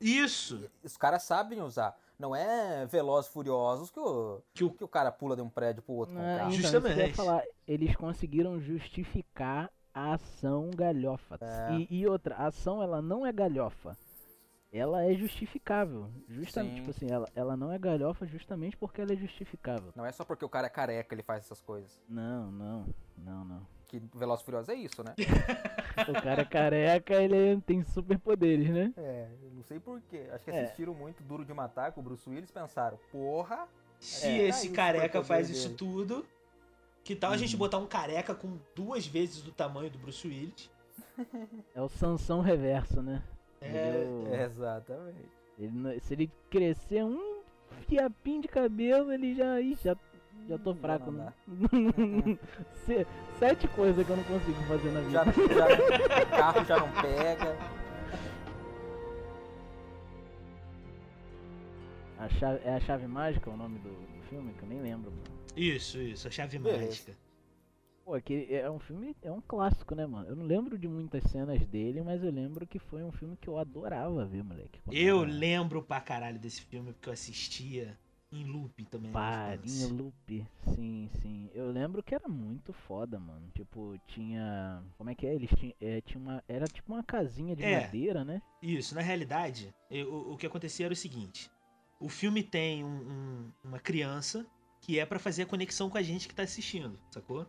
[0.00, 0.64] Isso.
[0.82, 1.96] Os caras sabem usar.
[2.18, 5.48] Não é Velozes e Furiosos que o, Que o- que o cara pula de um
[5.48, 6.36] prédio pro outro com o carro.
[6.54, 7.14] então, que eu Justamente.
[7.14, 11.38] falar, eles conseguiram justificar a ação galhofa.
[11.40, 11.74] É.
[11.74, 13.96] E, e outra, a ação ela não é galhofa.
[14.72, 16.08] Ela é justificável.
[16.28, 16.76] Justamente, Sim.
[16.76, 19.92] tipo assim, ela, ela não é galhofa justamente porque ela é justificável.
[19.96, 22.00] Não é só porque o cara é careca ele faz essas coisas.
[22.08, 22.86] Não, não,
[23.18, 23.66] não, não.
[23.88, 25.14] Que Velozes e Furiosos é isso, né?
[26.08, 28.94] O cara é careca, ele tem superpoderes, né?
[28.96, 30.28] É, eu não sei porquê.
[30.32, 30.62] Acho que É.
[30.62, 33.66] assistiram muito Duro de Matar com o Bruce Willis e pensaram, porra,
[33.98, 35.58] Se É, esse tá aí o careca faz dele.
[35.58, 36.24] isso tudo,
[37.02, 37.58] que tal a gente Uhum.
[37.58, 40.70] botar um careca com duas vezes do tamanho do Bruce Willis?
[41.74, 43.22] É o Sansão reverso, né?
[43.60, 45.28] É, é exatamente.
[45.58, 47.42] ele se ele crescer um
[47.86, 49.60] fiapinho de cabelo, ele já.
[49.60, 49.96] Ih, já,
[50.48, 51.32] já tô Hum, fraco, não né?
[53.38, 55.10] Sete coisas que eu não consigo fazer na vida.
[55.12, 57.56] Já, já, o carro já não pega.
[62.18, 64.52] A chave, é a chave mágica o nome do, do filme?
[64.54, 65.40] Que eu nem lembro, mano.
[65.56, 66.84] Isso, isso, a chave Beleza.
[66.86, 67.12] mágica.
[68.10, 70.28] Pô, é que é um filme, é um clássico, né, mano?
[70.28, 73.46] Eu não lembro de muitas cenas dele, mas eu lembro que foi um filme que
[73.46, 74.80] eu adorava ver, moleque.
[74.90, 77.96] Eu era lembro pra caralho desse filme porque eu assistia
[78.32, 79.12] em loop também.
[79.12, 79.94] na Parinho infância.
[79.94, 81.50] Loop, sim, sim.
[81.54, 83.48] Eu lembro que era muito foda, mano.
[83.54, 84.82] Tipo, tinha.
[84.98, 85.32] Como é que é?
[85.32, 85.74] Eles tinham.
[85.80, 87.82] É, tinha uma, era tipo uma casinha de É.
[87.82, 88.42] madeira, né?
[88.60, 91.48] Isso, na realidade, eu- o, o que acontecia era o seguinte:
[92.00, 94.44] o filme tem um- um- uma criança
[94.80, 97.46] que é pra fazer a conexão com a gente que tá assistindo, sacou?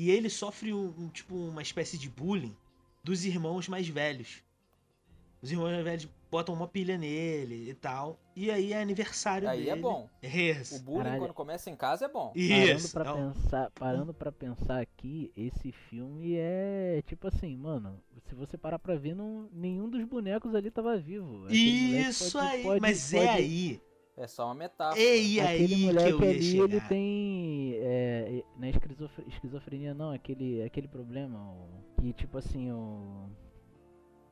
[0.00, 2.56] E ele sofre um, um, tipo uma espécie de bullying
[3.02, 4.44] dos irmãos mais velhos.
[5.42, 8.16] Os irmãos mais velhos botam uma pilha nele e tal.
[8.36, 9.70] E aí é aniversário Aí dele.
[9.70, 10.08] é bom.
[10.22, 10.76] Isso.
[10.76, 11.20] O bullying, Caralho.
[11.22, 12.32] quando começa em casa, é bom.
[12.36, 12.92] Isso.
[12.92, 18.00] Parando pra, Então, pensar, parando pra pensar aqui, esse filme é tipo assim, mano.
[18.28, 21.44] Se você parar pra ver, não, nenhum dos bonecos ali tava vivo.
[21.46, 23.80] Aquele Isso pode- aí, pode- mas pode- é aí.
[24.20, 25.00] É só uma metáfora.
[25.00, 26.64] É e aí Aquele que moleque ali, chegar.
[26.64, 27.72] ele tem.
[27.76, 31.38] É, não é esquizof- esquizofrenia, não, aquele, aquele problema.
[31.52, 33.28] o- que tipo assim, o.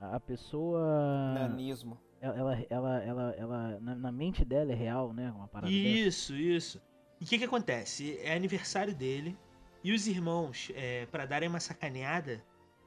[0.00, 1.34] A pessoa.
[1.34, 1.98] Nanismo.
[2.20, 5.30] Ela, ela, ela, ela, ela- na, na mente dela é real, né?
[5.30, 5.88] Uma parada dessa.
[5.88, 6.82] Isso, isso.
[7.20, 8.18] E o que que acontece?
[8.22, 9.36] É aniversário dele
[9.84, 12.42] e os irmãos, é, para darem uma sacaneada,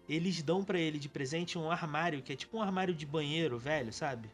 [0.08, 3.58] eles dão pra ele de presente um armário que é tipo um armário de banheiro
[3.58, 4.30] velho, sabe?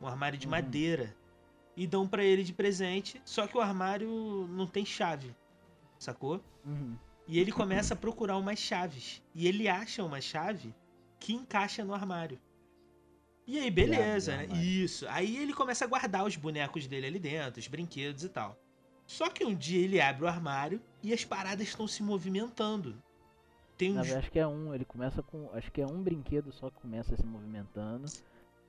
[0.00, 0.52] Um armário de Uhum.
[0.52, 1.14] madeira.
[1.76, 5.34] E dão pra ele de presente, só que o armário não tem chave,
[5.98, 6.42] sacou?
[6.64, 6.96] Uhum.
[7.28, 9.22] E ele começa a procurar umas chaves.
[9.34, 10.74] E ele acha uma chave
[11.18, 12.38] que encaixa no armário.
[13.46, 14.42] E aí, beleza, né?
[14.44, 14.62] armário.
[14.64, 15.06] Isso.
[15.08, 18.58] Aí ele começa a guardar os bonecos dele ali dentro, os brinquedos e tal.
[19.06, 23.00] Só que um dia ele abre o armário e as paradas estão se movimentando.
[23.76, 23.96] Tem uns.
[24.02, 24.74] verdade, acho que é um.
[24.74, 25.50] Ele começa com.
[25.52, 28.06] Acho que é um brinquedo só que começa se movimentando.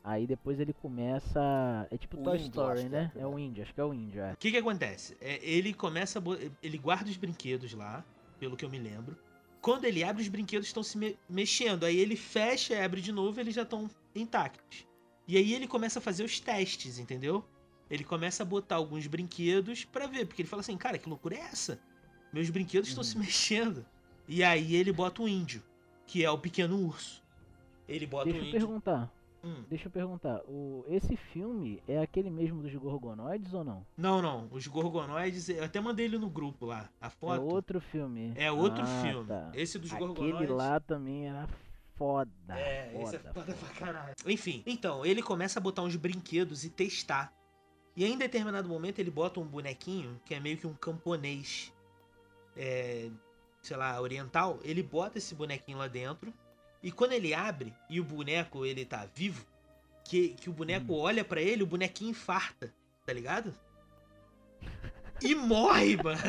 [0.09, 1.85] Aí depois ele começa.
[1.91, 3.09] É tipo O Toy índio, Story, é, né?
[3.13, 4.31] que É o índio, acho que é o índio, é.
[4.33, 5.17] O que que acontece?
[5.19, 6.23] É, ele começa
[6.63, 8.05] Ele guarda os brinquedos lá,
[8.39, 9.17] pelo que eu me lembro.
[9.61, 11.83] Quando ele abre, os brinquedos estão se me- mexendo.
[11.83, 14.85] Aí ele fecha e abre de novo eles já estão intactos.
[15.27, 17.43] E aí ele começa a fazer os testes, entendeu?
[17.89, 20.25] Ele começa a botar alguns brinquedos pra ver.
[20.25, 21.81] Porque ele fala assim, cara, que loucura é essa?
[22.31, 23.09] Meus brinquedos estão Uhum.
[23.09, 23.85] se mexendo.
[24.25, 25.61] E aí ele bota o índio,
[26.05, 27.21] que é o pequeno urso.
[27.89, 28.59] Ele bota Deixa o eu índio.
[28.61, 29.11] perguntar.
[29.47, 29.63] Hum.
[29.69, 30.41] Deixa eu perguntar.
[30.47, 33.85] O, esse filme é aquele mesmo dos Gorgonoides ou não?
[33.95, 34.47] Não, não.
[34.51, 36.89] Os gorgonoides, eu até mandei ele no grupo lá.
[36.99, 37.35] A foto.
[37.35, 38.33] É outro filme.
[38.35, 39.27] É outro Ah, filme.
[39.27, 39.51] tá.
[39.53, 40.49] Esse dos Aquele gorgonoides.
[40.55, 41.47] lá também era
[41.95, 42.29] foda.
[42.49, 43.53] É, foda, esse é foda foda.
[43.55, 44.13] pra caralho.
[44.25, 47.33] Enfim, então, ele começa a botar uns brinquedos e testar.
[47.95, 51.73] E aí, em determinado momento, ele bota um bonequinho que é meio que um camponês,
[52.55, 53.09] é,
[53.61, 54.59] sei lá, oriental.
[54.63, 56.31] Ele bota esse bonequinho lá dentro.
[56.81, 59.45] E quando ele abre e o boneco ele tá vivo,
[60.03, 62.73] que, que o boneco olha pra ele, o bonequinho infarta,
[63.05, 63.53] tá ligado?
[65.21, 66.19] E morre, mano.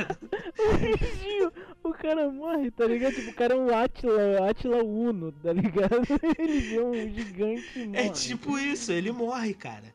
[1.82, 3.14] O cara morre, tá ligado?
[3.14, 6.02] Tipo, o cara é um Atila, Atila Uno, tá ligado?
[6.38, 8.06] Ele vê um gigante e morre.
[8.06, 9.94] É tipo isso, ele morre, cara.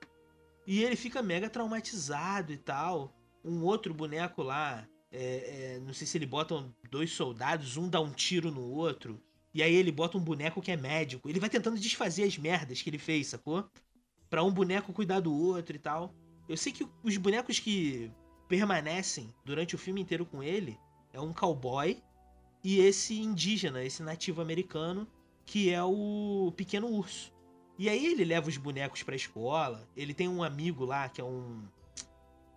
[0.65, 3.13] E ele fica mega traumatizado e tal.
[3.43, 7.99] Um outro boneco lá, é, é, não sei se ele bota dois soldados, um dá
[7.99, 9.19] um tiro no outro.
[9.53, 11.29] E aí ele bota um boneco que é médico.
[11.29, 13.69] Ele vai tentando desfazer as merdas que ele fez, sacou?
[14.29, 16.15] Pra um boneco cuidar do outro e tal.
[16.49, 18.11] Eu sei que os bonecos que
[18.49, 20.77] permanecem durante o filme inteiro com ele
[21.13, 22.01] é um cowboy
[22.63, 25.07] e esse indígena, esse nativo americano,
[25.45, 27.31] que é o pequeno urso.
[27.77, 29.87] E aí ele leva os bonecos pra escola.
[29.95, 31.63] Ele tem um amigo lá que é um.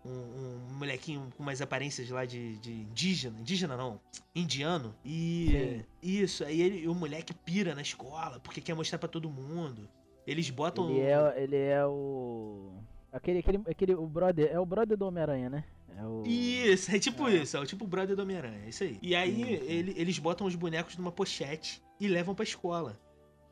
[0.07, 3.39] Um, um molequinho com umas aparências lá de, de indígena.
[3.41, 4.01] Indígena não,
[4.35, 4.95] indiano.
[5.05, 5.81] E.
[6.03, 9.89] Isso, aí ele, o moleque pira na escola porque quer mostrar pra todo mundo.
[10.27, 10.91] Eles botam.
[10.91, 12.73] Ele é, ele é o.
[13.13, 15.65] Aquele, aquele, aquele, o brother, é o brother do Homem-Aranha, né?
[15.97, 16.23] É o...
[16.27, 17.37] Isso, é tipo É.
[17.37, 18.99] isso, é o tipo o brother do Homem-Aranha, é isso aí.
[19.01, 19.65] E aí Sim, sim.
[19.73, 23.01] ele- eles botam os bonecos numa pochete e levam pra escola.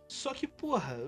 [0.07, 0.99] Só que, porra,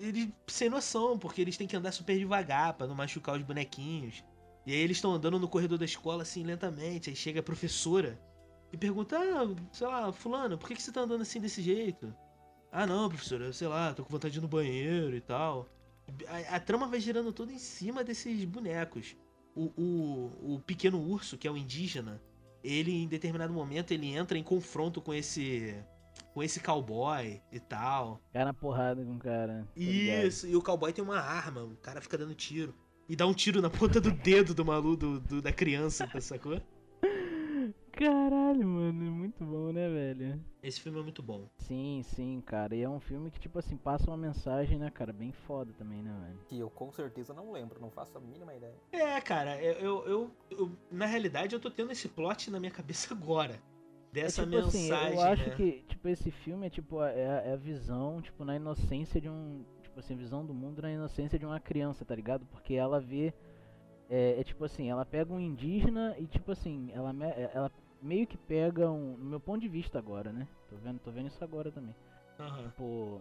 [0.00, 4.24] eles sem noção, porque eles têm que andar super devagar pra não machucar os bonequinhos.
[4.66, 8.20] E aí eles estão andando no corredor da escola assim lentamente, aí chega a professora
[8.72, 12.14] e pergunta: "Ah, sei lá, fulano, por que que você tá andando assim desse jeito?"
[12.70, 15.68] "Ah, não, professora, sei lá, tô com vontade de ir no banheiro e tal."
[16.28, 19.16] A, a trama vai girando toda em cima desses bonecos
[19.54, 22.20] o, o, o pequeno urso, que é o indígena,
[22.62, 25.74] ele em determinado momento ele entra em confronto com esse
[26.34, 28.20] com esse cowboy e tal.
[28.32, 29.66] Cai na porrada com o cara.
[29.74, 30.26] ligado.
[30.26, 32.74] Isso, e o cowboy tem uma arma, o cara fica dando tiro.
[33.10, 36.20] E dá um tiro na ponta do dedo do maluco, do, do- da criança, tá
[36.20, 36.60] sacou?
[37.90, 40.40] Caralho, mano, é muito bom, né, velho?
[40.62, 41.48] Esse filme é muito bom.
[41.58, 42.72] Sim, sim, cara.
[42.76, 45.12] E é um filme que, tipo assim, passa uma mensagem, né, cara?
[45.12, 46.38] Bem foda também, né, velho?
[46.46, 48.76] Que eu com certeza não lembro, não faço a mínima ideia.
[48.92, 52.70] É, cara, eu, eu, eu- eu- na realidade eu tô tendo esse plot na minha
[52.70, 53.60] cabeça agora.
[54.12, 55.54] Dessa é, tipo assim, mensagem, eu acho né?
[55.56, 59.64] que, tipo, esse filme é tipo, é é a visão, tipo, na inocência de um.
[59.90, 62.46] Tipo assim, visão do mundo na inocência de uma criança, tá ligado?
[62.46, 63.34] Porque ela vê.
[64.08, 68.26] É, é tipo assim, ela pega um indígena e tipo assim, ela, é- ela meio
[68.26, 69.16] que pega um.
[69.16, 70.46] No meu ponto de vista agora, né?
[70.68, 71.94] Tô vendo, tô vendo isso agora também.
[72.38, 72.62] Aham.
[72.68, 73.20] Tipo,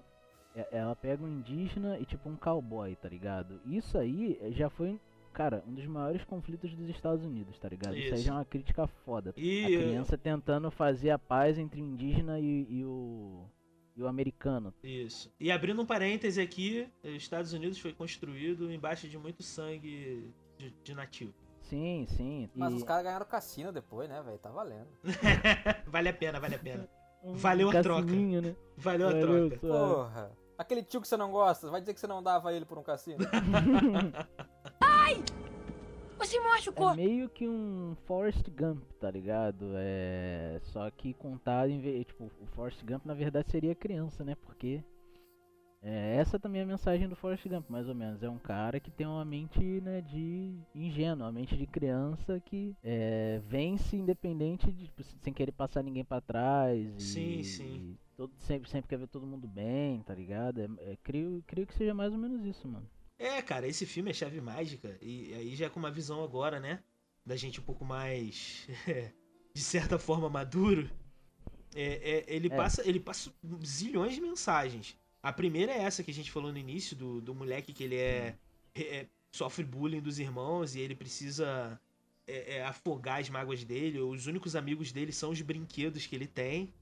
[0.55, 3.59] é- ela pega um indígena e tipo um cowboy, tá ligado?
[3.65, 4.99] Isso aí eh, já foi,
[5.33, 7.95] cara, um dos maiores conflitos dos Estados Unidos, tá ligado?
[7.97, 8.27] Isso, aí Isso.
[8.27, 9.33] já é uma crítica foda.
[9.35, 13.43] E A criança tentando fazer a paz entre o indígena e, e o.
[13.99, 14.73] e o americano.
[14.83, 15.31] Isso.
[15.39, 20.71] E abrindo um parêntese aqui, os Estados Unidos foi construído embaixo de muito sangue de,
[20.83, 21.33] de nativo.
[21.61, 22.49] Sim, sim.
[22.55, 24.37] Mas e os caras ganharam cassino depois, né, velho?
[24.39, 24.87] Tá valendo.
[25.85, 26.89] vale a pena, vale a pena.
[27.23, 28.11] um valeu a troca.
[28.11, 28.55] Né?
[28.77, 29.59] Valeu a Valeu, troca.
[29.59, 29.93] suave.
[29.93, 30.31] Porra.
[30.57, 32.83] Aquele tio que você não gosta, vai dizer que você não dava ele por um
[32.83, 33.19] cassino?
[36.19, 36.91] Você me machucou.
[36.91, 39.71] É meio que um Forrest Gump, tá ligado?
[39.75, 40.59] É.
[40.63, 42.05] Só que contado em vez.
[42.05, 44.35] Tipo, o Forrest Gump na verdade seria criança, né?
[44.35, 44.83] Porque.
[45.81, 48.21] É, essa também é a mensagem do Forrest Gump, mais ou menos.
[48.21, 52.75] É um cara que tem uma mente né, de ingênuo, uma mente de criança que
[52.83, 56.85] é, vence independente, de, tipo, sem querer passar ninguém pra trás.
[56.97, 57.75] E, Sim, sim.
[57.75, 60.59] e todo, sempre, sempre quer ver todo mundo bem, tá ligado?
[60.59, 62.85] É, é, creio, creio que seja mais ou menos isso, mano.
[63.19, 64.97] É, cara, esse filme é chave mágica.
[65.01, 66.83] E aí já com uma visão agora, né?
[67.25, 68.67] Da gente um pouco mais.
[69.53, 70.89] de certa forma, maduro.
[71.75, 72.55] É, é, ele, É.
[72.55, 73.31] Passa, ele passa
[73.65, 74.97] zilhões de mensagens.
[75.21, 77.95] A primeira é essa que a gente falou no início, do, do moleque que ele
[77.97, 78.37] é,
[78.75, 81.79] é- sofre bullying dos irmãos e ele precisa
[82.27, 83.99] é, é, afogar as mágoas dele.
[83.99, 86.73] Os únicos amigos dele são os brinquedos que ele tem,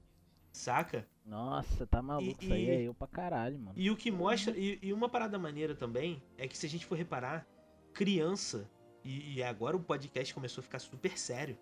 [0.52, 1.06] saca?
[1.28, 2.42] Nossa, tá maluco.
[2.42, 3.72] E- Isso aí e- é eu pra caralho, mano.
[3.76, 4.56] E o que mostra.
[4.56, 7.46] E, e uma parada maneira também é que se a gente for reparar,
[7.92, 8.68] criança.
[9.04, 11.56] E, e agora o podcast começou a ficar super sério.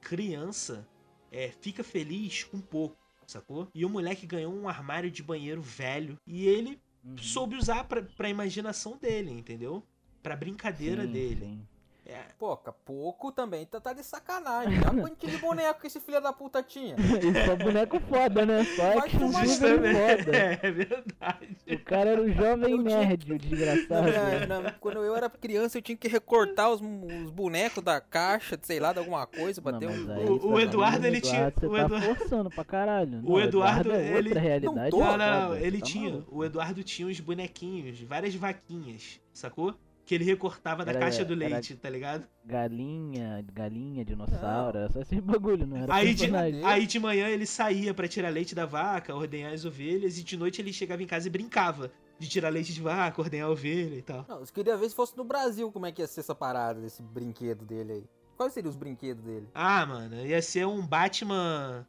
[0.00, 0.86] Criança
[1.30, 2.96] é, fica feliz com pouco,
[3.26, 3.68] sacou?
[3.74, 6.16] E o moleque ganhou um armário de banheiro velho.
[6.26, 7.16] E ele Uhum.
[7.18, 9.82] soube usar pra, pra imaginação dele, entendeu?
[10.22, 11.40] Pra brincadeira Sim, dele.
[11.46, 11.66] sim.
[12.08, 14.78] É, Pouca, pouco também tá, tá de sacanagem.
[14.78, 16.96] Olha quanto de boneco que esse filho da puta tinha.
[16.96, 18.64] E só boneco foda, né?
[18.64, 20.36] Só action tomar no figure foda.
[20.62, 21.56] é verdade.
[21.70, 24.08] O cara era o jovem Eu tinha- nerd, o desgraçado.
[24.08, 28.58] É, não, quando eu era criança, eu tinha que recortar os, os bonecos da caixa,
[28.62, 30.12] sei lá, de alguma coisa, pra Não, ter um.
[30.14, 33.20] aí O- o tá Eduardo, ele tinha- Eduardo, Você o tá Eduardo- forçando pra caralho.
[33.22, 34.90] O Eduardo, é outra ele- realidade.
[34.90, 34.98] Não tô.
[35.04, 35.48] Não, não, não.
[35.48, 36.10] foda, Ele tá tinha.
[36.10, 36.36] maluco.
[36.38, 39.74] O Eduardo tinha uns bonequinhos, várias vaquinhas, sacou?
[40.08, 42.26] Que ele recortava da Era- caixa do leite, tá ligado?
[42.42, 47.92] Galinha, galinha, dinossauro, só esses bagulho, não era Aí de, aí de manhã ele saía
[47.92, 51.28] pra tirar leite da vaca, ordenhar as ovelhas, e de noite ele chegava em casa
[51.28, 54.24] e brincava de tirar leite de vaca, ordenhar a ovelha e tal.
[54.26, 56.80] Não, eu queria ver se fosse no Brasil como é que ia ser essa parada
[56.80, 58.04] desse brinquedo dele aí.
[58.34, 59.46] Quais seriam os brinquedos dele?
[59.54, 61.86] Ah, mano, ia ser um Batman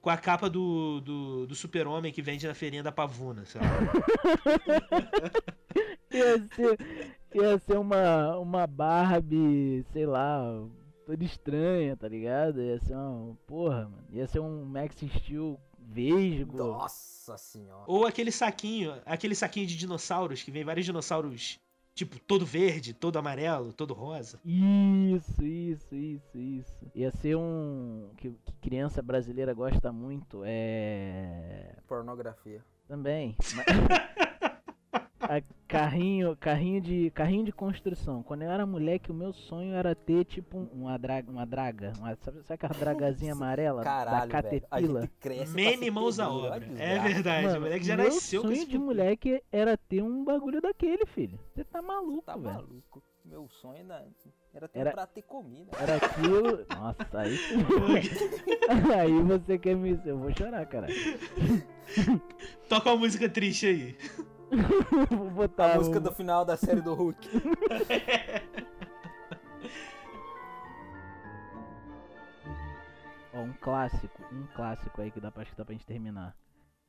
[0.00, 3.66] com a capa do, do, do super-homem que vende na feirinha da Pavuna, sabe?
[6.10, 6.78] Ia ser,
[7.34, 10.40] ia ser uma, uma Barbie, sei lá,
[11.06, 12.60] toda estranha, tá ligado?
[12.62, 13.36] Ia ser uma.
[13.46, 14.04] Porra, mano.
[14.12, 16.58] Ia ser um Max Steel Vesgo.
[16.58, 17.84] Nossa senhora.
[17.86, 21.58] Ou aquele saquinho, aquele saquinho de dinossauros, que vem vários dinossauros,
[21.94, 24.38] tipo, todo verde, todo amarelo, todo rosa.
[24.44, 26.86] Isso, isso, isso, isso.
[26.94, 28.10] Ia ser um.
[28.16, 30.42] Que, que criança brasileira gosta muito.
[30.44, 31.76] É.
[31.86, 32.62] Pornografia.
[32.86, 33.36] Também.
[33.54, 34.27] ma-
[35.28, 38.22] A carrinho, carrinho de, carrinho de construção.
[38.22, 41.92] Quando eu era moleque, o meu sonho era ter tipo um- uma draga, uma draga,
[41.98, 44.38] uma, sabe, sabe aquela dragazinha amarela Caralho, da.
[44.70, 46.66] A cresce pra Mene mãos à olha obra.
[46.78, 50.02] É verdade, o Mano, moleque já meu nasceu com sonho esse de moleque era ter
[50.02, 51.38] um bagulho daquele, filho.
[51.54, 52.44] Você tá maluco, Tá velho.
[52.54, 53.02] maluco.
[53.22, 54.06] Meu sonho era,
[54.54, 55.70] era ter Era- um prato de comida.
[55.78, 56.64] Era aquilo.
[56.74, 57.36] Nossa, aí.
[58.98, 60.00] aí você quer me.
[60.06, 60.86] Eu vou chorar, cara.
[62.68, 63.96] Toca uma música triste aí.
[65.10, 65.72] Vou botar.
[65.72, 67.28] A música um- do final da série do Hulk.
[73.32, 76.36] Ó, um clássico, um clássico aí que dá pra, acho que dá pra gente terminar.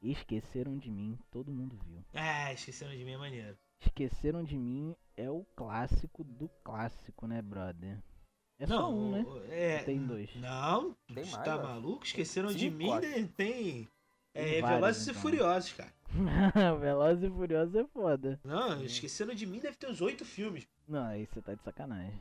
[0.01, 2.03] Esqueceram de mim, todo mundo viu.
[2.13, 3.57] Ah, esqueceram de mim é maneiro.
[3.81, 8.01] Esqueceram de mim é o clássico do clássico, né, brother?
[8.57, 9.25] É só um, né?
[9.49, 10.33] É, Tem dois.
[10.35, 11.63] Não, Tem você mais, tá ó.
[11.63, 12.05] maluco?
[12.05, 13.29] Esqueceram de mim, né?
[13.35, 13.87] tem.
[14.33, 15.21] É, Velozes e então.
[15.21, 15.93] Furiosos, cara.
[16.79, 18.39] Velozes e Furiosos é foda.
[18.43, 20.67] Não, esqueceram de mim deve ter uns oito filmes.
[20.87, 22.19] Não, aí você tá de sacanagem.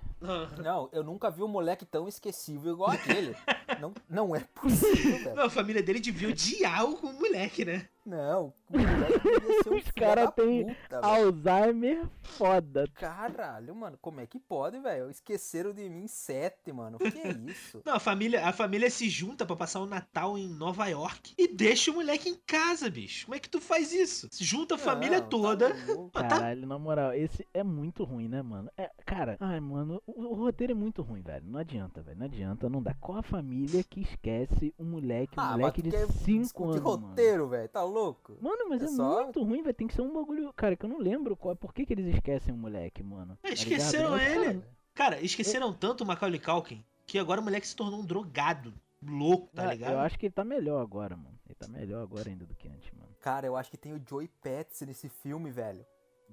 [0.63, 3.35] Não, eu nunca vi um moleque tão esquecível igual aquele.
[3.81, 5.37] não, não é possível, velho.
[5.37, 7.89] não, a família dele devia odiar o moleque, né?
[8.05, 11.05] Não, o moleque devia ser um Os filho cara da tem puta, velho.
[11.05, 12.87] Alzheimer foda.
[12.95, 15.09] Caralho, mano, como é que pode, velho?
[15.11, 16.97] Esqueceram de mim sete, mano.
[16.97, 17.81] O que é isso?
[17.87, 21.49] Não, a família, a família se junta pra passar o Natal em Nova York e
[21.49, 23.27] deixa o moleque em casa, bicho.
[23.27, 24.29] Como é que tu faz isso?
[24.41, 25.71] Junta a família Não, tá toda.
[26.13, 28.71] tá- Caralho, na moral, esse é muito ruim, né, mano?
[28.77, 31.45] É, cara, ai, mano, o, o roteiro é muito ruim, velho.
[31.47, 32.19] Não adianta, velho.
[32.19, 32.95] Não adianta, não dá.
[32.95, 36.83] Qual a família que esquece um moleque, um Ah, moleque de quer 5 discutir anos?
[36.83, 37.07] Mano?
[37.09, 37.69] roteiro, velho.
[37.69, 38.37] Tá louco?
[38.41, 39.75] Mano, mas É é, só- muito ruim, velho.
[39.75, 40.53] Tem que ser um bagulho.
[40.55, 43.39] Cara, que eu não lembro qual, por que, que eles esquecem um moleque, mano.
[43.43, 44.11] É, tá esqueceram?
[44.11, 44.45] Mas, ele.
[44.45, 48.75] cara, Cara, esqueceram tanto o Macaulay Culkin que agora o moleque se tornou um drogado.
[49.01, 49.93] Louco, tá ah, ligado?
[49.93, 51.39] Eu acho que ele tá melhor agora, mano.
[51.47, 52.98] Ele tá melhor agora ainda do que antes, mano.
[53.21, 55.85] Cara, eu acho que tem o Joey Pets nesse filme, velho.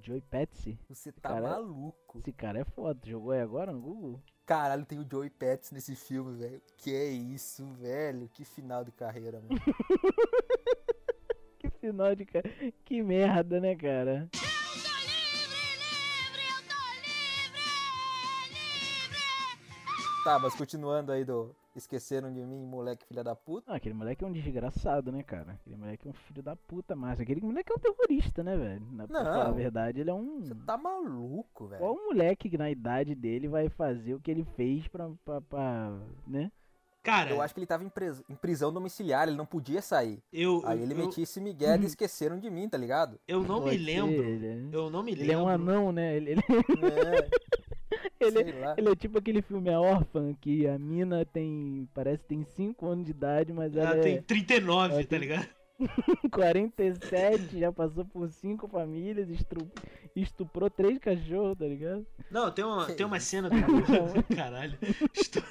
[0.02, 0.78] Joey Patsy.
[0.90, 2.20] Você tá Cara, maluco.
[2.20, 3.00] Esse cara é foda.
[3.04, 4.22] Jogou aí agora no Google?
[4.46, 6.62] Caralho, tem o Joey Pets nesse filme, velho.
[6.78, 8.30] Que é isso, velho?
[8.30, 9.50] Que final de carreira, mano.
[11.58, 12.48] Que final de cara.
[12.84, 14.30] Que merda, né, cara?
[20.26, 23.72] tá, mas continuando aí do Esqueceram de mim, moleque filha da puta.
[23.74, 25.54] Ah, aquele moleque é um desgraçado, né, cara?
[25.62, 28.86] Aquele moleque é um filho da puta, mas aquele moleque é um terrorista, né, velho?
[28.94, 30.40] Na, pra falar a verdade, ele é um.
[30.42, 31.82] Você tá maluco, velho.
[31.82, 35.10] Qual moleque que na idade dele vai fazer o que ele fez pra.
[35.26, 36.50] pra, pra né?
[37.04, 40.24] Cara, Eu acho que ele tava em, pres- em prisão domiciliar, ele não podia sair.
[40.34, 43.20] eu, Aí ele eu, metia esse migué de esqueceram de mim, tá ligado?
[43.28, 44.12] eu não me lembro.
[44.24, 45.34] ser, Ele é, Eu não me ele lembro.
[45.34, 46.16] é um anão, né?
[46.16, 47.30] Ele, ele, É,
[48.20, 48.76] ele, sei lá.
[48.78, 51.88] ele é tipo aquele filme A Órfã, que a mina tem.
[51.94, 55.10] Parece que tem 5 anos de idade, mas ela, Ela é tem 39, ela tá
[55.10, 55.48] tem- ligado?
[56.32, 59.70] 47, já passou por cinco famílias, estru-
[60.16, 62.06] estuprou três cachorros, tá ligado?
[62.32, 63.56] Não, tem uma, tem uma cena do.
[64.36, 64.78] Caralho.
[65.14, 65.44] Estou-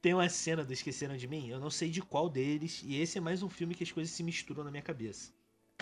[0.00, 3.18] tem uma cena do Esqueceram de Mim, eu não sei de qual deles, e esse
[3.18, 5.32] é mais um filme que as coisas se misturam na minha cabeça.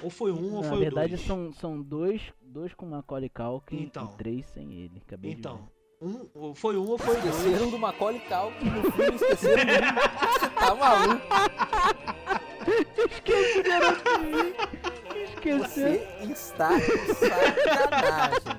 [0.03, 1.27] Ou foi um ou Na foi verdade, dois.
[1.27, 4.11] são, são dois, dois com Macaulay Culkin Então.
[4.13, 5.03] e três sem ele.
[5.07, 5.69] Acabei de Então,
[6.01, 6.07] ver.
[6.09, 7.35] um, ou foi um ou foi dois.
[7.37, 9.79] Esqueceram do Macaulay Culkin no filme, esqueceram de mim.
[10.41, 11.27] Você tá maluco?
[15.25, 15.93] Esqueceu.
[15.93, 18.55] Você está de sacanagem.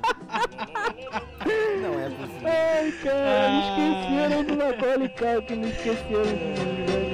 [1.81, 2.47] Não é possível.
[2.47, 3.59] Ai, cara, Ah.
[3.61, 7.04] esqueceram do Macaulay Culkin, não esqueceram de mim,